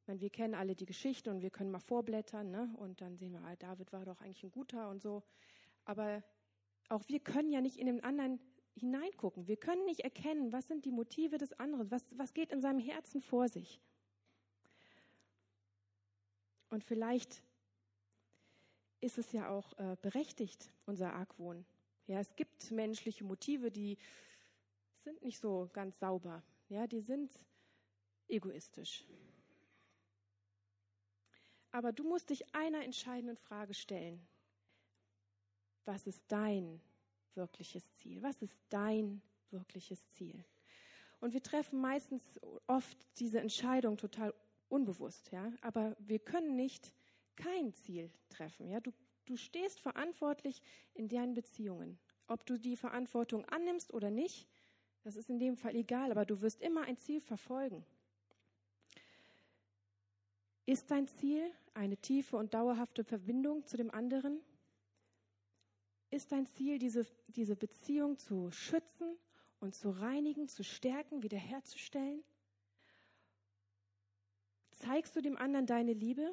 Ich 0.00 0.08
meine, 0.08 0.20
wir 0.20 0.30
kennen 0.30 0.54
alle 0.54 0.74
die 0.74 0.86
Geschichte 0.86 1.30
und 1.30 1.40
wir 1.40 1.50
können 1.50 1.70
mal 1.70 1.78
vorblättern, 1.78 2.50
ne? 2.50 2.74
Und 2.78 3.00
dann 3.00 3.16
sehen 3.16 3.32
wir, 3.32 3.42
ah, 3.42 3.54
David 3.56 3.92
war 3.92 4.04
doch 4.04 4.20
eigentlich 4.20 4.42
ein 4.42 4.50
guter 4.50 4.90
und 4.90 5.00
so. 5.00 5.22
Aber 5.84 6.24
auch 6.88 7.02
wir 7.08 7.20
können 7.20 7.52
ja 7.52 7.60
nicht 7.60 7.76
in 7.76 7.86
den 7.86 8.02
anderen 8.02 8.40
hineingucken. 8.74 9.46
Wir 9.46 9.56
können 9.56 9.84
nicht 9.84 10.00
erkennen, 10.00 10.52
was 10.52 10.66
sind 10.66 10.84
die 10.84 10.90
Motive 10.90 11.38
des 11.38 11.52
anderen, 11.54 11.90
was, 11.90 12.04
was 12.16 12.34
geht 12.34 12.52
in 12.52 12.60
seinem 12.60 12.80
Herzen 12.80 13.20
vor 13.20 13.48
sich. 13.48 13.80
Und 16.70 16.82
vielleicht 16.82 17.42
ist 19.00 19.18
es 19.18 19.30
ja 19.32 19.48
auch 19.48 19.78
äh, 19.78 19.96
berechtigt, 20.02 20.72
unser 20.86 21.12
Argwohn. 21.12 21.64
Ja, 22.06 22.18
es 22.20 22.34
gibt 22.36 22.70
menschliche 22.70 23.24
Motive, 23.24 23.70
die 23.70 23.96
sind 25.04 25.22
nicht 25.22 25.38
so 25.38 25.70
ganz 25.72 25.98
sauber. 25.98 26.42
Ja, 26.68 26.86
die 26.86 27.00
sind 27.00 27.30
egoistisch. 28.28 29.04
Aber 31.70 31.92
du 31.92 32.04
musst 32.04 32.30
dich 32.30 32.54
einer 32.54 32.82
entscheidenden 32.84 33.36
Frage 33.36 33.74
stellen. 33.74 34.26
Was 35.84 36.06
ist 36.06 36.22
dein 36.28 36.80
wirkliches 37.34 37.92
Ziel? 37.96 38.22
Was 38.22 38.40
ist 38.42 38.56
dein 38.68 39.22
wirkliches 39.50 40.06
Ziel? 40.10 40.44
Und 41.20 41.32
wir 41.32 41.42
treffen 41.42 41.80
meistens 41.80 42.22
oft 42.66 42.96
diese 43.18 43.40
Entscheidung 43.40 43.96
total 43.96 44.34
unbewusst, 44.68 45.30
ja. 45.32 45.52
Aber 45.62 45.96
wir 45.98 46.18
können 46.18 46.56
nicht 46.56 46.92
kein 47.36 47.72
Ziel 47.72 48.10
treffen, 48.28 48.68
ja. 48.68 48.80
Du, 48.80 48.92
du 49.24 49.36
stehst 49.36 49.80
verantwortlich 49.80 50.60
in 50.94 51.08
deinen 51.08 51.34
Beziehungen. 51.34 51.98
Ob 52.26 52.46
du 52.46 52.58
die 52.58 52.76
Verantwortung 52.76 53.44
annimmst 53.46 53.92
oder 53.92 54.10
nicht, 54.10 54.48
das 55.02 55.16
ist 55.16 55.28
in 55.28 55.38
dem 55.38 55.56
Fall 55.56 55.74
egal, 55.76 56.10
aber 56.10 56.24
du 56.24 56.40
wirst 56.40 56.62
immer 56.62 56.82
ein 56.82 56.96
Ziel 56.96 57.20
verfolgen. 57.20 57.84
Ist 60.66 60.90
dein 60.90 61.06
Ziel 61.06 61.50
eine 61.74 61.98
tiefe 61.98 62.38
und 62.38 62.54
dauerhafte 62.54 63.04
Verbindung 63.04 63.66
zu 63.66 63.76
dem 63.76 63.90
anderen? 63.90 64.40
Ist 66.14 66.30
dein 66.30 66.46
Ziel, 66.46 66.78
diese, 66.78 67.04
diese 67.26 67.56
Beziehung 67.56 68.16
zu 68.18 68.48
schützen 68.52 69.18
und 69.58 69.74
zu 69.74 69.90
reinigen, 69.90 70.46
zu 70.46 70.62
stärken, 70.62 71.24
wiederherzustellen? 71.24 72.22
Zeigst 74.70 75.16
du 75.16 75.20
dem 75.20 75.36
anderen 75.36 75.66
deine 75.66 75.92
Liebe? 75.92 76.32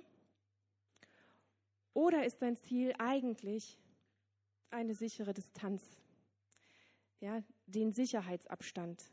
Oder 1.96 2.26
ist 2.28 2.44
dein 2.44 2.58
Ziel 2.58 2.94
eigentlich 3.00 3.80
eine 4.70 4.94
sichere 4.94 5.34
Distanz? 5.34 5.82
Ja, 7.20 7.42
den 7.66 7.92
Sicherheitsabstand. 7.92 9.04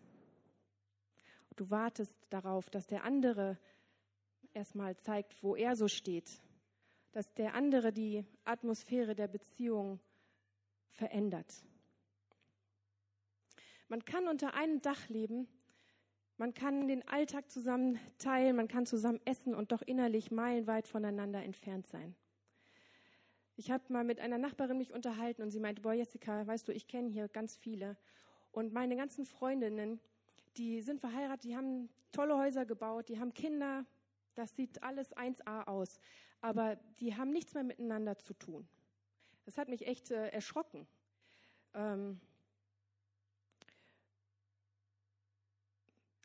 Du 1.57 1.71
wartest 1.71 2.15
darauf, 2.29 2.69
dass 2.69 2.87
der 2.87 3.05
andere 3.05 3.57
erstmal 4.53 4.99
zeigt, 4.99 5.43
wo 5.43 5.57
er 5.57 5.77
so 5.77 5.89
steht, 5.89 6.43
dass 7.13 7.33
der 7.33 7.55
andere 7.55 7.91
die 7.91 8.27
Atmosphäre 8.45 9.15
der 9.15 9.29
Beziehung 9.29 9.99
verändert. 10.99 11.65
Man 13.89 14.05
kann 14.05 14.29
unter 14.29 14.53
einem 14.53 14.83
Dach 14.83 15.09
leben 15.09 15.49
man 16.39 16.55
kann 16.55 16.87
den 16.87 17.07
Alltag 17.09 17.51
zusammen 17.51 17.99
teilen, 18.19 18.55
man 18.55 18.69
kann 18.69 18.87
zusammen 18.87 19.21
essen 19.25 19.57
und 19.57 19.73
doch 19.73 19.83
innerlich 19.83 20.31
meilenweit 20.31 20.87
voneinander 20.87 21.43
entfernt 21.43 21.89
sein. 21.89 22.15
Ich 23.57 23.73
habe 23.73 23.93
mal 23.93 24.05
mit 24.05 24.21
einer 24.21 24.39
Nachbarin 24.39 24.79
mich 24.79 24.93
unterhalten 24.93 25.43
und 25.43 25.51
sie 25.51 25.59
meinte, 25.59 25.83
boah 25.83 25.95
Jessica, 25.95 26.47
weißt 26.47 26.69
du, 26.69 26.73
ich 26.73 26.87
kenne 26.87 27.11
hier 27.11 27.27
ganz 27.27 27.57
viele 27.57 27.97
und 28.53 28.73
meine 28.73 28.95
ganzen 28.95 29.25
Freundinnen, 29.25 29.99
die 30.57 30.81
sind 30.81 31.01
verheiratet, 31.01 31.43
die 31.43 31.57
haben 31.57 31.89
tolle 32.13 32.39
Häuser 32.39 32.65
gebaut, 32.65 33.09
die 33.09 33.19
haben 33.19 33.35
Kinder, 33.35 33.85
das 34.37 34.55
sieht 34.55 34.81
alles 34.85 35.11
1a 35.17 35.67
aus, 35.67 35.99
aber 36.41 36.77
die 37.01 37.17
haben 37.17 37.33
nichts 37.33 37.55
mehr 37.55 37.65
miteinander 37.65 38.17
zu 38.17 38.33
tun. 38.33 38.69
Das 39.49 39.57
hat 39.57 39.71
mich 39.71 39.87
echt 39.87 40.11
äh, 40.11 40.29
erschrocken. 40.29 40.87
Ähm, 41.73 42.21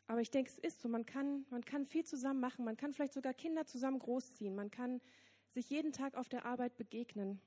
Aber 0.06 0.20
ich 0.20 0.30
denke, 0.30 0.50
es 0.50 0.58
ist 0.58 0.82
so, 0.82 0.90
man 0.90 1.06
kann, 1.06 1.46
man 1.48 1.64
kann 1.64 1.86
viel 1.86 2.04
zusammen 2.04 2.38
machen, 2.38 2.66
man 2.66 2.76
kann 2.76 2.92
vielleicht 2.92 3.14
sogar 3.14 3.32
Kinder 3.32 3.64
zusammen 3.64 3.98
großziehen, 3.98 4.54
man 4.54 4.70
kann 4.70 5.00
sich 5.54 5.70
jeden 5.70 5.90
Tag 5.92 6.16
auf 6.16 6.28
der 6.28 6.44
Arbeit 6.44 6.76
begegnen. 6.76 7.40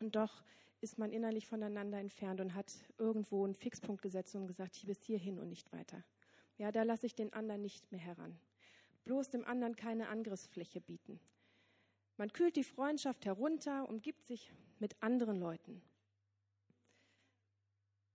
Und 0.00 0.16
doch 0.16 0.42
ist 0.80 0.96
man 0.96 1.12
innerlich 1.12 1.46
voneinander 1.46 1.98
entfernt 1.98 2.40
und 2.40 2.54
hat 2.54 2.72
irgendwo 2.96 3.44
einen 3.44 3.54
Fixpunkt 3.54 4.00
gesetzt 4.00 4.34
und 4.36 4.46
gesagt, 4.46 4.78
ich 4.78 4.86
bis 4.86 5.02
hierhin 5.02 5.38
und 5.38 5.50
nicht 5.50 5.70
weiter. 5.70 6.02
Ja, 6.56 6.72
da 6.72 6.82
lasse 6.82 7.04
ich 7.04 7.14
den 7.14 7.34
anderen 7.34 7.60
nicht 7.60 7.92
mehr 7.92 8.00
heran. 8.00 8.40
Bloß 9.04 9.28
dem 9.28 9.44
anderen 9.44 9.76
keine 9.76 10.08
Angriffsfläche 10.08 10.80
bieten. 10.80 11.20
Man 12.16 12.32
kühlt 12.32 12.56
die 12.56 12.64
Freundschaft 12.64 13.26
herunter, 13.26 13.86
umgibt 13.86 14.24
sich 14.24 14.50
mit 14.80 15.00
anderen 15.02 15.36
Leuten. 15.36 15.82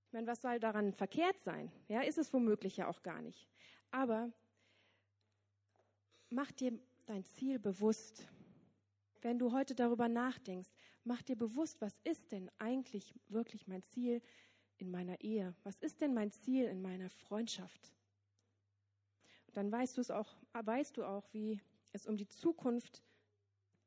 Ich 0.07 0.14
meine, 0.14 0.28
was 0.28 0.41
soll 0.41 0.59
daran 0.59 0.93
verkehrt 0.93 1.41
sein? 1.43 1.72
Ja, 1.88 2.01
ist 2.01 2.18
es 2.18 2.32
womöglich 2.34 2.78
ja 2.78 2.88
auch 2.88 3.01
gar 3.01 3.22
nicht. 3.22 3.47
Aber 3.89 4.32
mach 6.30 6.51
dir 6.51 6.80
dein 7.05 7.26
Ziel 7.26 7.59
bewusst. 7.59 8.28
Wenn 9.22 9.39
du 9.39 9.51
heute 9.51 9.74
darüber 9.74 10.07
nachdenkst, 10.09 10.70
mach 11.03 11.22
dir 11.22 11.36
bewusst, 11.36 11.82
was 11.82 11.99
ist 12.03 12.32
denn 12.32 12.51
eigentlich 12.59 13.14
wirklich 13.28 13.68
mein 13.68 13.84
Ziel 13.84 14.22
in 14.78 14.91
meiner 14.91 15.20
Ehe? 15.22 15.55
Was 15.64 15.78
ist 15.78 16.01
denn 16.01 16.14
mein 16.14 16.32
Ziel 16.32 16.66
in 16.66 16.82
meiner 16.82 17.09
Freundschaft? 17.09 17.93
Und 19.47 19.57
dann 19.57 19.72
weißt 19.72 19.97
du 19.97 20.01
es 20.01 20.11
auch, 20.11 20.36
weißt 20.53 20.97
du 20.97 21.05
auch, 21.05 21.32
wie 21.32 21.61
es 21.91 22.05
um 22.05 22.18
die 22.18 22.28
Zukunft 22.28 23.03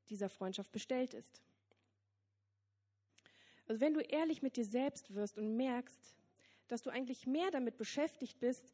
dieser 0.09 0.29
Freundschaft 0.29 0.73
bestellt 0.73 1.15
ist. 1.15 1.43
Also 3.67 3.81
wenn 3.81 3.95
du 3.95 4.01
ehrlich 4.01 4.43
mit 4.43 4.57
dir 4.57 4.65
selbst 4.65 5.15
wirst 5.15 5.39
und 5.39 5.57
merkst, 5.57 6.15
dass 6.69 6.83
du 6.83 6.91
eigentlich 6.91 7.27
mehr 7.27 7.51
damit 7.51 7.77
beschäftigt 7.77 8.39
bist, 8.41 8.73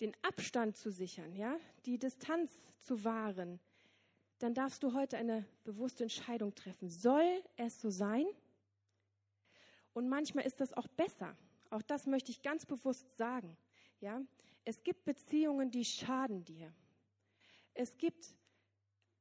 den 0.00 0.16
Abstand 0.22 0.76
zu 0.76 0.90
sichern, 0.90 1.34
ja, 1.34 1.56
die 1.86 1.98
Distanz 1.98 2.50
zu 2.80 3.04
wahren, 3.04 3.60
dann 4.38 4.54
darfst 4.54 4.82
du 4.82 4.94
heute 4.94 5.16
eine 5.16 5.46
bewusste 5.62 6.02
Entscheidung 6.04 6.54
treffen. 6.54 6.88
Soll 6.88 7.42
es 7.56 7.80
so 7.80 7.90
sein? 7.90 8.26
Und 9.92 10.08
manchmal 10.08 10.44
ist 10.44 10.60
das 10.60 10.72
auch 10.72 10.88
besser. 10.88 11.36
Auch 11.70 11.82
das 11.82 12.06
möchte 12.06 12.32
ich 12.32 12.42
ganz 12.42 12.66
bewusst 12.66 13.16
sagen. 13.16 13.56
Ja, 14.00 14.20
es 14.64 14.82
gibt 14.82 15.04
Beziehungen, 15.04 15.70
die 15.70 15.84
schaden 15.84 16.44
dir. 16.44 16.72
Es 17.74 17.96
gibt 17.96 18.34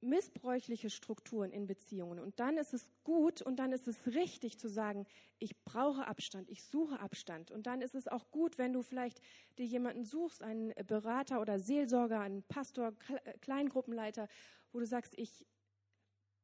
missbräuchliche 0.01 0.89
Strukturen 0.89 1.51
in 1.51 1.67
Beziehungen. 1.67 2.19
Und 2.19 2.39
dann 2.39 2.57
ist 2.57 2.73
es 2.73 2.89
gut 3.03 3.41
und 3.41 3.57
dann 3.57 3.71
ist 3.71 3.87
es 3.87 4.07
richtig 4.07 4.57
zu 4.57 4.67
sagen, 4.67 5.05
ich 5.39 5.63
brauche 5.63 6.07
Abstand, 6.07 6.49
ich 6.49 6.63
suche 6.63 6.99
Abstand. 6.99 7.51
Und 7.51 7.67
dann 7.67 7.81
ist 7.81 7.95
es 7.95 8.07
auch 8.07 8.29
gut, 8.31 8.57
wenn 8.57 8.73
du 8.73 8.81
vielleicht 8.81 9.21
dir 9.57 9.65
jemanden 9.65 10.03
suchst, 10.03 10.43
einen 10.43 10.73
Berater 10.87 11.41
oder 11.41 11.59
Seelsorger, 11.59 12.19
einen 12.19 12.43
Pastor, 12.43 12.93
Kleingruppenleiter, 13.41 14.27
wo 14.71 14.79
du 14.79 14.85
sagst, 14.85 15.13
ich, 15.17 15.45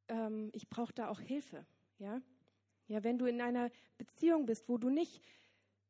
ähm, 0.07 0.49
ich 0.53 0.69
brauche 0.69 0.93
da 0.93 1.09
auch 1.09 1.19
Hilfe. 1.19 1.65
Ja? 1.99 2.21
ja, 2.87 3.03
wenn 3.03 3.17
du 3.17 3.25
in 3.25 3.41
einer 3.41 3.69
Beziehung 3.97 4.45
bist, 4.45 4.69
wo 4.69 4.77
du 4.77 4.89
nicht 4.89 5.21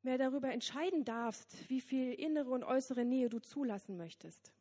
mehr 0.02 0.18
darüber 0.18 0.52
entscheiden 0.52 1.04
darfst, 1.04 1.70
wie 1.70 1.82
viel 1.82 2.14
innere 2.14 2.52
und 2.52 2.64
äußere 2.64 3.06
Nähe 3.06 3.30
du 3.30 3.40
zulassen 3.40 3.98
möchtest. 3.98 4.52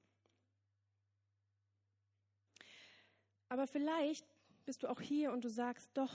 Aber 3.49 3.67
vielleicht 3.67 4.27
bist 4.65 4.83
du 4.83 4.89
auch 4.89 5.01
hier 5.01 5.33
und 5.33 5.45
du 5.45 5.49
sagst, 5.49 5.91
doch, 5.95 6.13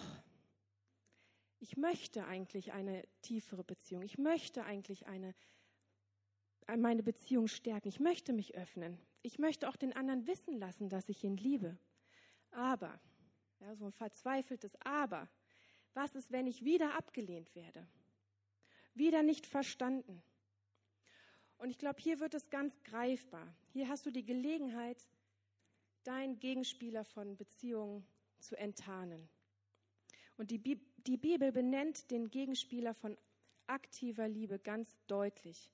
ich 1.60 1.78
möchte 1.78 2.26
eigentlich 2.26 2.74
eine 2.74 3.08
tiefere 3.22 3.64
Beziehung. 3.64 4.02
Ich 4.02 4.18
möchte 4.18 4.64
eigentlich 4.66 5.06
eine, 5.08 5.34
meine 6.78 7.04
Beziehung 7.04 7.48
stärken. 7.48 7.88
Ich 7.88 8.00
möchte 8.00 8.34
mich 8.34 8.56
öffnen. 8.56 8.98
Ich 9.22 9.38
möchte 9.38 9.70
auch 9.70 9.76
den 9.76 9.94
anderen 9.94 10.26
wissen 10.28 10.58
lassen, 10.58 10.90
dass 10.90 11.08
ich 11.08 11.24
ihn 11.24 11.38
liebe. 11.38 11.78
Aber, 12.52 13.00
ja, 13.60 13.76
so 13.76 13.86
ein 13.86 13.92
verzweifeltes 13.92 14.76
Aber, 14.82 15.30
was 15.94 16.16
ist, 16.16 16.32
wenn 16.32 16.48
ich 16.48 16.66
wieder 16.66 16.96
abgelehnt 16.96 17.54
werde? 17.56 17.88
Wieder 18.94 19.24
nicht 19.24 19.46
verstanden? 19.46 20.22
Und 21.58 21.70
ich 21.70 21.78
glaube, 21.78 22.02
hier 22.02 22.20
wird 22.20 22.34
es 22.34 22.50
ganz 22.50 22.76
greifbar. 22.84 23.54
Hier 23.72 23.88
hast 23.88 24.06
du 24.06 24.12
die 24.12 24.26
Gelegenheit, 24.26 24.98
deinen 26.04 26.40
Gegenspieler 26.40 27.04
von 27.04 27.38
Beziehungen 27.38 28.06
zu 28.40 28.56
enttarnen. 28.58 29.30
Und 30.38 30.52
die, 30.52 30.58
Bi 30.58 30.80
die 31.08 31.18
Bibel 31.18 31.52
benennt 31.52 32.12
den 32.12 32.30
Gegenspieler 32.30 32.94
von 32.94 33.18
aktiver 33.68 34.28
Liebe 34.28 34.60
ganz 34.60 34.90
deutlich. 35.08 35.70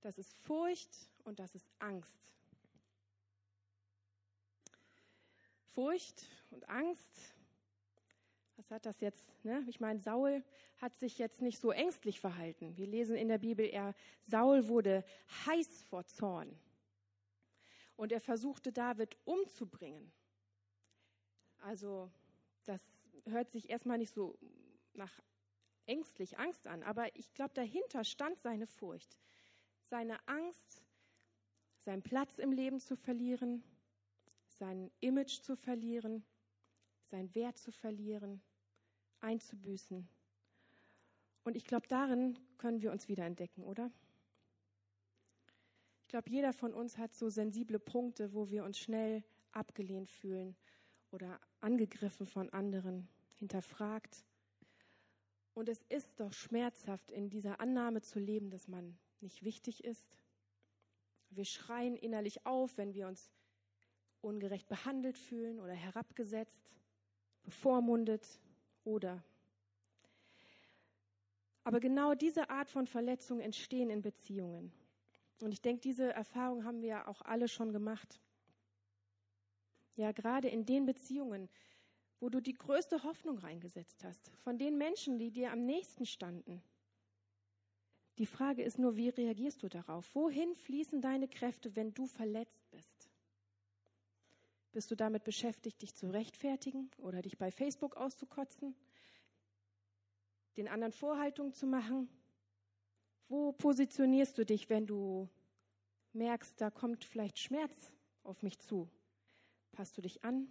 Das 0.00 0.18
ist 0.18 0.34
Furcht 0.34 1.08
und 1.24 1.38
das 1.38 1.54
ist 1.54 1.68
Angst. 1.78 2.16
Furcht 5.72 6.26
und 6.50 6.68
Angst, 6.68 7.34
was 8.56 8.70
hat 8.70 8.84
das 8.84 9.00
jetzt? 9.00 9.24
Ne? 9.44 9.64
Ich 9.68 9.80
meine, 9.80 10.00
Saul 10.00 10.44
hat 10.78 10.96
sich 10.98 11.18
jetzt 11.18 11.40
nicht 11.40 11.58
so 11.58 11.70
ängstlich 11.70 12.20
verhalten. 12.20 12.76
Wir 12.76 12.86
lesen 12.86 13.16
in 13.16 13.28
der 13.28 13.38
Bibel, 13.38 13.66
er, 13.66 13.94
Saul 14.26 14.68
wurde 14.68 15.04
heiß 15.46 15.84
vor 15.84 16.04
Zorn 16.06 16.54
und 17.96 18.12
er 18.12 18.20
versuchte 18.20 18.72
David 18.72 19.16
umzubringen. 19.24 20.12
Also 21.58 22.10
das 22.64 22.82
hört 23.26 23.50
sich 23.50 23.70
erstmal 23.70 23.98
nicht 23.98 24.12
so 24.12 24.38
nach 24.94 25.12
ängstlich 25.86 26.38
Angst 26.38 26.66
an, 26.66 26.82
aber 26.82 27.14
ich 27.16 27.32
glaube, 27.34 27.54
dahinter 27.54 28.04
stand 28.04 28.38
seine 28.40 28.66
Furcht, 28.66 29.16
seine 29.84 30.16
Angst, 30.26 30.82
seinen 31.80 32.02
Platz 32.02 32.38
im 32.38 32.52
Leben 32.52 32.80
zu 32.80 32.96
verlieren, 32.96 33.62
sein 34.48 34.90
Image 35.00 35.40
zu 35.40 35.56
verlieren, 35.56 36.24
sein 37.10 37.34
Wert 37.34 37.58
zu 37.58 37.72
verlieren, 37.72 38.42
einzubüßen. 39.20 40.08
Und 41.44 41.56
ich 41.56 41.64
glaube, 41.64 41.88
darin 41.88 42.38
können 42.58 42.82
wir 42.82 42.92
uns 42.92 43.08
wieder 43.08 43.24
entdecken, 43.24 43.64
oder? 43.64 43.90
Glaube, 46.12 46.28
jeder 46.28 46.52
von 46.52 46.74
uns 46.74 46.98
hat 46.98 47.14
so 47.14 47.30
sensible 47.30 47.78
Punkte, 47.78 48.34
wo 48.34 48.50
wir 48.50 48.64
uns 48.64 48.78
schnell 48.78 49.24
abgelehnt 49.52 50.10
fühlen 50.10 50.54
oder 51.10 51.40
angegriffen 51.60 52.26
von 52.26 52.50
anderen, 52.50 53.08
hinterfragt. 53.36 54.22
Und 55.54 55.70
es 55.70 55.82
ist 55.88 56.20
doch 56.20 56.34
schmerzhaft, 56.34 57.10
in 57.10 57.30
dieser 57.30 57.60
Annahme 57.60 58.02
zu 58.02 58.18
leben, 58.18 58.50
dass 58.50 58.68
man 58.68 58.98
nicht 59.22 59.42
wichtig 59.42 59.84
ist. 59.84 60.18
Wir 61.30 61.46
schreien 61.46 61.96
innerlich 61.96 62.44
auf, 62.44 62.76
wenn 62.76 62.92
wir 62.92 63.08
uns 63.08 63.32
ungerecht 64.20 64.68
behandelt 64.68 65.16
fühlen 65.16 65.60
oder 65.60 65.72
herabgesetzt, 65.72 66.70
bevormundet 67.42 68.38
oder. 68.84 69.24
Aber 71.64 71.80
genau 71.80 72.14
diese 72.14 72.50
Art 72.50 72.68
von 72.68 72.86
Verletzungen 72.86 73.40
entstehen 73.40 73.88
in 73.88 74.02
Beziehungen. 74.02 74.72
Und 75.42 75.50
ich 75.50 75.60
denke, 75.60 75.80
diese 75.80 76.12
Erfahrung 76.12 76.64
haben 76.64 76.82
wir 76.82 77.08
auch 77.08 77.20
alle 77.22 77.48
schon 77.48 77.72
gemacht. 77.72 78.20
Ja, 79.96 80.12
gerade 80.12 80.48
in 80.48 80.64
den 80.64 80.86
Beziehungen, 80.86 81.48
wo 82.20 82.28
du 82.28 82.40
die 82.40 82.54
größte 82.54 83.02
Hoffnung 83.02 83.38
reingesetzt 83.38 84.04
hast, 84.04 84.30
von 84.44 84.56
den 84.56 84.78
Menschen, 84.78 85.18
die 85.18 85.32
dir 85.32 85.50
am 85.50 85.66
nächsten 85.66 86.06
standen. 86.06 86.62
Die 88.18 88.26
Frage 88.26 88.62
ist 88.62 88.78
nur, 88.78 88.94
wie 88.94 89.08
reagierst 89.08 89.64
du 89.64 89.68
darauf? 89.68 90.14
Wohin 90.14 90.54
fließen 90.54 91.00
deine 91.00 91.26
Kräfte, 91.26 91.74
wenn 91.74 91.92
du 91.92 92.06
verletzt 92.06 92.62
bist? 92.70 93.10
Bist 94.70 94.92
du 94.92 94.94
damit 94.94 95.24
beschäftigt, 95.24 95.82
dich 95.82 95.96
zu 95.96 96.08
rechtfertigen 96.08 96.88
oder 96.98 97.20
dich 97.20 97.36
bei 97.36 97.50
Facebook 97.50 97.96
auszukotzen, 97.96 98.76
den 100.56 100.68
anderen 100.68 100.92
Vorhaltungen 100.92 101.52
zu 101.52 101.66
machen, 101.66 102.08
wo 103.28 103.52
positionierst 103.52 104.36
du 104.36 104.44
dich, 104.44 104.68
wenn 104.68 104.86
du 104.86 105.28
merkst, 106.12 106.60
da 106.60 106.70
kommt 106.70 107.04
vielleicht 107.04 107.38
Schmerz 107.38 107.92
auf 108.22 108.42
mich 108.42 108.58
zu? 108.58 108.88
Passt 109.72 109.96
du 109.96 110.02
dich 110.02 110.22
an? 110.24 110.48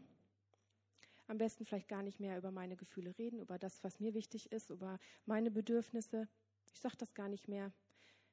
Am 1.28 1.38
besten 1.38 1.66
vielleicht 1.66 1.88
gar 1.88 2.04
nicht 2.04 2.20
mehr 2.20 2.38
über 2.38 2.52
meine 2.52 2.76
Gefühle 2.76 3.18
reden, 3.18 3.40
über 3.40 3.58
das, 3.58 3.84
was 3.84 4.00
mir 4.00 4.14
wichtig 4.14 4.52
ist, 4.52 4.70
über 4.70 5.00
meine 5.26 5.52
Bedürfnisse. 5.52 6.28
Ich 6.74 6.80
sage 6.80 6.98
das 6.98 7.14
gar 7.14 7.30
nicht 7.30 7.48
mehr. 7.48 7.72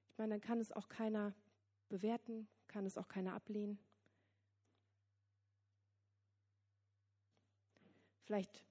Ich 0.09 0.19
meine, 0.19 0.35
dann 0.35 0.41
kann 0.41 0.61
es 0.61 0.73
auch 0.73 0.89
keiner 0.89 1.35
bewerten, 1.89 2.49
kann 2.67 2.87
es 2.87 2.99
auch 2.99 3.09
keiner 3.09 3.35
ablehnen. 3.35 3.79
Vielleicht 8.25 8.65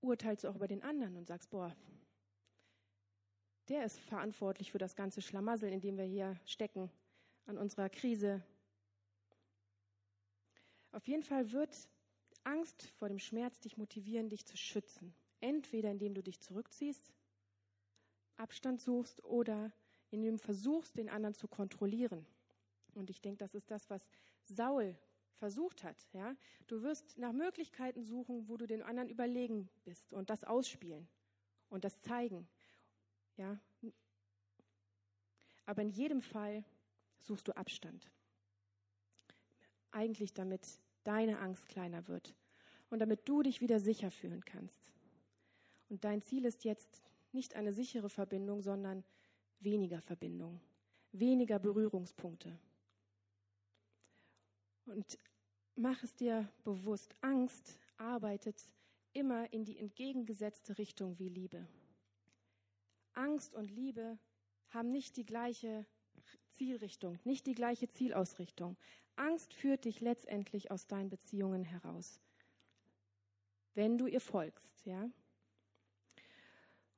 urteilst 0.00 0.44
du 0.44 0.48
auch 0.48 0.56
über 0.56 0.68
den 0.68 0.82
anderen 0.82 1.16
und 1.16 1.26
sagst, 1.26 1.50
boah, 1.50 1.76
der 3.68 3.84
ist 3.84 3.98
verantwortlich 4.00 4.72
für 4.72 4.78
das 4.78 4.96
ganze 4.96 5.20
Schlamassel, 5.20 5.72
in 5.72 5.80
dem 5.80 5.96
wir 5.96 6.04
hier 6.04 6.36
stecken, 6.44 6.90
an 7.46 7.58
unserer 7.58 7.88
Krise. 7.88 8.42
Auf 10.92 11.06
jeden 11.06 11.22
Fall 11.22 11.52
wird 11.52 11.88
Angst 12.44 12.82
vor 12.98 13.08
dem 13.08 13.18
Schmerz 13.18 13.60
dich 13.60 13.76
motivieren, 13.76 14.30
dich 14.30 14.46
zu 14.46 14.56
schützen. 14.56 15.14
Entweder 15.40 15.90
indem 15.90 16.14
du 16.14 16.22
dich 16.22 16.40
zurückziehst, 16.40 17.12
Abstand 18.36 18.80
suchst 18.80 19.22
oder 19.24 19.72
indem 20.10 20.36
du 20.36 20.42
versuchst, 20.42 20.96
den 20.96 21.10
anderen 21.10 21.34
zu 21.34 21.48
kontrollieren. 21.48 22.26
Und 22.94 23.10
ich 23.10 23.20
denke, 23.20 23.38
das 23.38 23.54
ist 23.54 23.70
das, 23.70 23.90
was 23.90 24.08
Saul 24.44 24.96
versucht 25.34 25.84
hat. 25.84 25.96
Ja? 26.12 26.34
Du 26.66 26.82
wirst 26.82 27.18
nach 27.18 27.32
Möglichkeiten 27.32 28.02
suchen, 28.02 28.48
wo 28.48 28.56
du 28.56 28.66
den 28.66 28.82
anderen 28.82 29.08
überlegen 29.08 29.68
bist 29.84 30.12
und 30.12 30.30
das 30.30 30.44
ausspielen 30.44 31.08
und 31.68 31.84
das 31.84 32.00
zeigen. 32.00 32.48
Ja? 33.38 33.58
Aber 35.64 35.82
in 35.82 35.90
jedem 35.90 36.20
Fall 36.20 36.64
suchst 37.20 37.48
du 37.48 37.52
Abstand. 37.56 38.10
Eigentlich 39.90 40.34
damit 40.34 40.66
deine 41.04 41.38
Angst 41.38 41.68
kleiner 41.68 42.06
wird 42.08 42.34
und 42.90 42.98
damit 42.98 43.28
du 43.28 43.42
dich 43.42 43.60
wieder 43.60 43.80
sicher 43.80 44.10
fühlen 44.10 44.44
kannst. 44.44 44.92
Und 45.88 46.04
dein 46.04 46.20
Ziel 46.20 46.44
ist 46.44 46.64
jetzt 46.64 47.02
nicht 47.32 47.54
eine 47.54 47.72
sichere 47.72 48.10
Verbindung, 48.10 48.60
sondern 48.60 49.04
weniger 49.60 50.00
Verbindung, 50.00 50.60
weniger 51.12 51.58
Berührungspunkte. 51.58 52.58
Und 54.86 55.18
mach 55.76 56.02
es 56.02 56.14
dir 56.14 56.48
bewusst, 56.64 57.14
Angst 57.20 57.78
arbeitet 57.98 58.70
immer 59.12 59.52
in 59.52 59.64
die 59.64 59.78
entgegengesetzte 59.78 60.78
Richtung 60.78 61.18
wie 61.18 61.28
Liebe. 61.28 61.66
Angst 63.18 63.54
und 63.54 63.70
Liebe 63.70 64.18
haben 64.70 64.90
nicht 64.90 65.16
die 65.16 65.26
gleiche 65.26 65.84
Zielrichtung, 66.56 67.18
nicht 67.24 67.46
die 67.46 67.54
gleiche 67.54 67.88
Zielausrichtung. 67.88 68.76
Angst 69.16 69.52
führt 69.52 69.84
dich 69.84 70.00
letztendlich 70.00 70.70
aus 70.70 70.86
deinen 70.86 71.10
Beziehungen 71.10 71.64
heraus, 71.64 72.20
wenn 73.74 73.98
du 73.98 74.06
ihr 74.06 74.20
folgst, 74.20 74.86
ja? 74.86 75.10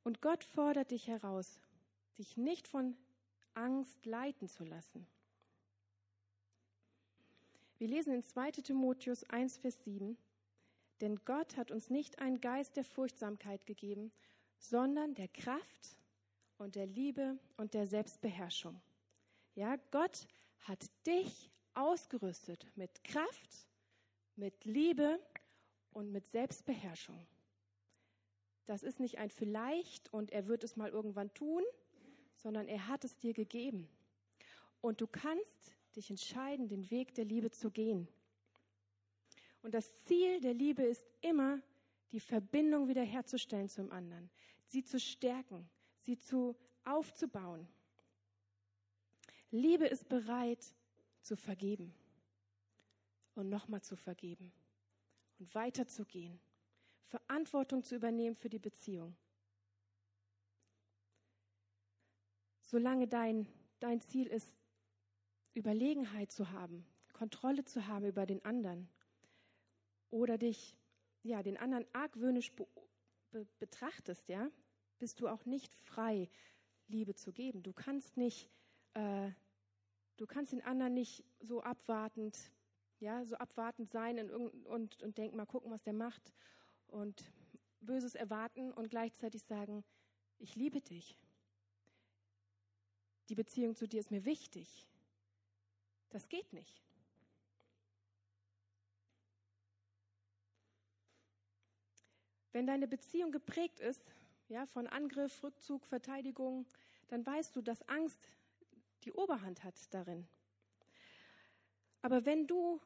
Und 0.03 0.21
Gott 0.21 0.45
fordert 0.45 0.91
dich 0.91 1.09
heraus, 1.09 1.61
dich 2.19 2.37
nicht 2.37 2.69
von 2.69 2.97
Angst 3.55 4.05
leiten 4.05 4.49
zu 4.49 4.65
lassen. 4.65 5.07
Wir 7.79 7.89
lesen 7.89 8.13
in 8.13 8.23
2 8.23 8.51
Timotheus 8.53 9.25
1, 9.25 9.57
Vers 9.57 9.83
7, 9.85 10.19
denn 11.01 11.25
Gott 11.25 11.57
hat 11.57 11.71
uns 11.71 11.89
nicht 11.89 12.19
einen 12.19 12.43
Geist 12.43 12.77
der 12.77 12.85
Furchtsamkeit 12.85 13.65
gegeben, 13.65 14.13
sondern 14.59 15.15
der 15.15 15.29
Kraft 15.29 15.97
und 16.61 16.75
der 16.75 16.87
Liebe 16.87 17.39
und 17.57 17.73
der 17.73 17.87
Selbstbeherrschung. 17.87 18.81
Ja, 19.55 19.77
Gott 19.91 20.27
hat 20.61 20.85
dich 21.07 21.51
ausgerüstet 21.73 22.67
mit 22.77 23.03
Kraft, 23.03 23.67
mit 24.37 24.65
Liebe 24.67 25.19
und 25.93 26.13
mit 26.13 26.27
Selbstbeherrschung. 26.27 27.27
Das 28.67 28.83
ist 28.83 29.01
nicht 29.01 29.19
ein 29.19 29.31
vielleicht 29.31 30.13
und 30.13 30.33
er 30.33 30.49
wird 30.49 30.63
es 30.63 30.77
mal 30.77 30.91
irgendwann 30.91 31.33
tun, 31.33 31.63
sondern 32.37 32.69
er 32.69 32.89
hat 32.89 33.05
es 33.05 33.17
dir 33.17 33.33
gegeben. 33.33 33.89
Und 34.83 35.01
du 35.01 35.07
kannst 35.07 35.75
dich 35.97 36.11
entscheiden, 36.11 36.69
den 36.69 36.91
Weg 36.91 37.15
der 37.15 37.25
Liebe 37.25 37.51
zu 37.51 37.71
gehen. 37.71 38.07
Und 39.63 39.73
das 39.73 39.93
Ziel 40.05 40.41
der 40.41 40.55
Liebe 40.55 40.83
ist 40.83 41.07
immer, 41.23 41.61
die 42.13 42.21
Verbindung 42.21 42.89
wiederherzustellen 42.89 43.69
zum 43.69 43.91
anderen, 43.91 44.31
sie 44.67 44.85
zu 44.85 45.01
stärken, 45.01 45.69
sie 46.03 46.19
zu 46.19 46.57
aufzubauen. 46.85 47.69
Liebe 49.51 49.87
ist 49.87 50.09
bereit 50.09 50.65
zu 51.23 51.37
vergeben 51.37 51.95
und 53.35 53.49
nochmal 53.49 53.83
zu 53.83 53.97
vergeben 53.97 54.53
und 55.39 55.55
weiterzugehen, 55.55 56.41
Verantwortung 57.07 57.83
zu 57.83 57.97
übernehmen 57.97 58.37
für 58.37 58.49
die 58.49 58.59
Beziehung. 58.59 59.17
Solange 62.61 63.09
dein, 63.09 63.49
dein 63.81 64.01
Ziel 64.01 64.29
ist, 64.29 64.55
Überlegenheit 65.55 66.31
zu 66.31 66.51
haben, 66.51 66.87
Kontrolle 67.13 67.65
zu 67.65 67.89
haben 67.89 68.07
über 68.07 68.27
den 68.27 68.45
anderen 68.45 68.89
oder 70.11 70.39
dich, 70.39 70.77
ja, 71.23 71.43
den 71.43 71.57
anderen 71.57 71.85
argwöhnisch 71.93 72.53
be 72.53 72.67
be 73.33 73.47
betrachtest, 73.59 74.29
ja, 74.29 74.51
bist 75.01 75.21
du 75.21 75.27
auch 75.27 75.45
nicht 75.47 75.75
frei, 75.75 76.31
Liebe 76.87 77.15
zu 77.15 77.33
geben. 77.33 77.63
Du 77.63 77.73
kannst 77.73 78.17
nicht, 78.17 78.49
äh, 78.95 79.31
du 80.17 80.27
kannst 80.27 80.53
den 80.53 80.63
anderen 80.63 80.95
nicht 80.95 81.25
so 81.41 81.63
abwartend, 81.63 82.53
ja, 83.01 83.25
so 83.25 83.35
abwartend 83.37 83.89
sein 83.91 84.31
und, 84.31 84.67
und, 84.67 85.03
und 85.03 85.19
denken, 85.19 85.37
mal 85.37 85.47
gucken, 85.47 85.71
was 85.71 85.83
der 85.83 85.95
macht 85.95 86.33
und 86.87 87.33
Böses 87.81 88.15
erwarten 88.15 88.73
und 88.73 88.91
gleichzeitig 88.91 89.43
sagen, 89.43 89.85
ich 90.39 90.55
liebe 90.55 90.81
dich. 90.81 91.19
Die 93.31 93.35
Beziehung 93.35 93.75
zu 93.75 93.89
dir 93.89 94.01
ist 94.01 94.11
mir 94.11 94.25
wichtig. 94.25 94.87
Das 96.11 96.29
geht 96.29 96.53
nicht. 96.53 96.83
Wenn 102.53 102.67
deine 102.67 102.89
Beziehung 102.89 103.31
geprägt 103.31 103.81
ist, 103.81 104.03
ja, 104.51 104.67
von 104.67 104.87
Angriff, 104.89 105.43
Rückzug, 105.43 105.87
Verteidigung, 105.87 106.67
dann 107.09 107.25
weißt 107.25 107.55
du, 107.55 107.63
dass 107.63 107.89
Angst 107.89 108.29
die 109.05 109.13
Oberhand 109.13 109.63
hat 109.65 109.75
darin. 109.95 110.27
Aber 112.03 112.27
wenn 112.27 112.47
du 112.47 112.81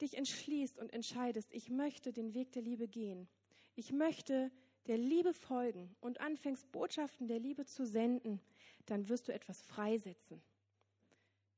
dich 0.00 0.16
entschließt 0.16 0.78
und 0.78 0.92
entscheidest, 0.92 1.52
ich 1.52 1.70
möchte 1.70 2.12
den 2.12 2.34
Weg 2.34 2.52
der 2.52 2.62
Liebe 2.62 2.86
gehen, 2.86 3.28
ich 3.74 3.92
möchte 3.92 4.50
der 4.86 4.96
Liebe 4.98 5.34
folgen 5.34 5.94
und 6.00 6.20
anfängst, 6.20 6.70
Botschaften 6.70 7.26
der 7.26 7.40
Liebe 7.40 7.64
zu 7.64 7.84
senden, 7.84 8.40
dann 8.86 9.08
wirst 9.08 9.28
du 9.28 9.32
etwas 9.32 9.60
freisetzen. 9.62 10.40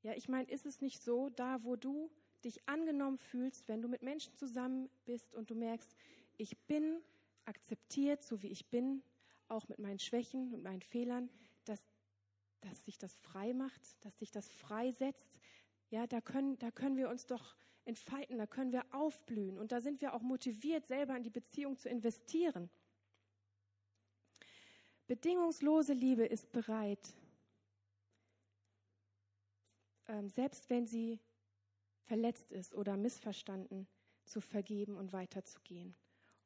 Ja, 0.02 0.14
ich 0.14 0.28
meine, 0.28 0.50
ist 0.50 0.66
es 0.66 0.80
nicht 0.80 1.02
so, 1.02 1.28
da 1.30 1.62
wo 1.64 1.76
du 1.76 2.10
dich 2.44 2.66
angenommen 2.66 3.18
fühlst, 3.18 3.68
wenn 3.68 3.82
du 3.82 3.88
mit 3.88 4.02
Menschen 4.02 4.34
zusammen 4.34 4.88
bist 5.04 5.34
und 5.34 5.50
du 5.50 5.54
merkst, 5.54 5.94
ich 6.36 6.56
bin 6.66 7.02
akzeptiert, 7.46 8.22
so 8.22 8.42
wie 8.42 8.48
ich 8.48 8.66
bin, 8.66 9.02
auch 9.48 9.68
mit 9.68 9.78
meinen 9.78 9.98
Schwächen 9.98 10.52
und 10.54 10.62
meinen 10.62 10.82
Fehlern, 10.82 11.30
dass, 11.64 11.80
dass 12.60 12.84
sich 12.84 12.98
das 12.98 13.16
frei 13.16 13.52
macht, 13.52 14.04
dass 14.04 14.18
sich 14.18 14.30
das 14.30 14.48
freisetzt. 14.48 15.30
Ja, 15.90 16.06
da 16.06 16.20
können, 16.20 16.58
da 16.58 16.70
können 16.70 16.96
wir 16.96 17.08
uns 17.08 17.26
doch 17.26 17.56
entfalten, 17.84 18.38
da 18.38 18.46
können 18.46 18.72
wir 18.72 18.84
aufblühen 18.94 19.58
und 19.58 19.72
da 19.72 19.80
sind 19.80 20.00
wir 20.00 20.14
auch 20.14 20.22
motiviert, 20.22 20.86
selber 20.86 21.16
in 21.16 21.22
die 21.22 21.30
Beziehung 21.30 21.76
zu 21.76 21.88
investieren. 21.88 22.70
Bedingungslose 25.06 25.92
Liebe 25.92 26.24
ist 26.24 26.50
bereit, 26.50 27.14
ähm, 30.08 30.30
selbst 30.30 30.70
wenn 30.70 30.86
sie 30.86 31.20
verletzt 32.04 32.52
ist 32.52 32.74
oder 32.74 32.96
missverstanden, 32.96 33.86
zu 34.24 34.40
vergeben 34.40 34.96
und 34.96 35.12
weiterzugehen. 35.12 35.94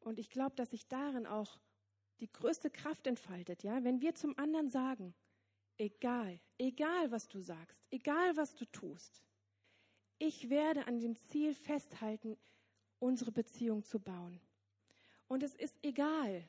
Und 0.00 0.18
ich 0.18 0.30
glaube, 0.30 0.56
dass 0.56 0.70
sich 0.70 0.88
darin 0.88 1.26
auch 1.26 1.60
die 2.20 2.30
größte 2.30 2.70
Kraft 2.70 3.06
entfaltet, 3.06 3.62
ja, 3.62 3.84
wenn 3.84 4.00
wir 4.00 4.14
zum 4.14 4.36
anderen 4.38 4.68
sagen, 4.68 5.14
egal, 5.76 6.40
egal 6.58 7.10
was 7.10 7.28
du 7.28 7.40
sagst, 7.40 7.78
egal 7.90 8.36
was 8.36 8.54
du 8.54 8.64
tust, 8.66 9.22
ich 10.18 10.50
werde 10.50 10.86
an 10.86 10.98
dem 10.98 11.16
Ziel 11.16 11.54
festhalten, 11.54 12.36
unsere 12.98 13.30
Beziehung 13.30 13.84
zu 13.84 14.00
bauen. 14.00 14.40
Und 15.28 15.42
es 15.42 15.54
ist 15.54 15.78
egal, 15.82 16.48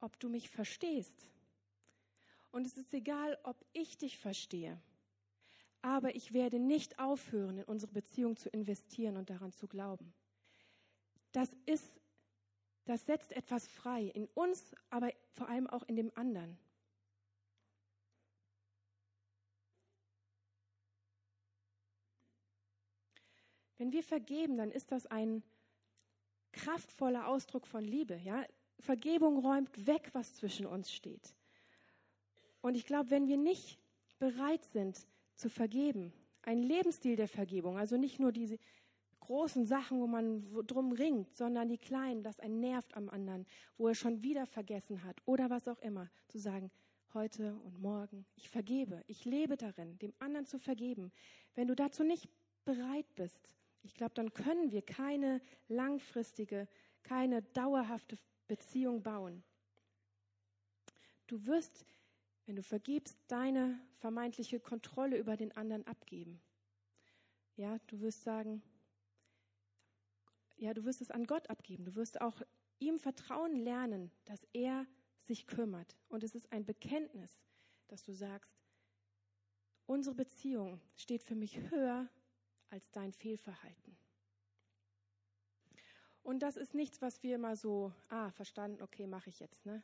ob 0.00 0.18
du 0.18 0.28
mich 0.28 0.50
verstehst. 0.50 1.30
Und 2.50 2.66
es 2.66 2.76
ist 2.76 2.92
egal, 2.92 3.38
ob 3.44 3.64
ich 3.72 3.96
dich 3.98 4.18
verstehe 4.18 4.80
aber 5.86 6.16
ich 6.16 6.32
werde 6.32 6.58
nicht 6.58 6.98
aufhören, 6.98 7.58
in 7.58 7.64
unsere 7.64 7.92
Beziehung 7.92 8.36
zu 8.36 8.48
investieren 8.48 9.16
und 9.16 9.30
daran 9.30 9.52
zu 9.52 9.68
glauben. 9.68 10.12
Das 11.30 11.48
ist, 11.64 11.95
das 12.86 13.04
setzt 13.04 13.32
etwas 13.32 13.66
frei 13.66 14.04
in 14.14 14.26
uns, 14.34 14.74
aber 14.90 15.12
vor 15.32 15.48
allem 15.48 15.66
auch 15.66 15.82
in 15.84 15.96
dem 15.96 16.10
anderen. 16.14 16.58
Wenn 23.78 23.92
wir 23.92 24.02
vergeben, 24.02 24.56
dann 24.56 24.70
ist 24.70 24.90
das 24.90 25.06
ein 25.06 25.42
kraftvoller 26.52 27.28
Ausdruck 27.28 27.66
von 27.66 27.84
Liebe. 27.84 28.16
Ja? 28.24 28.46
Vergebung 28.78 29.38
räumt 29.44 29.86
weg, 29.86 30.10
was 30.12 30.34
zwischen 30.34 30.64
uns 30.64 30.90
steht. 30.90 31.34
Und 32.62 32.74
ich 32.74 32.86
glaube, 32.86 33.10
wenn 33.10 33.28
wir 33.28 33.36
nicht 33.36 33.78
bereit 34.18 34.64
sind, 34.64 35.06
zu 35.34 35.50
vergeben. 35.50 36.12
Ein 36.42 36.62
Lebensstil 36.62 37.16
der 37.16 37.28
Vergebung, 37.28 37.76
also 37.76 37.96
nicht 37.96 38.18
nur 38.18 38.32
diese 38.32 38.58
großen 39.26 39.66
Sachen, 39.66 40.00
wo 40.00 40.06
man 40.06 40.44
drum 40.66 40.92
ringt, 40.92 41.36
sondern 41.36 41.68
die 41.68 41.78
kleinen, 41.78 42.22
das 42.22 42.40
ein 42.40 42.60
nervt 42.60 42.96
am 42.96 43.08
anderen, 43.08 43.46
wo 43.76 43.88
er 43.88 43.94
schon 43.94 44.22
wieder 44.22 44.46
vergessen 44.46 45.04
hat 45.04 45.20
oder 45.26 45.50
was 45.50 45.68
auch 45.68 45.78
immer, 45.80 46.08
zu 46.28 46.38
sagen, 46.38 46.70
heute 47.14 47.54
und 47.64 47.80
morgen, 47.80 48.26
ich 48.36 48.48
vergebe, 48.48 49.02
ich 49.06 49.24
lebe 49.24 49.56
darin, 49.56 49.98
dem 49.98 50.12
anderen 50.18 50.46
zu 50.46 50.58
vergeben. 50.58 51.12
Wenn 51.54 51.68
du 51.68 51.74
dazu 51.74 52.02
nicht 52.02 52.28
bereit 52.64 53.06
bist, 53.14 53.38
ich 53.82 53.94
glaube, 53.94 54.14
dann 54.14 54.32
können 54.32 54.72
wir 54.72 54.82
keine 54.82 55.40
langfristige, 55.68 56.68
keine 57.02 57.42
dauerhafte 57.42 58.18
Beziehung 58.48 59.02
bauen. 59.02 59.42
Du 61.26 61.46
wirst 61.46 61.84
wenn 62.46 62.56
du 62.56 62.62
vergibst, 62.62 63.18
deine 63.26 63.78
vermeintliche 63.98 64.60
Kontrolle 64.60 65.18
über 65.18 65.36
den 65.36 65.54
anderen 65.56 65.84
abgeben. 65.86 66.40
Ja, 67.56 67.78
du 67.88 68.00
wirst 68.00 68.22
sagen, 68.22 68.62
ja, 70.56 70.74
du 70.74 70.84
wirst 70.84 71.00
es 71.00 71.10
an 71.10 71.26
Gott 71.26 71.48
abgeben. 71.50 71.84
Du 71.84 71.94
wirst 71.96 72.20
auch 72.20 72.42
ihm 72.78 72.98
vertrauen 72.98 73.56
lernen, 73.56 74.10
dass 74.24 74.46
er 74.52 74.86
sich 75.22 75.46
kümmert. 75.46 75.96
Und 76.08 76.22
es 76.22 76.34
ist 76.34 76.50
ein 76.52 76.64
Bekenntnis, 76.64 77.40
dass 77.88 78.02
du 78.02 78.12
sagst, 78.12 78.54
unsere 79.86 80.14
Beziehung 80.14 80.80
steht 80.94 81.22
für 81.22 81.34
mich 81.34 81.58
höher 81.70 82.08
als 82.70 82.90
dein 82.90 83.12
Fehlverhalten. 83.12 83.96
Und 86.22 86.40
das 86.40 86.56
ist 86.56 86.74
nichts, 86.74 87.00
was 87.00 87.22
wir 87.22 87.36
immer 87.36 87.54
so, 87.54 87.92
ah, 88.08 88.30
verstanden, 88.32 88.82
okay, 88.82 89.06
mache 89.06 89.30
ich 89.30 89.38
jetzt. 89.38 89.64
Ne? 89.64 89.82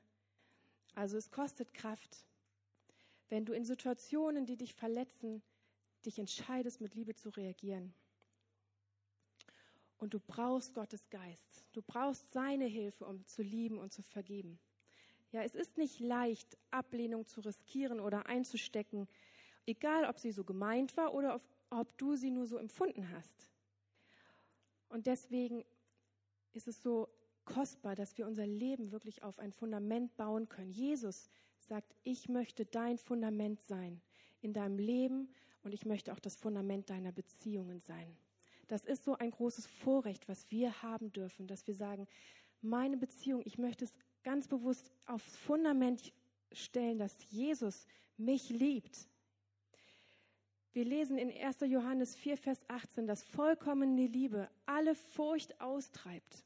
Also 0.95 1.17
es 1.17 1.31
kostet 1.31 1.73
Kraft, 1.73 2.27
wenn 3.29 3.45
du 3.45 3.53
in 3.53 3.65
Situationen, 3.65 4.45
die 4.45 4.57
dich 4.57 4.75
verletzen, 4.75 5.43
dich 6.05 6.19
entscheidest, 6.19 6.81
mit 6.81 6.95
Liebe 6.95 7.15
zu 7.15 7.29
reagieren. 7.31 7.95
Und 10.03 10.15
du 10.15 10.19
brauchst 10.19 10.75
Gottes 10.75 11.09
Geist. 11.11 11.65
Du 11.71 11.81
brauchst 11.81 12.33
seine 12.33 12.65
Hilfe, 12.65 13.07
um 13.07 13.25
zu 13.25 13.41
lieben 13.41 13.79
und 13.79 13.93
zu 13.93 14.03
vergeben. 14.03 14.59
Ja, 15.31 15.45
es 15.45 15.55
ist 15.55 15.79
nicht 15.79 16.01
leicht, 16.01 16.59
Ablehnung 16.73 17.25
zu 17.25 17.41
riskieren 17.41 18.01
oder 18.01 18.27
einzustecken, 18.27 19.07
egal 19.65 20.05
ob 20.07 20.19
sie 20.19 20.33
so 20.33 20.43
gemeint 20.43 20.97
war 20.97 21.15
oder 21.15 21.37
ob, 21.37 21.43
ob 21.71 21.97
du 21.99 22.17
sie 22.17 22.33
nur 22.33 22.49
so 22.49 22.57
empfunden 22.57 23.13
hast. 23.13 23.49
Und 24.89 25.07
deswegen 25.07 25.65
ist 26.53 26.67
es 26.67 26.83
so 26.83 27.09
kostbar, 27.45 27.95
dass 27.95 28.19
wir 28.19 28.27
unser 28.27 28.45
Leben 28.45 28.91
wirklich 28.91 29.23
auf 29.23 29.39
ein 29.39 29.53
Fundament 29.53 30.17
bauen 30.17 30.49
können. 30.49 30.73
Jesus 30.73 31.31
sagt, 31.61 31.95
ich 32.03 32.29
möchte 32.29 32.67
dein 32.67 32.99
Fundament 32.99 33.61
sein 33.61 34.03
in 34.41 34.53
deinem 34.53 34.81
Leben 34.81 35.33
und 35.63 35.73
ich 35.73 35.87
möchte 35.87 36.13
auch 36.13 36.19
das 36.19 36.35
Fundament 36.35 36.91
deiner 36.91 37.13
Beziehungen 37.13 37.79
sein. 37.79 38.17
Das 38.69 38.85
ist 38.85 39.05
so 39.05 39.17
ein 39.17 39.31
großes 39.31 39.67
Vorrecht, 39.67 40.29
was 40.29 40.51
wir 40.51 40.83
haben 40.83 41.13
dürfen, 41.13 41.47
dass 41.47 41.67
wir 41.67 41.75
sagen, 41.75 42.07
meine 42.61 42.97
Beziehung, 42.97 43.43
ich 43.45 43.59
möchte 43.59 43.85
es 43.85 43.93
ganz 44.23 44.49
bewusst 44.49 44.91
aufs 45.07 45.37
Fundament 45.37 46.13
stellen, 46.53 46.99
dass 46.99 47.17
Jesus 47.31 47.87
mich 48.17 48.51
liebt. 48.51 49.09
Wir 50.73 50.85
lesen 50.85 51.19
in 51.19 51.31
1. 51.31 51.61
Johannes 51.69 52.17
4, 52.17 52.39
Vers 52.39 52.61
18, 52.69 53.07
dass 53.07 53.23
vollkommene 53.23 54.07
Liebe 54.07 54.49
alle 54.65 54.95
Furcht 54.95 55.61
austreibt. 55.61 56.45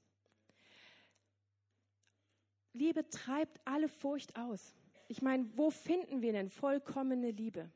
Liebe 2.73 3.09
treibt 3.09 3.61
alle 3.65 3.89
Furcht 3.89 4.37
aus. 4.37 4.75
Ich 5.09 5.23
meine, 5.23 5.49
wo 5.57 5.71
finden 5.71 6.23
wir 6.23 6.33
denn 6.33 6.51
vollkommene 6.51 7.31
Liebe? 7.31 7.71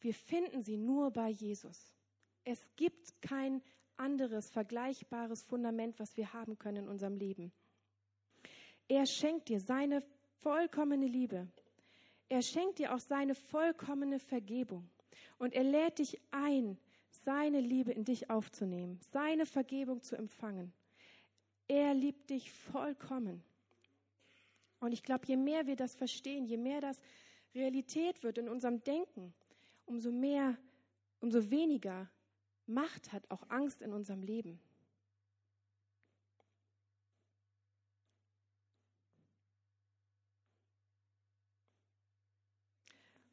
Wir 0.00 0.14
finden 0.14 0.62
sie 0.62 0.76
nur 0.76 1.10
bei 1.10 1.28
Jesus. 1.28 1.92
Es 2.44 2.60
gibt 2.76 3.20
kein 3.22 3.62
anderes 3.96 4.50
vergleichbares 4.50 5.42
Fundament, 5.44 5.98
was 5.98 6.16
wir 6.16 6.32
haben 6.32 6.58
können 6.58 6.84
in 6.84 6.88
unserem 6.88 7.16
Leben. 7.16 7.52
Er 8.88 9.06
schenkt 9.06 9.48
dir 9.48 9.60
seine 9.60 10.02
vollkommene 10.40 11.06
Liebe. 11.06 11.48
Er 12.28 12.42
schenkt 12.42 12.78
dir 12.78 12.94
auch 12.94 12.98
seine 12.98 13.34
vollkommene 13.34 14.18
Vergebung. 14.18 14.88
Und 15.38 15.54
er 15.54 15.64
lädt 15.64 15.98
dich 15.98 16.20
ein, 16.30 16.78
seine 17.10 17.60
Liebe 17.60 17.92
in 17.92 18.04
dich 18.04 18.30
aufzunehmen, 18.30 18.98
seine 19.12 19.46
Vergebung 19.46 20.02
zu 20.02 20.16
empfangen. 20.16 20.72
Er 21.68 21.94
liebt 21.94 22.30
dich 22.30 22.50
vollkommen. 22.50 23.42
Und 24.80 24.92
ich 24.92 25.02
glaube, 25.02 25.26
je 25.26 25.36
mehr 25.36 25.66
wir 25.66 25.76
das 25.76 25.94
verstehen, 25.94 26.44
je 26.44 26.56
mehr 26.56 26.80
das 26.80 27.00
Realität 27.54 28.22
wird 28.22 28.38
in 28.38 28.48
unserem 28.48 28.82
Denken, 28.82 29.32
umso 29.86 30.10
mehr, 30.10 30.56
umso 31.20 31.50
weniger 31.50 32.10
Macht 32.66 33.12
hat 33.12 33.30
auch 33.30 33.48
Angst 33.48 33.82
in 33.82 33.92
unserem 33.92 34.22
Leben. 34.22 34.60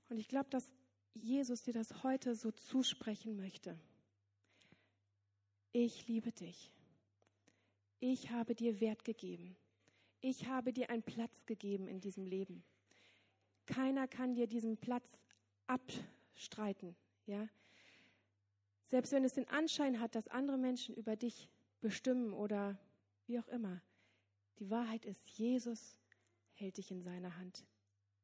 Und 0.10 0.18
ich 0.18 0.28
glaube, 0.28 0.50
dass 0.50 0.66
Jesus 1.14 1.62
dir 1.64 1.74
das 1.74 2.04
heute 2.04 2.36
so 2.36 2.52
zusprechen 2.52 3.36
möchte. 3.36 3.80
Ich 5.72 6.08
liebe 6.08 6.32
dich. 6.32 6.74
Ich 8.00 8.32
habe 8.32 8.56
dir 8.56 8.80
Wert 8.80 9.04
gegeben. 9.04 9.56
Ich 10.22 10.48
habe 10.48 10.74
dir 10.74 10.90
einen 10.90 11.04
Platz 11.04 11.46
gegeben 11.46 11.88
in 11.88 12.02
diesem 12.02 12.26
Leben. 12.26 12.64
Keiner 13.68 14.08
kann 14.08 14.34
dir 14.34 14.48
diesen 14.48 14.78
Platz 14.78 15.18
abstreiten, 15.68 16.96
ja? 17.26 17.48
Selbst 18.90 19.12
wenn 19.12 19.24
es 19.24 19.34
den 19.34 19.48
Anschein 19.48 20.00
hat, 20.00 20.16
dass 20.16 20.28
andere 20.28 20.58
Menschen 20.58 20.96
über 20.96 21.16
dich 21.16 21.48
bestimmen 21.80 22.34
oder 22.34 22.78
wie 23.28 23.40
auch 23.40 23.48
immer. 23.48 23.82
Die 24.58 24.70
Wahrheit 24.70 25.06
ist, 25.06 25.30
Jesus 25.30 25.96
hält 26.54 26.78
dich 26.78 26.92
in 26.92 27.02
seiner 27.02 27.38
Hand. 27.38 27.66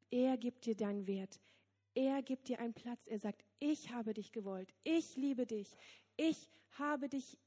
Er 0.10 0.38
gibt 0.38 0.66
dir 0.66 0.76
deinen 0.76 1.08
Wert. 1.08 1.40
Er 1.94 2.22
gibt 2.22 2.50
dir 2.50 2.60
einen 2.60 2.74
Platz. 2.74 3.08
Er 3.08 3.20
sagt, 3.20 3.46
ich 3.60 3.92
habe 3.92 4.14
dich 4.14 4.32
gewollt. 4.32 4.74
Ich 4.84 5.16
liebe 5.16 5.46
dich. 5.46 5.78
Ich 6.18 6.50
habe 6.72 7.10
dich 7.10 7.38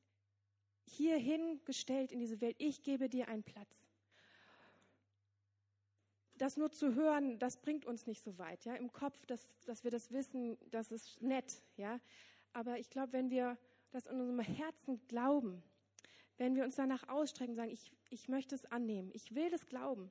hierhin 0.85 1.61
gestellt 1.65 2.13
in 2.13 2.21
diese 2.21 2.41
Welt. 2.41 2.57
Ich 2.59 2.83
gebe 2.83 3.09
dir 3.09 3.29
einen 3.29 3.43
Platz. 3.43 3.83
Das 6.37 6.57
nur 6.57 6.71
zu 6.71 6.95
hören, 6.95 7.39
das 7.41 7.57
bringt 7.57 7.85
uns 7.85 8.07
nicht 8.07 8.23
so 8.23 8.39
weit. 8.39 8.65
Ja? 8.65 8.77
Im 8.77 8.93
Kopf, 8.93 9.27
dass, 9.27 9.49
dass 9.67 9.83
wir 9.83 9.91
das 9.91 10.13
wissen, 10.13 10.57
das 10.71 10.93
ist 10.93 11.21
nett. 11.21 11.63
Ja? 11.77 12.01
Aber 12.59 12.77
ich 12.77 12.91
glaube, 12.91 13.13
wenn 13.13 13.31
wir 13.31 13.57
das 13.93 14.07
in 14.07 14.19
unserem 14.19 14.41
Herzen 14.41 15.01
glauben, 15.07 15.63
wenn 16.39 16.57
wir 16.57 16.65
uns 16.65 16.75
danach 16.75 17.09
ausstrecken, 17.09 17.55
sagen, 17.55 17.71
ich, 17.71 17.93
ich 18.11 18.29
möchte 18.29 18.57
es 18.57 18.65
annehmen, 18.65 19.13
ich 19.15 19.33
will 19.33 19.49
das 19.49 19.65
glauben, 19.67 20.11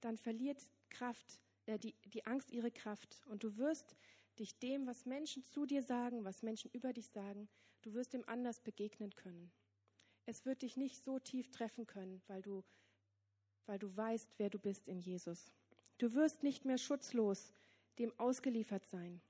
dann 0.00 0.16
verliert 0.16 0.64
Kraft 0.90 1.40
äh, 1.66 1.76
die, 1.76 1.96
die 2.04 2.24
Angst 2.24 2.52
ihre 2.52 2.70
Kraft. 2.70 3.20
Und 3.26 3.42
du 3.42 3.56
wirst 3.56 3.96
dich 4.38 4.56
dem, 4.60 4.86
was 4.86 5.06
Menschen 5.06 5.42
zu 5.42 5.66
dir 5.66 5.82
sagen, 5.82 6.22
was 6.22 6.44
Menschen 6.44 6.70
über 6.70 6.92
dich 6.92 7.08
sagen, 7.08 7.48
du 7.82 7.94
wirst 7.94 8.12
dem 8.12 8.22
anders 8.28 8.60
begegnen 8.60 9.12
können. 9.16 9.50
Es 10.24 10.46
wird 10.46 10.62
dich 10.62 10.76
nicht 10.76 11.02
so 11.02 11.18
tief 11.18 11.50
treffen 11.50 11.88
können, 11.88 12.22
weil 12.28 12.42
du, 12.42 12.62
weil 13.64 13.80
du 13.80 13.96
weißt, 13.96 14.38
wer 14.38 14.50
du 14.50 14.60
bist 14.60 14.86
in 14.86 15.00
Jesus. 15.00 15.50
Du 15.98 16.14
wirst 16.14 16.44
nicht 16.44 16.64
mehr 16.64 16.78
schutzlos 16.78 17.52
dem 17.98 18.16
ausgeliefert 18.20 18.86
sein. 18.86 19.20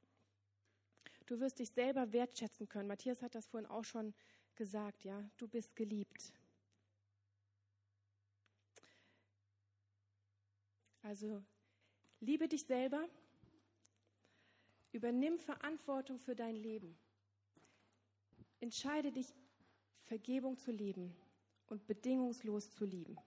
Du 1.27 1.41
wirst 1.41 1.59
dich 1.59 1.71
selber 1.71 2.13
wertschätzen 2.13 2.69
können. 2.69 2.89
Matthias 2.89 3.23
hat 3.23 3.35
das 3.35 3.47
vorhin 3.47 3.69
auch 3.69 3.85
schon 3.85 4.15
gesagt, 4.55 5.05
ja. 5.05 5.29
Du 5.37 5.49
bist 5.49 5.77
geliebt. 5.77 6.33
Also 11.03 11.45
Liebe 12.21 12.49
dich 12.49 12.65
selber. 12.65 13.09
Übernimm 14.93 15.39
Verantwortung 15.39 16.19
für 16.19 16.35
dein 16.35 16.57
Leben. 16.57 16.99
Entscheide 18.61 19.13
dich, 19.13 19.35
Vergebung 20.05 20.57
zu 20.57 20.71
leben 20.73 21.15
und 21.67 21.87
bedingungslos 21.87 22.71
zu 22.71 22.85
lieben. 22.85 23.19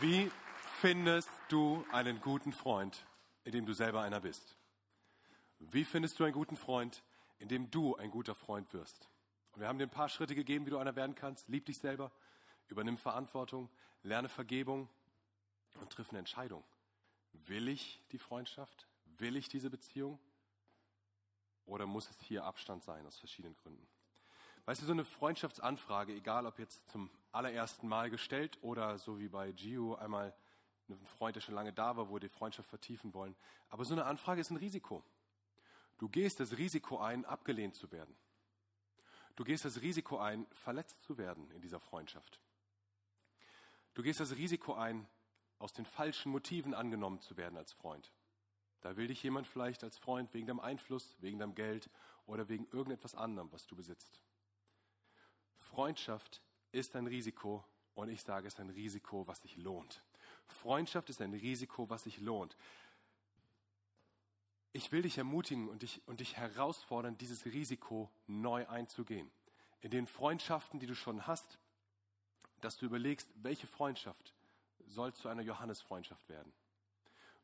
Wie 0.00 0.30
findest 0.80 1.30
du 1.48 1.86
einen 1.92 2.20
guten 2.20 2.52
Freund, 2.52 3.06
indem 3.44 3.64
du 3.64 3.72
selber 3.74 4.02
einer 4.02 4.20
bist? 4.20 4.56
Wie 5.58 5.84
findest 5.84 6.18
du 6.18 6.24
einen 6.24 6.32
guten 6.32 6.56
Freund, 6.56 7.02
indem 7.38 7.70
du 7.70 7.94
ein 7.96 8.10
guter 8.10 8.34
Freund 8.34 8.72
wirst? 8.72 9.08
Und 9.52 9.60
wir 9.60 9.68
haben 9.68 9.78
dir 9.78 9.86
ein 9.86 9.90
paar 9.90 10.08
Schritte 10.08 10.34
gegeben, 10.34 10.66
wie 10.66 10.70
du 10.70 10.78
einer 10.78 10.96
werden 10.96 11.14
kannst. 11.14 11.48
Lieb 11.48 11.66
dich 11.66 11.78
selber, 11.78 12.10
übernimm 12.68 12.98
Verantwortung, 12.98 13.70
lerne 14.02 14.28
Vergebung 14.28 14.88
und 15.80 15.90
triff 15.90 16.10
eine 16.10 16.18
Entscheidung. 16.18 16.64
Will 17.32 17.68
ich 17.68 18.02
die 18.10 18.18
Freundschaft? 18.18 18.88
Will 19.18 19.36
ich 19.36 19.48
diese 19.48 19.70
Beziehung? 19.70 20.18
Oder 21.66 21.86
muss 21.86 22.10
es 22.10 22.20
hier 22.20 22.44
Abstand 22.44 22.82
sein 22.82 23.06
aus 23.06 23.18
verschiedenen 23.18 23.56
Gründen? 23.56 23.86
Weißt 24.66 24.80
du, 24.80 24.86
so 24.86 24.92
eine 24.92 25.04
Freundschaftsanfrage, 25.04 26.14
egal 26.14 26.46
ob 26.46 26.58
jetzt 26.58 26.88
zum 26.90 27.10
allerersten 27.32 27.86
Mal 27.86 28.08
gestellt 28.08 28.58
oder 28.62 28.98
so 28.98 29.18
wie 29.18 29.28
bei 29.28 29.52
Gio 29.52 29.94
einmal 29.96 30.34
ein 30.88 30.98
Freund, 31.04 31.36
der 31.36 31.40
schon 31.40 31.54
lange 31.54 31.72
da 31.72 31.96
war, 31.96 32.08
wo 32.08 32.14
wir 32.14 32.20
die 32.20 32.28
Freundschaft 32.28 32.68
vertiefen 32.68 33.12
wollen. 33.12 33.36
Aber 33.68 33.84
so 33.84 33.92
eine 33.94 34.06
Anfrage 34.06 34.40
ist 34.40 34.50
ein 34.50 34.56
Risiko. 34.56 35.04
Du 35.98 36.08
gehst 36.08 36.40
das 36.40 36.56
Risiko 36.56 36.98
ein, 36.98 37.24
abgelehnt 37.24 37.74
zu 37.74 37.92
werden. 37.92 38.16
Du 39.36 39.44
gehst 39.44 39.64
das 39.64 39.80
Risiko 39.80 40.18
ein, 40.18 40.46
verletzt 40.52 41.02
zu 41.02 41.18
werden 41.18 41.50
in 41.50 41.60
dieser 41.60 41.80
Freundschaft. 41.80 42.40
Du 43.94 44.02
gehst 44.02 44.20
das 44.20 44.36
Risiko 44.36 44.74
ein, 44.74 45.06
aus 45.58 45.72
den 45.72 45.86
falschen 45.86 46.32
Motiven 46.32 46.74
angenommen 46.74 47.20
zu 47.20 47.36
werden 47.36 47.58
als 47.58 47.72
Freund. 47.72 48.12
Da 48.80 48.96
will 48.96 49.08
dich 49.08 49.22
jemand 49.22 49.46
vielleicht 49.46 49.82
als 49.84 49.96
Freund 49.98 50.32
wegen 50.34 50.46
deinem 50.46 50.60
Einfluss, 50.60 51.16
wegen 51.20 51.38
deinem 51.38 51.54
Geld 51.54 51.90
oder 52.26 52.48
wegen 52.48 52.66
irgendetwas 52.66 53.14
anderem, 53.14 53.50
was 53.52 53.66
du 53.66 53.76
besitzt. 53.76 54.20
Freundschaft 55.74 56.40
ist 56.72 56.96
ein 56.96 57.06
Risiko 57.06 57.64
und 57.94 58.08
ich 58.08 58.22
sage, 58.22 58.46
es 58.46 58.54
ist 58.54 58.60
ein 58.60 58.70
Risiko, 58.70 59.26
was 59.26 59.42
sich 59.42 59.56
lohnt. 59.56 60.02
Freundschaft 60.46 61.10
ist 61.10 61.20
ein 61.20 61.32
Risiko, 61.32 61.88
was 61.90 62.04
sich 62.04 62.18
lohnt 62.18 62.56
ich 64.74 64.90
will 64.90 65.02
dich 65.02 65.16
ermutigen 65.18 65.68
und 65.68 65.82
dich, 65.82 66.02
und 66.06 66.18
dich 66.18 66.36
herausfordern, 66.36 67.16
dieses 67.16 67.46
Risiko 67.46 68.10
neu 68.26 68.66
einzugehen. 68.66 69.30
In 69.80 69.90
den 69.90 70.06
Freundschaften, 70.06 70.80
die 70.80 70.86
du 70.86 70.96
schon 70.96 71.28
hast, 71.28 71.58
dass 72.60 72.76
du 72.76 72.86
überlegst, 72.86 73.28
welche 73.36 73.68
Freundschaft 73.68 74.34
soll 74.88 75.14
zu 75.14 75.28
einer 75.28 75.42
Johannes-Freundschaft 75.42 76.28
werden. 76.28 76.52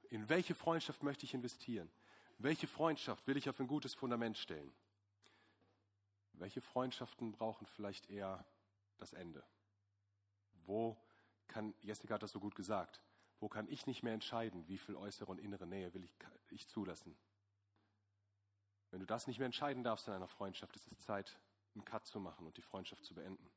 In 0.08 0.28
welche 0.28 0.56
Freundschaft 0.56 1.04
möchte 1.04 1.24
ich 1.24 1.32
investieren? 1.32 1.88
Welche 2.38 2.66
Freundschaft 2.66 3.24
will 3.28 3.36
ich 3.36 3.48
auf 3.48 3.60
ein 3.60 3.68
gutes 3.68 3.94
Fundament 3.94 4.36
stellen? 4.36 4.72
Welche 6.40 6.62
Freundschaften 6.62 7.32
brauchen 7.32 7.66
vielleicht 7.66 8.08
eher 8.08 8.46
das 8.96 9.12
Ende? 9.12 9.44
Wo 10.64 10.96
kann, 11.48 11.74
Jessica 11.82 12.14
hat 12.14 12.22
das 12.22 12.32
so 12.32 12.40
gut 12.40 12.54
gesagt, 12.54 13.02
wo 13.40 13.48
kann 13.50 13.68
ich 13.68 13.86
nicht 13.86 14.02
mehr 14.02 14.14
entscheiden, 14.14 14.66
wie 14.66 14.78
viel 14.78 14.96
äußere 14.96 15.30
und 15.30 15.38
innere 15.38 15.66
Nähe 15.66 15.92
will 15.92 16.02
ich, 16.02 16.14
ich 16.48 16.66
zulassen? 16.66 17.14
Wenn 18.90 19.00
du 19.00 19.06
das 19.06 19.26
nicht 19.26 19.38
mehr 19.38 19.46
entscheiden 19.46 19.84
darfst 19.84 20.08
in 20.08 20.14
einer 20.14 20.28
Freundschaft, 20.28 20.74
ist 20.76 20.90
es 20.90 20.98
Zeit, 21.00 21.38
einen 21.74 21.84
Cut 21.84 22.06
zu 22.06 22.18
machen 22.18 22.46
und 22.46 22.56
die 22.56 22.62
Freundschaft 22.62 23.04
zu 23.04 23.14
beenden. 23.14 23.50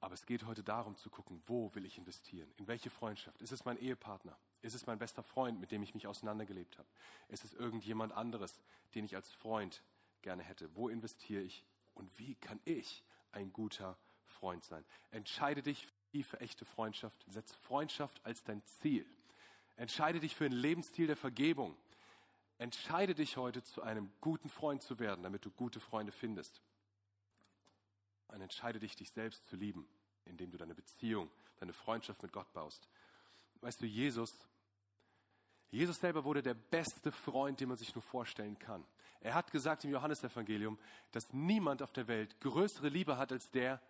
Aber 0.00 0.14
es 0.14 0.24
geht 0.24 0.46
heute 0.46 0.64
darum 0.64 0.96
zu 0.96 1.10
gucken, 1.10 1.42
wo 1.46 1.74
will 1.74 1.84
ich 1.84 1.98
investieren? 1.98 2.50
In 2.56 2.66
welche 2.66 2.88
Freundschaft? 2.88 3.42
Ist 3.42 3.52
es 3.52 3.66
mein 3.66 3.76
Ehepartner? 3.76 4.38
Ist 4.62 4.74
es 4.74 4.86
mein 4.86 4.98
bester 4.98 5.22
Freund, 5.22 5.60
mit 5.60 5.70
dem 5.70 5.82
ich 5.82 5.94
mich 5.94 6.06
auseinandergelebt 6.06 6.78
habe? 6.78 6.88
Ist 7.28 7.44
es 7.44 7.52
irgendjemand 7.52 8.14
anderes, 8.14 8.58
den 8.94 9.04
ich 9.04 9.14
als 9.14 9.30
Freund 9.30 9.82
gerne 10.22 10.42
hätte? 10.42 10.74
Wo 10.74 10.88
investiere 10.88 11.42
ich? 11.42 11.64
Und 11.94 12.18
wie 12.18 12.34
kann 12.36 12.60
ich 12.64 13.02
ein 13.32 13.52
guter 13.52 13.98
Freund 14.26 14.64
sein? 14.64 14.84
Entscheide 15.10 15.62
dich 15.62 15.88
für 16.24 16.40
echte 16.40 16.64
Freundschaft. 16.64 17.24
Setz 17.28 17.52
Freundschaft 17.52 18.20
als 18.24 18.42
dein 18.42 18.64
Ziel. 18.64 19.06
Entscheide 19.76 20.20
dich 20.20 20.34
für 20.34 20.44
einen 20.44 20.54
Lebensstil 20.54 21.06
der 21.06 21.16
Vergebung. 21.16 21.76
Entscheide 22.58 23.14
dich 23.14 23.36
heute, 23.36 23.62
zu 23.62 23.82
einem 23.82 24.12
guten 24.20 24.50
Freund 24.50 24.82
zu 24.82 24.98
werden, 24.98 25.22
damit 25.22 25.44
du 25.44 25.50
gute 25.50 25.80
Freunde 25.80 26.12
findest. 26.12 26.60
Und 28.28 28.42
entscheide 28.42 28.78
dich, 28.78 28.96
dich 28.96 29.10
selbst 29.10 29.46
zu 29.46 29.56
lieben, 29.56 29.88
indem 30.26 30.50
du 30.50 30.58
deine 30.58 30.74
Beziehung, 30.74 31.30
deine 31.58 31.72
Freundschaft 31.72 32.22
mit 32.22 32.32
Gott 32.32 32.52
baust. 32.52 32.88
Weißt 33.62 33.80
du, 33.80 33.86
Jesus, 33.86 34.36
Jesus 35.70 36.00
selber 36.00 36.24
wurde 36.24 36.42
der 36.42 36.54
beste 36.54 37.12
Freund, 37.12 37.60
den 37.60 37.68
man 37.68 37.78
sich 37.78 37.94
nur 37.94 38.02
vorstellen 38.02 38.58
kann. 38.58 38.84
Er 39.20 39.34
hat 39.34 39.52
gesagt 39.52 39.84
im 39.84 39.90
Johannesevangelium, 39.90 40.78
dass 41.12 41.32
niemand 41.32 41.82
auf 41.82 41.92
der 41.92 42.08
Welt 42.08 42.40
größere 42.40 42.88
Liebe 42.88 43.18
hat 43.18 43.32
als 43.32 43.50
der, 43.50 43.80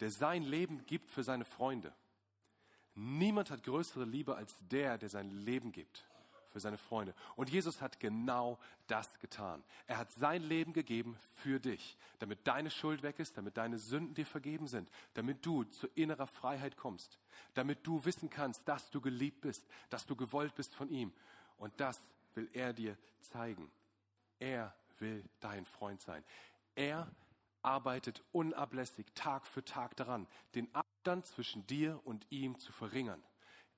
der 0.00 0.10
sein 0.10 0.42
Leben 0.42 0.84
gibt 0.86 1.10
für 1.10 1.22
seine 1.22 1.44
Freunde. 1.44 1.94
Niemand 2.94 3.50
hat 3.50 3.62
größere 3.62 4.04
Liebe 4.04 4.34
als 4.36 4.54
der, 4.68 4.98
der 4.98 5.08
sein 5.08 5.30
Leben 5.30 5.72
gibt 5.72 6.09
für 6.50 6.60
seine 6.60 6.78
Freunde. 6.78 7.14
Und 7.36 7.50
Jesus 7.50 7.80
hat 7.80 8.00
genau 8.00 8.58
das 8.86 9.18
getan. 9.18 9.62
Er 9.86 9.98
hat 9.98 10.12
sein 10.12 10.42
Leben 10.42 10.72
gegeben 10.72 11.16
für 11.34 11.60
dich, 11.60 11.96
damit 12.18 12.46
deine 12.46 12.70
Schuld 12.70 13.02
weg 13.02 13.18
ist, 13.18 13.36
damit 13.36 13.56
deine 13.56 13.78
Sünden 13.78 14.14
dir 14.14 14.26
vergeben 14.26 14.66
sind, 14.66 14.90
damit 15.14 15.44
du 15.46 15.64
zu 15.64 15.86
innerer 15.94 16.26
Freiheit 16.26 16.76
kommst, 16.76 17.18
damit 17.54 17.86
du 17.86 18.04
wissen 18.04 18.30
kannst, 18.30 18.66
dass 18.68 18.90
du 18.90 19.00
geliebt 19.00 19.40
bist, 19.40 19.66
dass 19.88 20.06
du 20.06 20.16
gewollt 20.16 20.54
bist 20.54 20.74
von 20.74 20.90
ihm. 20.90 21.12
Und 21.56 21.78
das 21.80 22.00
will 22.34 22.48
er 22.52 22.72
dir 22.72 22.96
zeigen. 23.20 23.70
Er 24.38 24.74
will 24.98 25.24
dein 25.40 25.64
Freund 25.64 26.00
sein. 26.00 26.24
Er 26.74 27.10
arbeitet 27.62 28.22
unablässig 28.32 29.06
Tag 29.14 29.46
für 29.46 29.64
Tag 29.64 29.96
daran, 29.96 30.26
den 30.54 30.74
Abstand 30.74 31.26
zwischen 31.26 31.66
dir 31.66 32.00
und 32.04 32.26
ihm 32.30 32.58
zu 32.58 32.72
verringern. 32.72 33.22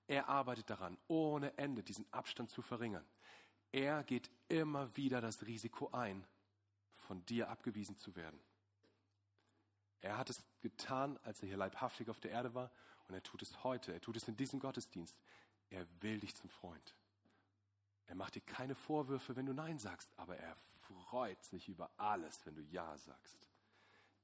Er 0.07 0.28
arbeitet 0.28 0.68
daran, 0.70 0.98
ohne 1.09 1.57
Ende 1.57 1.82
diesen 1.82 2.11
Abstand 2.12 2.50
zu 2.50 2.62
verringern. 2.62 3.07
Er 3.70 4.03
geht 4.05 4.30
immer 4.48 4.94
wieder 4.96 5.20
das 5.20 5.46
Risiko 5.46 5.90
ein, 5.92 6.26
von 6.96 7.24
dir 7.26 7.48
abgewiesen 7.48 7.96
zu 7.96 8.14
werden. 8.16 8.40
Er 10.03 10.18
hat 10.18 10.30
es 10.30 10.44
getan, 10.61 11.18
als 11.22 11.40
er 11.40 11.48
hier 11.48 11.57
leibhaftig 11.57 12.11
auf 12.11 12.20
der 12.20 12.32
Erde 12.32 12.55
war, 12.55 12.70
und 13.09 13.14
er 13.14 13.22
tut 13.22 13.42
es 13.42 13.62
heute. 13.64 13.92
Er 13.92 14.00
tut 14.00 14.16
es 14.16 14.28
in 14.28 14.36
diesem 14.36 14.61
Gottesdienst. 14.61 15.16
Er 15.70 15.86
will 16.00 16.20
dich 16.20 16.34
zum 16.34 16.50
Freund. 16.50 16.94
Er 18.07 18.14
macht 18.14 18.34
dir 18.34 18.40
keine 18.40 18.74
Vorwürfe, 18.74 19.36
wenn 19.36 19.46
du 19.46 19.55
Nein 19.55 19.78
sagst, 19.78 20.11
aber 20.16 20.36
er 20.36 20.57
freut 20.80 21.42
sich 21.44 21.68
über 21.68 21.90
alles, 21.96 22.44
wenn 22.44 22.55
du 22.55 22.62
Ja 22.62 22.96
sagst. 22.98 23.48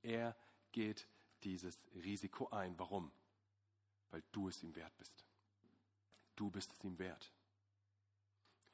Er 0.02 0.36
geht 0.72 1.08
dieses 1.44 1.80
Risiko 1.94 2.48
ein. 2.48 2.78
Warum? 2.78 3.10
Weil 4.10 4.22
du 4.32 4.48
es 4.48 4.62
ihm 4.62 4.74
wert 4.74 4.96
bist. 4.98 5.24
Du 6.38 6.50
bist 6.50 6.72
es 6.72 6.84
ihm 6.84 6.96
wert. 7.00 7.32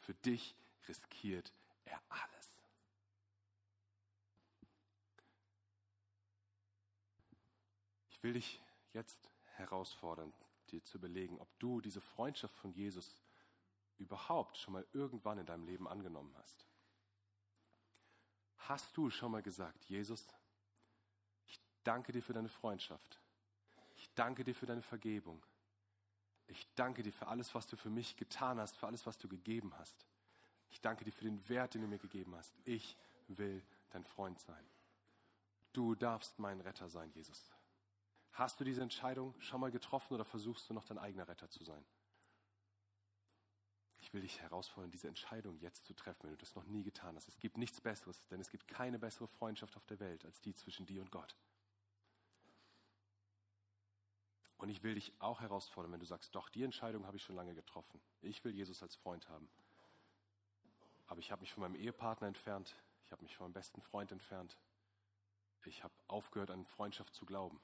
Für 0.00 0.12
dich 0.12 0.54
riskiert 0.86 1.50
er 1.86 1.98
alles. 2.10 2.52
Ich 8.10 8.22
will 8.22 8.34
dich 8.34 8.60
jetzt 8.92 9.30
herausfordern, 9.54 10.34
dir 10.72 10.84
zu 10.84 10.98
überlegen, 10.98 11.40
ob 11.40 11.48
du 11.58 11.80
diese 11.80 12.02
Freundschaft 12.02 12.54
von 12.54 12.70
Jesus 12.70 13.14
überhaupt 13.96 14.58
schon 14.58 14.74
mal 14.74 14.86
irgendwann 14.92 15.38
in 15.38 15.46
deinem 15.46 15.64
Leben 15.64 15.88
angenommen 15.88 16.34
hast. 16.36 16.66
Hast 18.58 18.94
du 18.94 19.08
schon 19.08 19.32
mal 19.32 19.42
gesagt, 19.42 19.86
Jesus, 19.86 20.28
ich 21.46 21.58
danke 21.82 22.12
dir 22.12 22.22
für 22.22 22.34
deine 22.34 22.50
Freundschaft. 22.50 23.18
Ich 23.96 24.12
danke 24.12 24.44
dir 24.44 24.54
für 24.54 24.66
deine 24.66 24.82
Vergebung. 24.82 25.42
Ich 26.46 26.68
danke 26.74 27.02
dir 27.02 27.12
für 27.12 27.26
alles, 27.26 27.54
was 27.54 27.66
du 27.66 27.76
für 27.76 27.90
mich 27.90 28.16
getan 28.16 28.60
hast, 28.60 28.76
für 28.76 28.86
alles, 28.86 29.06
was 29.06 29.18
du 29.18 29.28
gegeben 29.28 29.72
hast. 29.78 30.06
Ich 30.70 30.80
danke 30.80 31.04
dir 31.04 31.12
für 31.12 31.24
den 31.24 31.48
Wert, 31.48 31.74
den 31.74 31.82
du 31.82 31.88
mir 31.88 31.98
gegeben 31.98 32.34
hast. 32.36 32.52
Ich 32.64 32.96
will 33.28 33.62
dein 33.90 34.04
Freund 34.04 34.38
sein. 34.40 34.64
Du 35.72 35.94
darfst 35.94 36.38
mein 36.38 36.60
Retter 36.60 36.88
sein, 36.88 37.10
Jesus. 37.12 37.50
Hast 38.32 38.58
du 38.60 38.64
diese 38.64 38.82
Entscheidung 38.82 39.34
schon 39.40 39.60
mal 39.60 39.70
getroffen 39.70 40.14
oder 40.14 40.24
versuchst 40.24 40.68
du 40.68 40.74
noch 40.74 40.84
dein 40.84 40.98
eigener 40.98 41.28
Retter 41.28 41.48
zu 41.48 41.62
sein? 41.64 41.84
Ich 43.98 44.12
will 44.12 44.20
dich 44.20 44.40
herausfordern, 44.40 44.90
diese 44.90 45.08
Entscheidung 45.08 45.56
jetzt 45.60 45.86
zu 45.86 45.94
treffen, 45.94 46.24
wenn 46.24 46.32
du 46.32 46.36
das 46.36 46.54
noch 46.54 46.64
nie 46.64 46.82
getan 46.82 47.16
hast. 47.16 47.28
Es 47.28 47.38
gibt 47.38 47.56
nichts 47.56 47.80
Besseres, 47.80 48.26
denn 48.28 48.40
es 48.40 48.50
gibt 48.50 48.68
keine 48.68 48.98
bessere 48.98 49.28
Freundschaft 49.28 49.76
auf 49.76 49.86
der 49.86 49.98
Welt 49.98 50.24
als 50.24 50.40
die 50.40 50.54
zwischen 50.54 50.84
dir 50.84 51.00
und 51.00 51.10
Gott. 51.10 51.34
Und 54.64 54.70
ich 54.70 54.82
will 54.82 54.94
dich 54.94 55.12
auch 55.18 55.42
herausfordern, 55.42 55.92
wenn 55.92 56.00
du 56.00 56.06
sagst, 56.06 56.34
doch, 56.34 56.48
die 56.48 56.62
Entscheidung 56.62 57.06
habe 57.06 57.18
ich 57.18 57.22
schon 57.22 57.36
lange 57.36 57.54
getroffen. 57.54 58.00
Ich 58.22 58.42
will 58.44 58.54
Jesus 58.54 58.82
als 58.82 58.96
Freund 58.96 59.28
haben. 59.28 59.46
Aber 61.06 61.20
ich 61.20 61.30
habe 61.30 61.42
mich 61.42 61.52
von 61.52 61.60
meinem 61.60 61.74
Ehepartner 61.74 62.28
entfernt. 62.28 62.74
Ich 63.04 63.12
habe 63.12 63.22
mich 63.22 63.36
von 63.36 63.44
meinem 63.44 63.52
besten 63.52 63.82
Freund 63.82 64.10
entfernt. 64.10 64.56
Ich 65.66 65.84
habe 65.84 65.92
aufgehört, 66.08 66.50
an 66.50 66.64
Freundschaft 66.64 67.14
zu 67.14 67.26
glauben. 67.26 67.60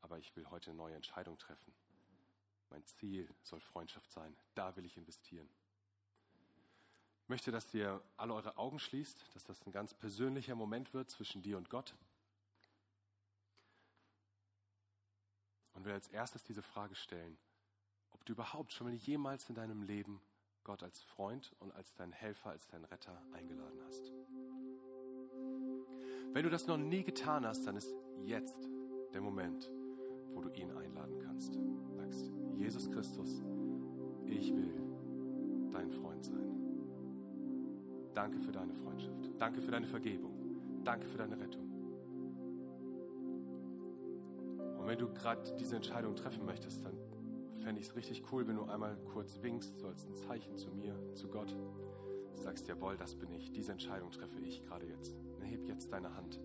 Aber 0.00 0.18
ich 0.18 0.34
will 0.36 0.48
heute 0.48 0.70
eine 0.70 0.78
neue 0.78 0.94
Entscheidung 0.94 1.36
treffen. 1.36 1.74
Mein 2.70 2.82
Ziel 2.86 3.28
soll 3.42 3.60
Freundschaft 3.60 4.10
sein. 4.10 4.34
Da 4.54 4.74
will 4.76 4.86
ich 4.86 4.96
investieren. 4.96 5.50
Ich 7.24 7.28
möchte, 7.28 7.50
dass 7.50 7.74
ihr 7.74 8.02
alle 8.16 8.32
eure 8.32 8.56
Augen 8.56 8.78
schließt, 8.78 9.22
dass 9.34 9.44
das 9.44 9.66
ein 9.66 9.72
ganz 9.72 9.92
persönlicher 9.92 10.54
Moment 10.54 10.94
wird 10.94 11.10
zwischen 11.10 11.42
dir 11.42 11.58
und 11.58 11.68
Gott. 11.68 11.94
Und 15.82 15.86
will 15.86 15.94
als 15.94 16.06
erstes 16.06 16.44
diese 16.44 16.62
Frage 16.62 16.94
stellen, 16.94 17.36
ob 18.12 18.24
du 18.24 18.34
überhaupt 18.34 18.72
schon 18.72 18.86
mal 18.86 18.94
jemals 18.94 19.48
in 19.48 19.56
deinem 19.56 19.82
Leben 19.82 20.22
Gott 20.62 20.84
als 20.84 21.02
Freund 21.02 21.56
und 21.58 21.72
als 21.72 21.92
dein 21.94 22.12
Helfer, 22.12 22.50
als 22.50 22.68
dein 22.68 22.84
Retter 22.84 23.20
eingeladen 23.32 23.80
hast. 23.84 24.12
Wenn 26.32 26.44
du 26.44 26.50
das 26.50 26.68
noch 26.68 26.76
nie 26.76 27.02
getan 27.02 27.44
hast, 27.44 27.66
dann 27.66 27.74
ist 27.74 27.92
jetzt 28.20 28.56
der 29.12 29.20
Moment, 29.20 29.72
wo 30.34 30.40
du 30.40 30.50
ihn 30.50 30.70
einladen 30.70 31.18
kannst. 31.18 31.58
Sagst, 31.96 32.30
Jesus 32.56 32.88
Christus, 32.88 33.42
ich 34.26 34.54
will 34.54 34.80
dein 35.72 35.90
Freund 35.90 36.24
sein. 36.24 36.54
Danke 38.14 38.38
für 38.38 38.52
deine 38.52 38.74
Freundschaft. 38.74 39.32
Danke 39.36 39.60
für 39.60 39.72
deine 39.72 39.88
Vergebung. 39.88 40.84
Danke 40.84 41.08
für 41.08 41.18
deine 41.18 41.40
Rettung. 41.40 41.71
Und 44.82 44.88
wenn 44.88 44.98
du 44.98 45.12
gerade 45.12 45.40
diese 45.60 45.76
Entscheidung 45.76 46.16
treffen 46.16 46.44
möchtest, 46.44 46.84
dann 46.84 46.98
fände 47.62 47.80
ich 47.80 47.86
es 47.86 47.94
richtig 47.94 48.24
cool, 48.32 48.48
wenn 48.48 48.56
du 48.56 48.64
einmal 48.64 48.96
kurz 49.12 49.40
winkst, 49.40 49.78
so 49.78 49.86
als 49.86 50.04
ein 50.04 50.16
Zeichen 50.16 50.56
zu 50.56 50.72
mir, 50.72 50.96
zu 51.14 51.28
Gott. 51.28 51.54
Sagst, 52.34 52.66
jawohl, 52.66 52.96
das 52.96 53.14
bin 53.14 53.30
ich. 53.30 53.52
Diese 53.52 53.70
Entscheidung 53.70 54.10
treffe 54.10 54.40
ich 54.40 54.64
gerade 54.64 54.86
jetzt. 54.86 55.14
Dann 55.38 55.46
heb 55.46 55.64
jetzt 55.66 55.92
deine 55.92 56.16
Hand. 56.16 56.40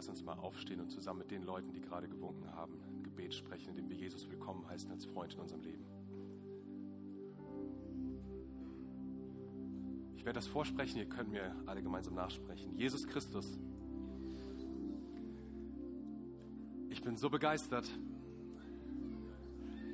Lass 0.00 0.08
uns 0.08 0.24
mal 0.24 0.38
aufstehen 0.38 0.80
und 0.80 0.88
zusammen 0.88 1.18
mit 1.18 1.30
den 1.30 1.42
Leuten, 1.42 1.74
die 1.74 1.80
gerade 1.82 2.08
gewunken 2.08 2.50
haben, 2.54 2.80
ein 2.88 3.02
Gebet 3.02 3.34
sprechen, 3.34 3.68
in 3.68 3.76
dem 3.76 3.90
wir 3.90 3.96
Jesus 3.98 4.26
willkommen 4.30 4.66
heißen 4.66 4.90
als 4.90 5.04
Freund 5.04 5.34
in 5.34 5.40
unserem 5.40 5.60
Leben. 5.60 5.84
Ich 10.16 10.24
werde 10.24 10.38
das 10.38 10.46
vorsprechen, 10.46 10.96
ihr 10.96 11.04
könnt 11.04 11.28
mir 11.30 11.54
alle 11.66 11.82
gemeinsam 11.82 12.14
nachsprechen. 12.14 12.74
Jesus 12.78 13.06
Christus, 13.06 13.58
ich 16.88 17.02
bin 17.02 17.18
so 17.18 17.28
begeistert, 17.28 17.86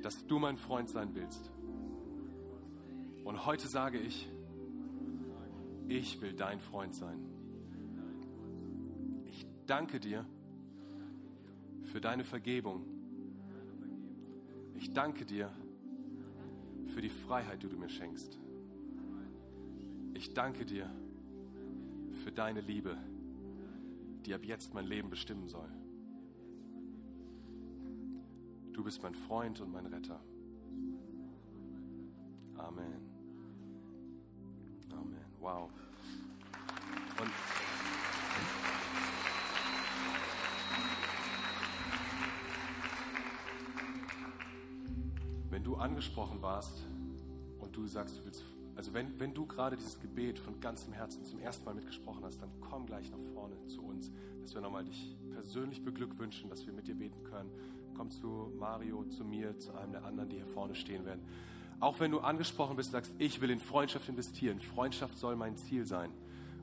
dass 0.03 0.25
du 0.25 0.39
mein 0.39 0.55
Freund 0.55 0.89
sein 0.89 1.15
willst. 1.15 1.51
Und 3.25 3.45
heute 3.45 3.67
sage 3.67 3.99
ich, 3.99 4.29
ich 5.89 6.21
will 6.21 6.31
dein 6.31 6.61
Freund 6.61 6.95
sein 6.95 7.26
danke 9.67 9.99
dir 9.99 10.25
für 11.83 12.01
deine 12.01 12.23
Vergebung. 12.23 12.85
Ich 14.75 14.93
danke 14.93 15.25
dir 15.25 15.51
für 16.87 17.01
die 17.01 17.09
Freiheit, 17.09 17.61
die 17.61 17.69
du 17.69 17.77
mir 17.77 17.89
schenkst. 17.89 18.39
Ich 20.13 20.33
danke 20.33 20.65
dir 20.65 20.89
für 22.23 22.31
deine 22.31 22.61
Liebe, 22.61 22.97
die 24.25 24.33
ab 24.33 24.43
jetzt 24.43 24.73
mein 24.73 24.85
Leben 24.85 25.09
bestimmen 25.09 25.47
soll. 25.47 25.69
Du 28.73 28.83
bist 28.83 29.01
mein 29.01 29.15
Freund 29.15 29.59
und 29.61 29.71
mein 29.71 29.85
Retter. 29.87 30.19
Amen. 32.57 33.01
Amen. 34.91 35.25
Wow. 35.39 35.71
Angesprochen 45.97 46.39
warst 46.43 46.85
und 47.57 47.75
du 47.75 47.87
sagst, 47.87 48.19
du 48.19 48.25
willst, 48.25 48.43
also 48.75 48.93
wenn, 48.93 49.19
wenn 49.19 49.33
du 49.33 49.47
gerade 49.47 49.75
dieses 49.75 49.99
Gebet 49.99 50.37
von 50.37 50.59
ganzem 50.59 50.93
Herzen 50.93 51.25
zum 51.25 51.39
ersten 51.39 51.65
Mal 51.65 51.73
mitgesprochen 51.73 52.23
hast, 52.23 52.39
dann 52.39 52.51
komm 52.61 52.85
gleich 52.85 53.09
nach 53.09 53.33
vorne 53.33 53.55
zu 53.65 53.81
uns, 53.81 54.11
dass 54.43 54.53
wir 54.53 54.61
nochmal 54.61 54.85
dich 54.85 55.15
persönlich 55.31 55.83
beglückwünschen, 55.83 56.51
dass 56.51 56.67
wir 56.67 56.73
mit 56.73 56.87
dir 56.87 56.93
beten 56.93 57.23
können. 57.23 57.49
Komm 57.95 58.11
zu 58.11 58.53
Mario, 58.59 59.05
zu 59.05 59.25
mir, 59.25 59.57
zu 59.57 59.73
einem 59.73 59.93
der 59.93 60.05
anderen, 60.05 60.29
die 60.29 60.35
hier 60.35 60.45
vorne 60.45 60.75
stehen 60.75 61.03
werden. 61.03 61.21
Auch 61.79 61.99
wenn 61.99 62.11
du 62.11 62.19
angesprochen 62.19 62.75
bist 62.75 62.91
sagst, 62.91 63.15
ich 63.17 63.41
will 63.41 63.49
in 63.49 63.59
Freundschaft 63.59 64.07
investieren, 64.07 64.59
Freundschaft 64.59 65.17
soll 65.17 65.35
mein 65.35 65.57
Ziel 65.57 65.87
sein. 65.87 66.11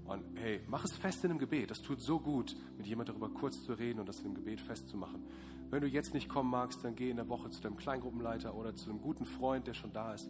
Und 0.04 0.22
hey, 0.36 0.60
mach 0.68 0.84
es 0.84 0.92
fest 0.92 1.24
in 1.24 1.30
einem 1.30 1.38
Gebet. 1.38 1.70
Das 1.70 1.80
tut 1.80 2.00
so 2.00 2.18
gut, 2.20 2.56
mit 2.76 2.86
jemandem 2.86 3.18
darüber 3.18 3.32
kurz 3.38 3.64
zu 3.64 3.72
reden 3.72 4.00
und 4.00 4.08
das 4.08 4.20
in 4.20 4.26
einem 4.26 4.34
Gebet 4.34 4.60
festzumachen. 4.60 5.22
Wenn 5.70 5.80
du 5.80 5.88
jetzt 5.88 6.12
nicht 6.14 6.28
kommen 6.28 6.50
magst, 6.50 6.84
dann 6.84 6.94
geh 6.94 7.10
in 7.10 7.16
der 7.16 7.28
Woche 7.28 7.50
zu 7.50 7.60
deinem 7.62 7.76
Kleingruppenleiter 7.76 8.54
oder 8.54 8.76
zu 8.76 8.90
einem 8.90 9.00
guten 9.00 9.24
Freund, 9.24 9.66
der 9.66 9.74
schon 9.74 9.92
da 9.92 10.14
ist. 10.14 10.28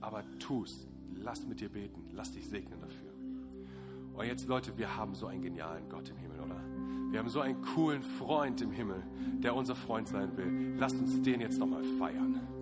Aber 0.00 0.22
tu's. 0.38 0.86
Lass 1.16 1.46
mit 1.46 1.60
dir 1.60 1.68
beten. 1.68 2.08
Lass 2.12 2.32
dich 2.32 2.46
segnen 2.46 2.80
dafür. 2.80 3.10
Und 4.14 4.26
jetzt, 4.26 4.48
Leute, 4.48 4.76
wir 4.76 4.96
haben 4.96 5.14
so 5.14 5.26
einen 5.26 5.42
genialen 5.42 5.88
Gott 5.88 6.08
im 6.10 6.16
Himmel, 6.18 6.40
oder? 6.40 6.60
Wir 7.10 7.18
haben 7.18 7.28
so 7.28 7.40
einen 7.40 7.60
coolen 7.62 8.02
Freund 8.02 8.60
im 8.60 8.70
Himmel, 8.70 9.02
der 9.42 9.54
unser 9.54 9.74
Freund 9.74 10.08
sein 10.08 10.36
will. 10.36 10.76
Lasst 10.78 10.96
uns 10.96 11.20
den 11.22 11.40
jetzt 11.40 11.58
nochmal 11.58 11.82
feiern. 11.98 12.59